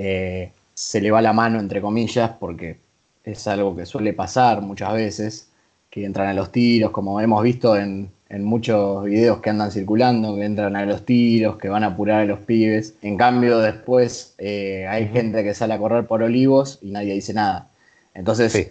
eh, 0.00 0.52
se 0.74 1.00
le 1.00 1.10
va 1.10 1.20
la 1.20 1.32
mano, 1.32 1.58
entre 1.58 1.80
comillas, 1.80 2.30
porque 2.38 2.78
es 3.24 3.48
algo 3.48 3.74
que 3.74 3.84
suele 3.84 4.12
pasar 4.12 4.62
muchas 4.62 4.92
veces, 4.92 5.50
que 5.90 6.04
entran 6.04 6.28
a 6.28 6.34
los 6.34 6.52
tiros, 6.52 6.92
como 6.92 7.20
hemos 7.20 7.42
visto 7.42 7.76
en, 7.76 8.12
muchos 8.30 9.04
videos 9.04 9.40
que 9.40 9.50
andan 9.50 9.72
circulando, 9.72 10.36
que 10.36 10.44
entran 10.44 10.76
a 10.76 10.86
los 10.86 11.04
tiros, 11.04 11.56
que 11.56 11.68
van 11.68 11.82
a 11.82 11.88
apurar 11.88 12.20
a 12.20 12.24
los 12.26 12.38
pibes. 12.40 12.94
En 13.02 13.16
cambio, 13.16 13.58
después 13.58 14.36
eh, 14.38 14.86
hay 14.88 15.08
gente 15.08 15.42
que 15.42 15.52
sale 15.52 15.74
a 15.74 15.78
correr 15.78 16.06
por 16.06 16.22
olivos 16.22 16.78
y 16.80 16.92
nadie 16.92 17.14
dice 17.14 17.34
nada. 17.34 17.68
Entonces, 18.14 18.70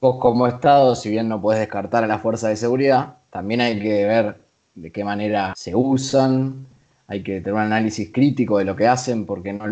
vos 0.00 0.16
como 0.18 0.46
Estado, 0.46 0.94
si 0.94 1.08
bien 1.08 1.28
no 1.28 1.40
puedes 1.40 1.60
descartar 1.60 2.04
a 2.04 2.06
la 2.06 2.18
fuerza 2.18 2.48
de 2.48 2.56
seguridad, 2.56 3.14
también 3.30 3.62
hay 3.62 3.80
que 3.80 4.04
ver 4.04 4.36
de 4.74 4.92
qué 4.92 5.04
manera 5.04 5.54
se 5.56 5.74
usan, 5.74 6.66
hay 7.06 7.22
que 7.22 7.40
tener 7.40 7.54
un 7.54 7.60
análisis 7.60 8.10
crítico 8.12 8.58
de 8.58 8.64
lo 8.66 8.76
que 8.76 8.88
hacen, 8.88 9.24
porque 9.24 9.54
no 9.54 9.66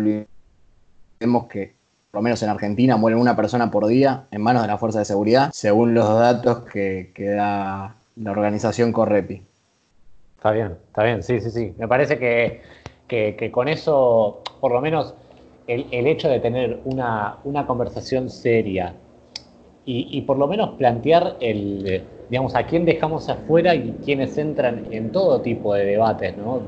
vemos 1.19 1.47
que, 1.47 1.73
por 2.11 2.19
lo 2.19 2.23
menos 2.23 2.41
en 2.43 2.49
Argentina, 2.49 2.95
muere 2.95 3.17
una 3.17 3.35
persona 3.35 3.69
por 3.69 3.85
día 3.87 4.27
en 4.31 4.41
manos 4.41 4.61
de 4.61 4.67
la 4.69 4.77
fuerza 4.77 4.99
de 4.99 5.05
seguridad, 5.05 5.49
según 5.53 5.93
los 5.93 6.07
datos 6.17 6.63
que, 6.71 7.11
da 7.17 7.95
la 8.15 8.31
organización 8.31 8.91
Correpi. 8.91 9.41
Está 10.37 10.51
bien, 10.51 10.77
está 10.87 11.03
bien, 11.03 11.21
sí, 11.21 11.41
sí, 11.41 11.51
sí. 11.51 11.73
Me 11.77 11.87
parece 11.87 12.17
que, 12.17 13.51
con 13.51 13.67
eso, 13.67 14.41
por 14.61 14.71
lo 14.71 14.81
menos, 14.81 15.13
el, 15.67 16.07
hecho 16.07 16.29
de 16.29 16.39
tener 16.39 16.79
una, 16.85 17.37
conversación 17.67 18.29
seria 18.29 18.95
y, 19.85 20.21
por 20.21 20.37
lo 20.37 20.47
menos 20.47 20.77
plantear 20.77 21.35
el, 21.41 22.03
digamos, 22.29 22.55
a 22.55 22.65
quién 22.65 22.85
dejamos 22.85 23.27
afuera 23.27 23.75
y 23.75 23.91
quiénes 24.05 24.37
entran 24.37 24.87
en 24.91 25.11
todo 25.11 25.41
tipo 25.41 25.73
de 25.73 25.83
debates, 25.83 26.37
¿no? 26.37 26.61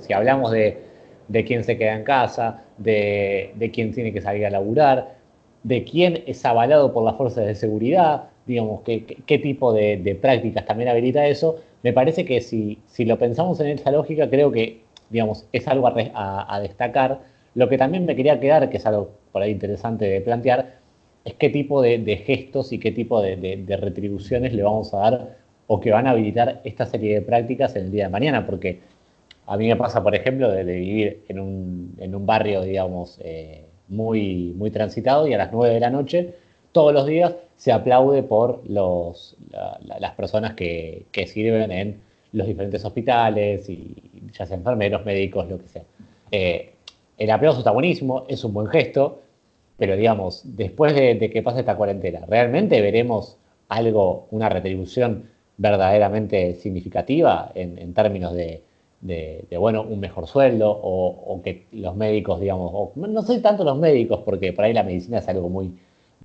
si 0.00 0.12
hablamos 0.12 0.52
de, 0.52 0.87
de 1.28 1.44
quién 1.44 1.62
se 1.64 1.76
queda 1.76 1.94
en 1.94 2.04
casa, 2.04 2.64
de, 2.78 3.70
quién 3.72 3.92
tiene 3.92 4.12
que 4.12 4.20
salir 4.20 4.46
a 4.46 4.50
laburar, 4.50 5.16
de 5.62 5.84
quién 5.84 6.22
es 6.26 6.44
avalado 6.44 6.92
por 6.92 7.04
las 7.04 7.16
fuerzas 7.16 7.46
de 7.46 7.54
seguridad, 7.54 8.24
digamos, 8.46 8.80
qué, 8.82 9.04
qué 9.04 9.38
tipo 9.38 9.72
de, 9.72 10.18
prácticas 10.20 10.64
también 10.64 10.88
habilita 10.88 11.26
eso. 11.26 11.56
Me 11.82 11.92
parece 11.92 12.24
que 12.24 12.40
si, 12.40 12.78
si, 12.86 13.04
lo 13.04 13.18
pensamos 13.18 13.60
en 13.60 13.68
esa 13.68 13.90
lógica, 13.90 14.28
creo 14.28 14.50
que, 14.50 14.80
digamos, 15.10 15.46
es 15.52 15.68
algo 15.68 15.86
a, 15.86 16.60
destacar. 16.60 17.20
Lo 17.54 17.68
que 17.68 17.78
también 17.78 18.06
me 18.06 18.16
quería 18.16 18.40
quedar, 18.40 18.70
que 18.70 18.78
es 18.78 18.86
algo 18.86 19.10
por 19.32 19.42
ahí 19.42 19.50
interesante 19.50 20.06
de 20.06 20.20
plantear, 20.20 20.78
es 21.24 21.34
qué 21.34 21.50
tipo 21.50 21.82
de, 21.82 22.22
gestos 22.24 22.72
y 22.72 22.78
qué 22.78 22.90
tipo 22.90 23.20
de, 23.20 23.76
retribuciones 23.80 24.54
le 24.54 24.62
vamos 24.62 24.94
a 24.94 24.98
dar 24.98 25.36
o 25.66 25.80
que 25.80 25.90
van 25.90 26.06
a 26.06 26.10
habilitar 26.10 26.62
esta 26.64 26.86
serie 26.86 27.14
de 27.14 27.22
prácticas 27.22 27.76
en 27.76 27.84
el 27.84 27.90
día 27.90 28.04
de 28.04 28.10
mañana, 28.10 28.46
porque 28.46 28.80
a 29.48 29.56
mí 29.56 29.66
me 29.66 29.76
pasa, 29.76 30.02
por 30.02 30.14
ejemplo, 30.14 30.50
de, 30.50 30.62
vivir 30.62 31.24
en 31.28 31.40
un, 31.40 32.26
barrio, 32.26 32.60
digamos, 32.60 33.18
eh, 33.22 33.64
muy, 33.88 34.52
muy 34.54 34.70
transitado 34.70 35.26
y 35.26 35.32
a 35.32 35.38
las 35.38 35.50
9 35.50 35.72
de 35.72 35.80
la 35.80 35.88
noche, 35.88 36.34
todos 36.70 36.92
los 36.92 37.06
días, 37.06 37.34
se 37.56 37.72
aplaude 37.72 38.22
por 38.22 38.62
los, 38.68 39.36
las 39.86 40.12
personas 40.12 40.52
que, 40.52 41.06
sirven 41.26 41.72
en 41.72 42.00
los 42.32 42.46
diferentes 42.46 42.84
hospitales, 42.84 43.70
y 43.70 43.96
ya 44.38 44.44
sea 44.44 44.58
enfermeros, 44.58 45.06
médicos, 45.06 45.48
lo 45.48 45.58
que 45.58 45.66
sea. 45.66 45.82
Eh, 46.30 46.74
el 47.16 47.30
aplauso 47.30 47.60
está 47.60 47.70
buenísimo, 47.70 48.26
es 48.28 48.44
un 48.44 48.52
buen 48.52 48.66
gesto, 48.66 49.22
pero 49.78 49.96
digamos, 49.96 50.42
después 50.44 50.94
de, 50.94 51.30
que 51.32 51.42
pase 51.42 51.60
esta 51.60 51.74
cuarentena, 51.74 52.20
¿realmente 52.28 52.82
veremos 52.82 53.38
algo, 53.70 54.26
una 54.30 54.50
retribución 54.50 55.30
verdaderamente 55.56 56.54
significativa 56.54 57.50
en 57.54 57.94
términos 57.94 58.34
de, 58.34 58.67
de, 59.00 59.46
bueno, 59.58 59.82
un 59.82 60.00
mejor 60.00 60.26
sueldo 60.26 60.70
o, 60.70 61.40
que 61.42 61.66
los 61.72 61.94
médicos, 61.96 62.40
digamos, 62.40 62.96
no 62.96 63.22
sé 63.22 63.40
tanto 63.40 63.64
los 63.64 63.78
médicos, 63.78 64.20
porque 64.24 64.52
por 64.52 64.64
ahí 64.64 64.72
la 64.72 64.82
medicina 64.82 65.18
es 65.18 65.28
algo 65.28 65.48
muy, 65.48 65.72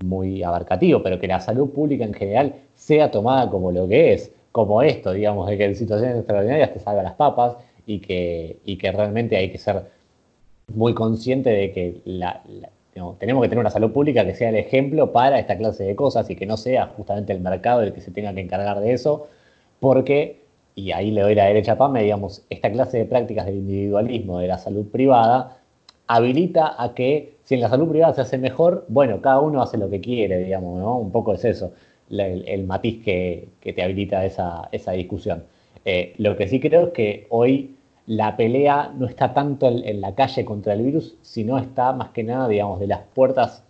muy 0.02 0.42
abarcativo, 0.42 1.02
pero 1.02 1.18
que 1.20 1.28
la 1.28 1.40
salud 1.40 1.70
pública 1.70 2.04
en 2.04 2.14
general 2.14 2.54
sea 2.74 3.10
tomada 3.10 3.50
como 3.50 3.70
lo 3.72 3.88
que 3.88 4.12
es, 4.12 4.32
como 4.52 4.82
esto, 4.82 5.12
digamos, 5.12 5.48
de 5.48 5.58
que 5.58 5.64
en 5.64 5.76
situaciones 5.76 6.16
extraordinarias 6.16 6.72
te 6.72 6.80
salva 6.80 7.02
las 7.02 7.14
papas 7.14 7.56
y 7.86 8.00
que, 8.00 8.58
y 8.64 8.76
que 8.76 8.92
realmente 8.92 9.36
hay 9.36 9.50
que 9.50 9.58
ser 9.58 9.84
muy 10.72 10.94
consciente 10.94 11.50
de 11.50 11.72
que 11.72 12.00
tenemos 13.18 13.42
que 13.42 13.48
tener 13.48 13.58
una 13.58 13.70
salud 13.70 13.92
pública 13.92 14.24
que 14.24 14.34
sea 14.34 14.48
el 14.50 14.56
ejemplo 14.56 15.12
para 15.12 15.38
esta 15.38 15.58
clase 15.58 15.84
de 15.84 15.96
cosas 15.96 16.30
y 16.30 16.36
que 16.36 16.46
no 16.46 16.56
sea 16.56 16.86
justamente 16.96 17.32
el 17.32 17.40
mercado 17.40 17.82
el 17.82 17.92
que 17.92 18.00
se 18.00 18.10
tenga 18.10 18.32
que 18.34 18.40
encargar 18.40 18.80
de 18.80 18.92
eso, 18.92 19.26
porque, 19.80 20.43
y 20.74 20.92
ahí 20.92 21.10
le 21.10 21.22
doy 21.22 21.34
la 21.34 21.46
derecha 21.46 21.72
a 21.72 21.78
Pame, 21.78 22.02
digamos, 22.02 22.44
esta 22.50 22.70
clase 22.70 22.98
de 22.98 23.04
prácticas 23.04 23.46
del 23.46 23.56
individualismo, 23.56 24.38
de 24.40 24.48
la 24.48 24.58
salud 24.58 24.86
privada, 24.86 25.58
habilita 26.06 26.74
a 26.82 26.94
que 26.94 27.36
si 27.44 27.54
en 27.54 27.60
la 27.60 27.68
salud 27.68 27.88
privada 27.88 28.14
se 28.14 28.22
hace 28.22 28.38
mejor, 28.38 28.84
bueno, 28.88 29.20
cada 29.20 29.40
uno 29.40 29.62
hace 29.62 29.78
lo 29.78 29.88
que 29.90 30.00
quiere, 30.00 30.38
digamos, 30.38 30.78
¿no? 30.80 30.98
Un 30.98 31.12
poco 31.12 31.34
es 31.34 31.44
eso, 31.44 31.72
el, 32.10 32.64
matiz 32.64 33.02
que, 33.04 33.48
te 33.60 33.82
habilita 33.82 34.24
esa, 34.24 34.68
esa 34.72 34.92
discusión. 34.92 35.44
Eh, 35.84 36.14
lo 36.18 36.36
que 36.36 36.48
sí 36.48 36.60
creo 36.60 36.88
es 36.88 36.92
que 36.92 37.26
hoy 37.30 37.76
la 38.06 38.36
pelea 38.36 38.92
no 38.96 39.06
está 39.06 39.32
tanto 39.32 39.68
en, 39.68 40.00
la 40.00 40.14
calle 40.14 40.44
contra 40.44 40.74
el 40.74 40.82
virus, 40.82 41.16
sino 41.22 41.58
está 41.58 41.92
más 41.92 42.10
que 42.10 42.24
nada, 42.24 42.48
digamos, 42.48 42.80
de 42.80 42.86
las 42.86 43.00
puertas 43.14 43.62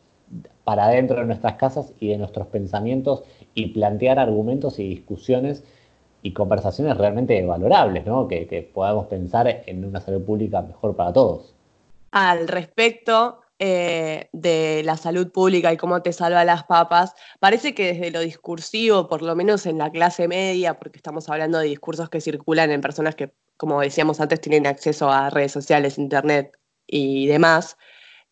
para 0.64 0.86
adentro 0.86 1.20
de 1.20 1.26
nuestras 1.26 1.54
casas 1.54 1.92
y 2.00 2.08
de 2.08 2.18
nuestros 2.18 2.46
pensamientos 2.48 3.22
y 3.54 3.66
plantear 3.66 4.18
argumentos 4.18 4.78
y 4.78 4.88
discusiones 4.88 5.62
y 6.24 6.32
conversaciones 6.32 6.96
realmente 6.96 7.44
valorables, 7.44 8.06
¿no? 8.06 8.26
Que, 8.26 8.70
podamos 8.72 9.06
pensar 9.08 9.62
en 9.66 9.84
una 9.84 10.00
salud 10.00 10.24
pública 10.24 10.62
mejor 10.62 10.96
para 10.96 11.12
todos. 11.12 11.54
Al 12.12 12.48
respecto, 12.48 13.42
eh, 13.58 14.30
de 14.32 14.82
la 14.86 14.96
salud 14.96 15.30
pública 15.30 15.70
y 15.70 15.76
cómo 15.76 16.00
te 16.00 16.14
salva 16.14 16.46
las 16.46 16.64
papas, 16.64 17.14
parece 17.40 17.74
que 17.74 17.92
desde 17.92 18.10
lo 18.10 18.20
discursivo, 18.20 19.06
por 19.06 19.20
lo 19.20 19.36
menos 19.36 19.66
en 19.66 19.76
la 19.76 19.90
clase 19.90 20.26
media, 20.26 20.78
porque 20.78 20.96
estamos 20.96 21.28
hablando 21.28 21.58
de 21.58 21.66
discursos 21.66 22.08
que 22.08 22.22
circulan 22.22 22.70
en 22.70 22.80
personas 22.80 23.16
que, 23.16 23.34
como 23.58 23.82
decíamos 23.82 24.18
antes, 24.18 24.40
tienen 24.40 24.66
acceso 24.66 25.10
a 25.10 25.28
redes 25.28 25.52
sociales, 25.52 25.98
internet 25.98 26.56
y 26.86 27.26
demás, 27.26 27.76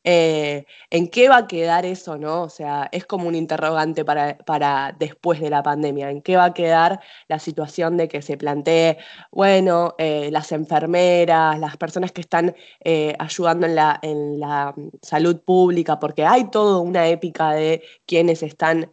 eh, 0.04 0.66
¿En 0.90 1.08
qué 1.08 1.28
va 1.28 1.38
a 1.38 1.46
quedar 1.46 1.86
eso, 1.86 2.18
no? 2.18 2.42
O 2.42 2.48
sea, 2.48 2.88
es 2.92 3.06
como 3.06 3.28
un 3.28 3.34
interrogante 3.34 4.04
para, 4.04 4.96
después 4.98 5.40
de 5.40 5.50
la 5.50 5.62
pandemia. 5.62 6.10
¿En 6.10 6.22
qué 6.22 6.36
va 6.36 6.46
a 6.46 6.54
quedar 6.54 7.00
la 7.28 7.38
situación 7.38 7.96
de 7.96 8.08
que 8.08 8.22
se 8.22 8.36
plantee, 8.36 8.98
bueno, 9.30 9.94
eh, 9.98 10.30
las 10.32 10.52
enfermeras, 10.52 11.58
las 11.58 11.76
personas 11.76 12.12
que 12.12 12.20
están 12.20 12.54
eh, 12.84 13.14
ayudando 13.18 13.66
en 13.66 13.74
la, 13.76 13.98
en 14.02 14.40
la 14.40 14.74
salud 15.02 15.40
pública, 15.40 15.98
porque 16.00 16.24
hay 16.24 16.50
toda 16.50 16.78
una 16.80 17.08
épica 17.08 17.52
de 17.52 17.82
quienes 18.06 18.42
están 18.42 18.92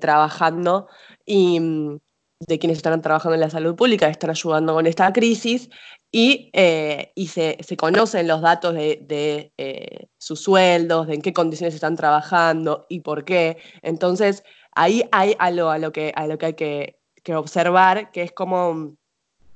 trabajando 0.00 0.86
y 1.24 1.58
mm, 1.58 1.98
de 2.40 2.58
quienes 2.58 2.78
están 2.78 3.00
trabajando 3.02 3.34
en 3.34 3.40
la 3.40 3.50
salud 3.50 3.74
pública, 3.74 4.08
están 4.08 4.30
ayudando 4.30 4.74
con 4.74 4.86
esta 4.86 5.12
crisis, 5.12 5.70
y, 6.18 6.48
eh, 6.54 7.12
se, 7.28 7.76
conocen 7.76 8.26
los 8.26 8.40
datos 8.40 8.72
de, 8.72 9.52
eh, 9.58 10.08
sus 10.16 10.40
sueldos, 10.40 11.08
de 11.08 11.14
en 11.16 11.20
qué 11.20 11.34
condiciones 11.34 11.74
están 11.74 11.94
trabajando 11.94 12.86
y 12.88 13.00
por 13.00 13.26
qué. 13.26 13.58
Entonces, 13.82 14.42
ahí 14.74 15.06
hay 15.12 15.36
algo 15.38 15.68
a 15.68 15.76
lo 15.76 15.92
que, 15.92 16.14
hay 16.16 16.54
que, 16.54 17.34
observar, 17.34 18.12
que 18.12 18.22
es 18.22 18.32
cómo, 18.32 18.96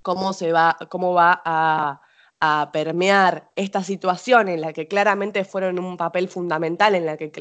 cómo, 0.02 0.34
se 0.34 0.52
va, 0.52 0.76
cómo 0.90 1.14
va 1.14 1.40
a, 1.46 2.02
permear 2.74 3.50
esta 3.56 3.82
situación 3.82 4.48
en 4.48 4.60
la 4.60 4.74
que 4.74 4.86
claramente 4.86 5.44
fueron 5.44 5.78
un 5.78 5.96
papel 5.96 6.28
fundamental, 6.28 6.94
en 6.94 7.06
la 7.06 7.16
que 7.16 7.32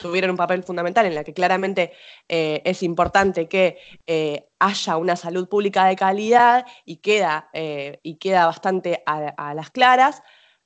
tuvieron 0.00 0.30
un 0.30 0.36
papel 0.36 0.64
fundamental 0.64 1.06
en 1.06 1.14
la 1.14 1.22
que 1.22 1.34
claramente 1.34 1.92
eh, 2.28 2.62
es 2.64 2.82
importante 2.82 3.48
que 3.48 3.78
eh, 4.06 4.48
haya 4.58 4.96
una 4.96 5.14
salud 5.14 5.48
pública 5.48 5.86
de 5.86 5.96
calidad 5.96 6.66
y 6.84 6.96
queda, 6.96 7.50
eh, 7.52 8.00
y 8.02 8.16
queda 8.16 8.46
bastante 8.46 9.02
a, 9.06 9.54
las 9.54 9.70
claras. 9.70 10.22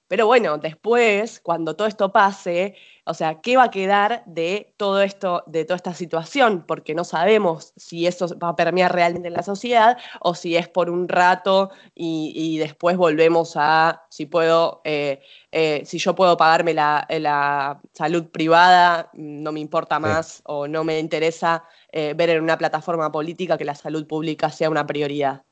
Pero 0.06 0.26
bueno, 0.26 0.58
después, 0.58 1.40
cuando 1.40 1.76
todo 1.76 1.88
esto 1.88 2.12
pase, 2.12 2.74
o 3.06 3.14
sea, 3.14 3.40
¿qué 3.40 3.56
va 3.56 3.64
a 3.64 3.70
quedar 3.70 4.22
de 4.26 4.74
todo 4.76 5.00
esto, 5.00 5.44
de 5.46 5.64
toda 5.64 5.76
esta 5.76 5.94
situación? 5.94 6.64
Porque 6.66 6.94
no 6.94 7.04
sabemos 7.04 7.72
si 7.76 8.06
eso 8.06 8.26
va 8.38 8.50
a 8.50 8.56
permear 8.56 8.94
realmente 8.94 9.28
en 9.28 9.34
la 9.34 9.42
sociedad 9.42 9.96
o 10.20 10.34
si 10.34 10.56
es 10.56 10.68
por 10.68 10.90
un 10.90 11.08
rato 11.08 11.70
y, 11.94 12.58
después 12.58 12.96
volvemos 12.96 13.54
a 13.56 14.04
si 14.10 14.26
puedo, 14.26 14.82
eh, 14.84 15.20
eh, 15.52 15.82
si 15.84 15.98
yo 15.98 16.14
puedo 16.14 16.36
pagarme 16.36 16.74
la, 16.74 17.80
salud 17.92 18.26
privada, 18.26 19.10
no 19.14 19.52
me 19.52 19.60
importa 19.60 19.98
más 19.98 20.42
o 20.44 20.68
no 20.68 20.84
me 20.84 20.98
interesa 20.98 21.64
eh, 21.92 22.14
ver 22.14 22.30
en 22.30 22.42
una 22.42 22.58
plataforma 22.58 23.10
política 23.10 23.56
que 23.56 23.64
la 23.64 23.74
salud 23.74 24.06
pública 24.06 24.50
sea 24.50 24.68
una 24.68 24.86
prioridad. 24.86 25.42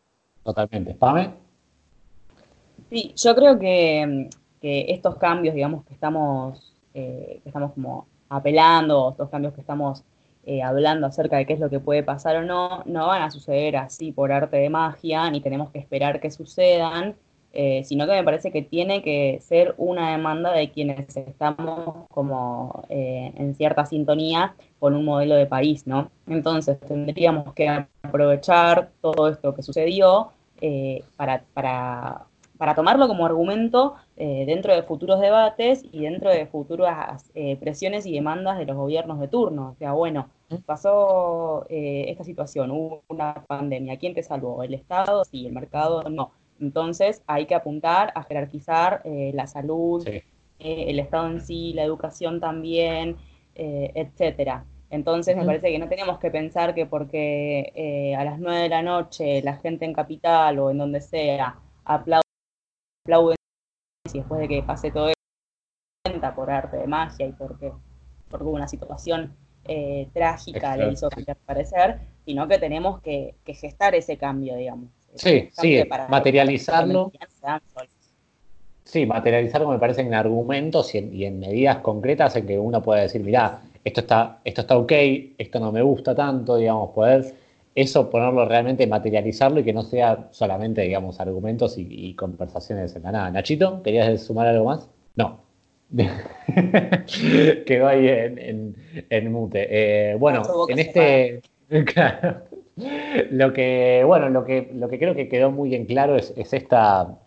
Totalmente. 0.44 0.94
¿Pame? 0.94 1.34
Sí, 2.90 3.14
yo 3.16 3.34
creo 3.34 3.59
que 3.59 4.28
que 4.62 4.86
estos 4.88 5.16
cambios, 5.16 5.54
digamos, 5.56 5.84
que 5.84 5.92
estamos, 5.92 6.72
eh, 6.94 7.40
que 7.42 7.48
estamos 7.48 7.72
como 7.72 8.06
apelando, 8.28 9.10
estos 9.10 9.28
cambios 9.28 9.52
que 9.54 9.60
estamos 9.60 10.04
eh, 10.46 10.62
hablando 10.62 11.06
acerca 11.06 11.36
de 11.36 11.46
qué 11.46 11.54
es 11.54 11.60
lo 11.60 11.68
que 11.68 11.80
puede 11.80 12.04
pasar 12.04 12.36
o 12.36 12.42
no, 12.42 12.82
no 12.86 13.08
van 13.08 13.22
a 13.22 13.30
suceder 13.30 13.76
así 13.76 14.12
por 14.12 14.32
arte 14.32 14.56
de 14.56 14.70
magia, 14.70 15.28
ni 15.30 15.40
tenemos 15.40 15.70
que 15.70 15.80
esperar 15.80 16.20
que 16.20 16.30
sucedan, 16.30 17.16
eh, 17.52 17.82
sino 17.84 18.06
que 18.06 18.12
me 18.12 18.24
parece 18.24 18.52
que 18.52 18.62
tiene 18.62 19.02
que 19.02 19.40
ser 19.42 19.74
una 19.78 20.12
demanda 20.12 20.52
de 20.52 20.70
quienes 20.70 21.14
estamos 21.16 22.08
como 22.10 22.84
en 22.88 23.54
cierta 23.56 23.84
sintonía 23.84 24.54
con 24.78 24.94
un 24.94 25.04
modelo 25.04 25.34
de 25.34 25.46
país, 25.46 25.86
¿no? 25.86 26.10
Entonces 26.26 26.78
tendríamos 26.80 27.52
que 27.52 27.68
aprovechar 28.02 28.90
todo 29.02 29.28
esto 29.28 29.54
que 29.54 29.62
sucedió 29.62 30.30
para, 31.16 31.44
para 31.52 32.26
para 32.62 32.76
tomarlo 32.76 33.08
como 33.08 33.26
argumento 33.26 33.96
eh, 34.16 34.44
dentro 34.46 34.72
de 34.72 34.84
futuros 34.84 35.20
debates 35.20 35.82
y 35.90 36.02
dentro 36.02 36.30
de 36.30 36.46
futuras 36.46 37.28
eh, 37.34 37.56
presiones 37.56 38.06
y 38.06 38.12
demandas 38.12 38.56
de 38.56 38.66
los 38.66 38.76
gobiernos 38.76 39.18
de 39.18 39.26
turno. 39.26 39.70
O 39.70 39.74
sea, 39.74 39.94
bueno, 39.94 40.28
pasó 40.64 41.66
eh, 41.68 42.04
esta 42.06 42.22
situación, 42.22 42.70
hubo 42.70 43.02
una 43.08 43.34
pandemia, 43.48 43.98
¿quién 43.98 44.14
te 44.14 44.22
salvó? 44.22 44.62
¿El 44.62 44.74
Estado? 44.74 45.24
Sí, 45.24 45.44
el 45.44 45.52
mercado 45.52 46.04
no. 46.08 46.30
Entonces 46.60 47.24
hay 47.26 47.46
que 47.46 47.56
apuntar 47.56 48.12
a 48.14 48.22
jerarquizar 48.22 49.02
la 49.04 49.48
salud, 49.48 50.06
el 50.60 50.98
Estado 51.00 51.30
en 51.30 51.40
sí, 51.40 51.72
la 51.72 51.82
educación 51.82 52.38
también, 52.38 53.16
etcétera. 53.56 54.66
Entonces 54.88 55.36
me 55.36 55.44
parece 55.44 55.72
que 55.72 55.80
no 55.80 55.88
tenemos 55.88 56.20
que 56.20 56.30
pensar 56.30 56.76
que 56.76 56.86
porque 56.86 58.14
a 58.16 58.22
las 58.22 58.38
nueve 58.38 58.60
de 58.60 58.68
la 58.68 58.82
noche 58.82 59.42
la 59.42 59.56
gente 59.56 59.84
en 59.84 59.94
capital 59.94 60.60
o 60.60 60.70
en 60.70 60.78
donde 60.78 61.00
sea 61.00 61.56
aplaude 61.84 62.21
aplauden 63.03 63.36
y 64.12 64.18
después 64.18 64.40
de 64.40 64.48
que 64.48 64.62
pase 64.62 64.90
todo 64.90 65.09
esto, 65.09 66.34
por 66.34 66.50
arte 66.50 66.76
de 66.76 66.86
magia 66.86 67.26
y 67.26 67.32
porque, 67.32 67.72
porque 68.28 68.44
una 68.44 68.68
situación 68.68 69.34
eh, 69.64 70.09
trágica 70.12 70.76
le 70.76 70.92
hizo 70.92 71.09
cambiar 71.09 71.36
parecer, 71.38 72.00
sino 72.24 72.46
que 72.48 72.59
tenemos 72.59 73.00
que, 73.00 73.34
gestar 73.44 73.94
ese 73.94 74.16
cambio, 74.16 74.57
digamos. 74.57 74.88
Sí, 75.14 75.50
sí, 75.53 75.82
materializarlo. 76.09 77.12
Sí, 78.84 79.07
materializarlo 79.07 79.68
me 79.68 79.78
parece 79.78 80.03
en 80.03 80.14
argumentos 80.14 80.94
y 80.94 81.24
en, 81.24 81.38
medidas 81.38 81.78
concretas 81.78 82.36
en 82.36 82.46
que 82.46 82.59
uno 82.59 82.82
pueda 82.82 83.03
decir, 83.03 83.22
mira, 83.22 83.61
esto 83.84 84.00
está, 84.00 84.40
esto 84.44 84.62
está 84.62 84.76
ok, 84.76 84.92
esto 85.38 85.61
no 85.61 85.72
me 85.72 85.82
gusta 85.82 86.14
tanto, 86.14 86.57
digamos, 86.57 86.90
poder 86.90 87.34
eso 87.74 88.10
ponerlo 88.10 88.46
realmente, 88.46 88.86
materializarlo 88.86 89.60
y 89.60 89.64
que 89.64 89.72
no 89.72 89.82
sea 89.82 90.28
solamente, 90.30 90.82
digamos, 90.82 91.20
argumentos 91.20 91.76
y, 91.78 92.14
conversaciones 92.14 92.94
en 92.96 93.02
la 93.04 93.12
nada. 93.12 93.30
Nachito, 93.30 93.82
¿querías 93.82 94.22
sumar 94.22 94.46
algo 94.46 94.66
más? 94.66 94.88
No. 95.16 95.40
Quedó 97.66 97.88
ahí 97.88 98.08
en, 98.08 99.32
mute. 99.32 99.66
Eh, 99.70 100.14
bueno, 100.16 100.42
en 100.68 100.78
este. 100.78 101.42
Claro. 101.86 102.42
Lo 103.30 103.54
que, 103.54 104.02
bueno, 104.04 104.28
lo 104.28 104.44
que, 104.44 104.70
lo 104.74 104.90
que 104.90 104.98
creo 104.98 105.14
que 105.14 105.28
quedó 105.30 105.50
muy 105.50 105.74
en 105.74 105.86
claro 105.86 106.16
es, 106.16 106.32
esta, 106.36 107.18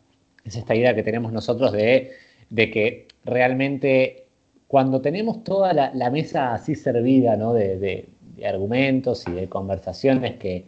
es 0.44 0.56
esta 0.56 0.76
idea 0.76 0.94
que 0.94 1.02
tenemos 1.02 1.32
nosotros 1.32 1.72
de, 1.72 2.12
que 2.56 3.08
realmente 3.24 4.26
cuando 4.68 5.02
tenemos 5.02 5.44
toda 5.44 5.74
la, 5.74 6.10
mesa 6.12 6.54
así 6.54 6.76
servida, 6.76 7.38
¿no? 7.38 7.54
de, 7.54 7.80
de 7.80 8.06
argumentos 8.44 9.24
y 9.28 9.32
de 9.32 9.48
conversaciones 9.48 10.36
que, 10.38 10.66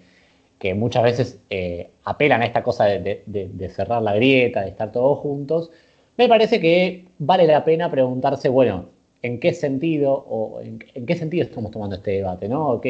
muchas 0.75 1.03
veces 1.03 1.39
eh, 1.49 1.91
apelan 2.03 2.41
a 2.41 2.45
esta 2.45 2.63
cosa 2.63 2.85
de, 2.85 3.71
cerrar 3.73 4.01
la 4.01 4.15
grieta, 4.15 4.61
de 4.61 4.69
estar 4.69 4.91
todos 4.91 5.19
juntos, 5.19 5.71
me 6.17 6.27
parece 6.27 6.59
que 6.59 7.05
vale 7.19 7.45
la 7.45 7.63
pena 7.63 7.91
preguntarse, 7.91 8.49
bueno, 8.49 8.89
¿en 9.21 9.39
qué 9.39 9.53
sentido 9.53 10.13
o 10.13 10.61
en, 10.61 10.79
qué 10.79 11.15
sentido 11.15 11.43
estamos 11.43 11.71
tomando 11.71 11.95
este 11.95 12.11
debate? 12.11 12.49
¿no? 12.49 12.81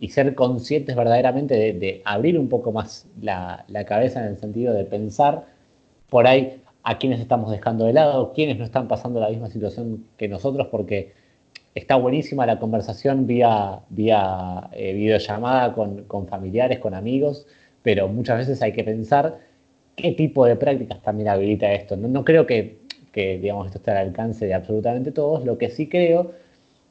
y 0.00 0.08
ser 0.08 0.34
conscientes 0.34 0.96
verdaderamente 0.96 1.54
de, 1.54 2.02
abrir 2.04 2.38
un 2.38 2.48
poco 2.48 2.72
más 2.72 3.06
la, 3.20 3.64
cabeza 3.86 4.20
en 4.20 4.32
el 4.32 4.38
sentido 4.38 4.74
de 4.74 4.84
pensar 4.84 5.46
por 6.10 6.26
ahí 6.26 6.60
a 6.82 6.98
quienes 6.98 7.20
estamos 7.20 7.50
dejando 7.50 7.86
de 7.86 7.92
lado, 7.94 8.32
quienes 8.32 8.58
no 8.58 8.64
están 8.64 8.88
pasando 8.88 9.20
la 9.20 9.30
misma 9.30 9.48
situación 9.48 10.04
que 10.18 10.28
nosotros, 10.28 10.68
porque 10.70 11.12
está 11.74 11.96
buenísima 11.96 12.46
la 12.46 12.58
conversación 12.58 13.26
vía, 13.26 13.80
vía 13.90 14.68
eh, 14.72 14.92
videollamada 14.92 15.72
con, 15.74 16.04
con, 16.04 16.26
familiares, 16.28 16.78
con 16.78 16.94
amigos, 16.94 17.46
pero 17.82 18.08
muchas 18.08 18.38
veces 18.38 18.62
hay 18.62 18.72
que 18.72 18.84
pensar 18.84 19.38
qué 19.96 20.12
tipo 20.12 20.46
de 20.46 20.56
prácticas 20.56 21.02
también 21.02 21.28
habilita 21.28 21.72
esto. 21.72 21.96
No, 21.96 22.08
no 22.08 22.24
creo 22.24 22.46
que, 22.46 22.78
que, 23.12 23.38
digamos, 23.38 23.66
esto 23.66 23.78
esté 23.78 23.90
al 23.90 23.98
alcance 23.98 24.46
de 24.46 24.54
absolutamente 24.54 25.12
todos, 25.12 25.44
lo 25.44 25.58
que 25.58 25.70
sí 25.70 25.88
creo 25.88 26.32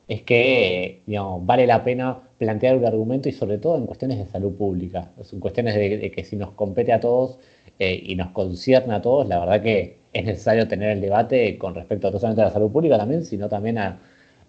es 0.08 0.22
que 0.24 1.02
digamos, 1.06 1.46
vale 1.46 1.66
la 1.66 1.84
pena 1.84 2.20
plantear 2.38 2.76
un 2.78 2.86
argumento 2.86 3.30
y 3.30 3.32
sobre 3.32 3.58
todo 3.58 3.78
en 3.78 3.86
cuestiones 3.86 4.18
de 4.18 4.26
salud 4.26 4.54
pública, 4.56 5.12
en 5.32 5.40
cuestiones 5.40 5.76
de, 5.76 6.12
que 6.12 6.24
si 6.26 6.36
nos 6.36 6.52
compete 6.52 6.92
a 6.92 7.00
todos 7.00 7.40
eh, 7.80 8.02
y 8.06 8.16
nos 8.16 8.32
concierne 8.32 8.96
a 8.96 9.02
todos, 9.02 9.28
la 9.28 9.40
verdad 9.40 9.62
que 9.62 9.98
es 10.12 10.26
necesario 10.26 10.68
tener 10.68 10.90
el 10.92 11.02
debate 11.02 11.58
con 11.58 11.74
respecto 11.74 12.12
no 12.12 12.20
solamente 12.20 12.42
a 12.42 12.46
la 12.46 12.52
salud 12.52 12.72
pública 12.72 12.98
también, 12.98 13.24
sino 13.24 13.48
también 13.48 13.78
a, 13.78 14.00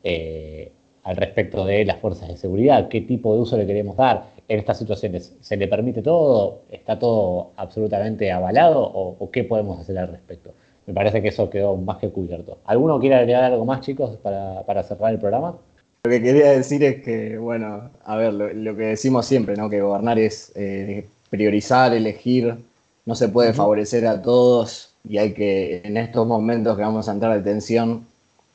eh, 0.05 0.71
al 1.03 1.17
respecto 1.17 1.65
de 1.67 1.85
las 1.85 1.99
fuerzas 1.99 2.29
de 2.29 2.37
seguridad, 2.37 2.89
qué 2.89 3.01
tipo 3.01 3.35
de 3.35 3.41
uso 3.41 3.57
le 3.57 3.67
queremos 3.67 3.97
dar 3.97 4.27
en 4.49 4.59
estas 4.59 4.79
situaciones. 4.79 5.35
¿Se 5.41 5.57
le 5.57 5.69
permite 5.69 6.03
todo? 6.03 6.61
¿Está 6.71 6.99
todo 6.99 7.51
absolutamente 7.57 8.31
avalado? 8.31 8.83
¿O, 8.83 9.31
qué 9.31 9.45
podemos 9.45 9.81
hacer 9.81 9.99
al 9.99 10.09
respecto? 10.09 10.53
Me 10.87 10.95
parece 10.95 11.23
que 11.23 11.29
eso 11.29 11.51
quedó 11.51 11.77
más 11.77 11.99
que 11.99 12.11
cubierto. 12.11 12.59
¿Alguno 12.67 13.01
quiere 13.01 13.17
agregar 13.17 13.45
algo 13.45 13.65
más, 13.65 13.81
chicos, 13.81 14.17
para, 14.23 14.83
cerrar 14.83 15.13
el 15.13 15.19
programa? 15.19 15.57
Lo 16.05 16.11
que 16.11 16.23
quería 16.23 16.51
decir 16.51 16.85
es 16.85 17.03
que, 17.03 17.39
bueno, 17.39 17.91
a 18.05 18.17
ver, 18.17 18.35
lo, 18.35 18.77
que 18.77 18.83
decimos 18.83 19.27
siempre, 19.27 19.57
¿no? 19.57 19.71
Que 19.71 19.81
gobernar 19.81 20.19
es 20.19 20.53
eh, 20.55 21.07
priorizar, 21.31 21.95
elegir, 21.95 22.57
no 23.07 23.15
se 23.15 23.29
puede 23.29 23.53
favorecer 23.55 24.07
a 24.07 24.21
todos 24.23 24.95
y 25.07 25.19
hay 25.19 25.33
que, 25.33 25.83
en 25.85 25.97
estos 25.97 26.27
momentos 26.27 26.77
que 26.77 26.83
vamos 26.83 27.09
a 27.09 27.13
entrar 27.13 27.35
de 27.37 27.43
tensión, 27.43 28.07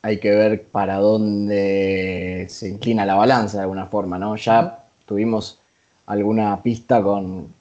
hay 0.01 0.19
que 0.19 0.31
ver 0.31 0.63
para 0.67 0.97
dónde 0.97 2.45
se 2.49 2.69
inclina 2.69 3.05
la 3.05 3.15
balanza 3.15 3.57
de 3.57 3.63
alguna 3.63 3.87
forma, 3.87 4.17
¿no? 4.17 4.35
Ya 4.35 4.85
tuvimos 5.05 5.59
alguna 6.05 6.61
pista 6.63 7.01
con, 7.01 7.53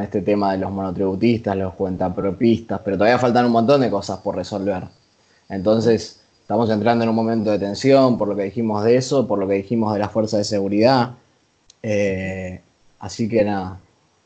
este 0.00 0.20
tema 0.22 0.52
de 0.52 0.58
los 0.58 0.72
monotributistas, 0.72 1.56
los 1.56 1.74
cuentapropistas, 1.74 2.80
pero 2.84 2.98
todavía 2.98 3.20
faltan 3.20 3.46
un 3.46 3.52
montón 3.52 3.80
de 3.80 3.88
cosas 3.88 4.18
por 4.18 4.34
resolver. 4.34 4.82
Entonces, 5.48 6.20
estamos 6.40 6.68
entrando 6.70 7.04
en 7.04 7.10
un 7.10 7.14
momento 7.14 7.52
de 7.52 7.60
tensión 7.60 8.18
por 8.18 8.26
lo 8.26 8.34
que 8.34 8.42
dijimos 8.42 8.82
de 8.82 8.96
eso, 8.96 9.28
por 9.28 9.38
lo 9.38 9.46
que 9.46 9.54
dijimos 9.54 9.92
de 9.92 10.00
la 10.00 10.08
fuerza 10.08 10.38
de 10.38 10.44
seguridad. 10.44 11.12
Eh, 11.84 12.60
así 12.98 13.28
que 13.28 13.44
nada, 13.44 13.78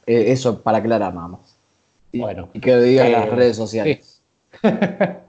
e, 0.06 0.32
eso 0.32 0.62
para 0.62 0.78
aclarar 0.78 1.14
nada 1.14 1.28
más. 1.28 1.56
Y, 2.11 2.20
bueno, 2.20 2.48
y 2.54 2.61
que 2.61 2.78
digan 2.78 3.12
las 3.12 3.26
eh, 3.26 3.30
redes 3.30 3.56
sociales. 3.56 4.22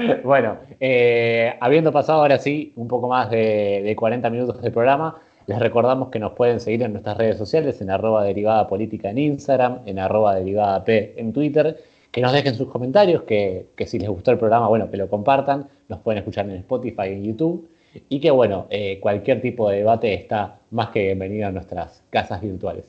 bueno, 0.24 0.58
eh, 0.78 1.54
habiendo 1.60 1.92
pasado 1.92 2.20
ahora 2.20 2.38
sí 2.38 2.72
un 2.76 2.88
poco 2.88 3.08
más 3.08 3.30
de, 3.30 3.94
40 3.96 4.30
minutos 4.30 4.60
del 4.62 4.72
programa, 4.72 5.18
les 5.46 5.58
recordamos 5.58 6.10
que 6.10 6.18
nos 6.18 6.32
pueden 6.32 6.60
seguir 6.60 6.82
en 6.82 6.92
nuestras 6.92 7.16
redes 7.16 7.36
sociales, 7.36 7.80
en 7.80 7.90
arroba 7.90 8.24
derivada 8.24 8.68
política 8.68 9.10
en 9.10 9.18
Instagram, 9.18 9.80
en 9.86 9.98
arroba 9.98 10.34
derivada 10.34 10.84
P 10.84 11.14
en 11.16 11.32
Twitter, 11.32 11.76
que 12.10 12.20
nos 12.20 12.32
dejen 12.32 12.54
sus 12.54 12.68
comentarios, 12.68 13.22
que, 13.22 13.66
si 13.86 13.98
les 13.98 14.08
gustó 14.08 14.30
el 14.30 14.38
programa, 14.38 14.68
bueno, 14.68 14.90
que 14.90 14.96
lo 14.96 15.08
compartan, 15.08 15.68
nos 15.88 16.00
pueden 16.00 16.18
escuchar 16.18 16.48
en 16.48 16.56
Spotify 16.56 17.08
en 17.08 17.24
YouTube, 17.24 17.68
y 18.08 18.20
que 18.20 18.30
bueno, 18.30 18.66
eh, 18.70 18.98
cualquier 19.00 19.40
tipo 19.40 19.68
de 19.68 19.78
debate 19.78 20.14
está 20.14 20.58
más 20.70 20.90
que 20.90 21.06
bienvenido 21.06 21.48
a 21.48 21.50
nuestras 21.50 22.02
casas 22.10 22.40
virtuales. 22.40 22.84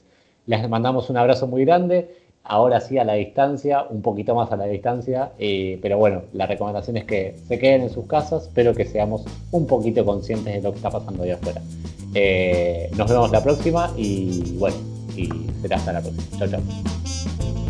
Les 0.46 0.68
mandamos 0.68 1.10
un 1.10 1.18
abrazo 1.18 1.48
muy 1.48 1.66
grande 1.66 2.21
ahora 2.44 2.82
sí 2.82 2.98
a 2.98 3.04
la 3.04 3.14
distancia, 3.14 3.84
un 3.90 4.02
poquito 4.02 4.36
más 4.36 4.52
a 4.52 4.58
la 4.58 4.66
distancia, 4.66 5.32
eh, 5.40 5.80
pero 5.82 5.98
bueno, 5.98 6.24
la 6.34 6.48
recomendación 6.48 6.98
es 6.98 7.06
que 7.06 7.36
se 7.48 7.60
queden 7.60 7.84
en 7.84 7.90
sus 7.90 8.06
casas, 8.08 8.50
pero 8.54 8.74
que 8.74 8.86
seamos 8.86 9.24
un 9.52 9.68
poquito 9.68 10.06
conscientes 10.06 10.56
de 10.56 10.62
lo 10.62 10.72
que 10.72 10.78
está 10.78 10.90
pasando 10.90 11.24
allá 11.24 11.36
afuera. 11.36 11.62
Eh, 12.14 12.90
nos 12.98 13.10
vemos 13.10 13.32
la 13.32 13.42
próxima 13.42 13.92
y 13.96 14.58
bueno, 14.58 14.78
y 15.16 15.30
será 15.62 15.78
hasta 15.78 15.94
la 15.94 16.02
próxima. 16.02 16.38
Chao, 16.38 16.48
chao. 16.50 17.61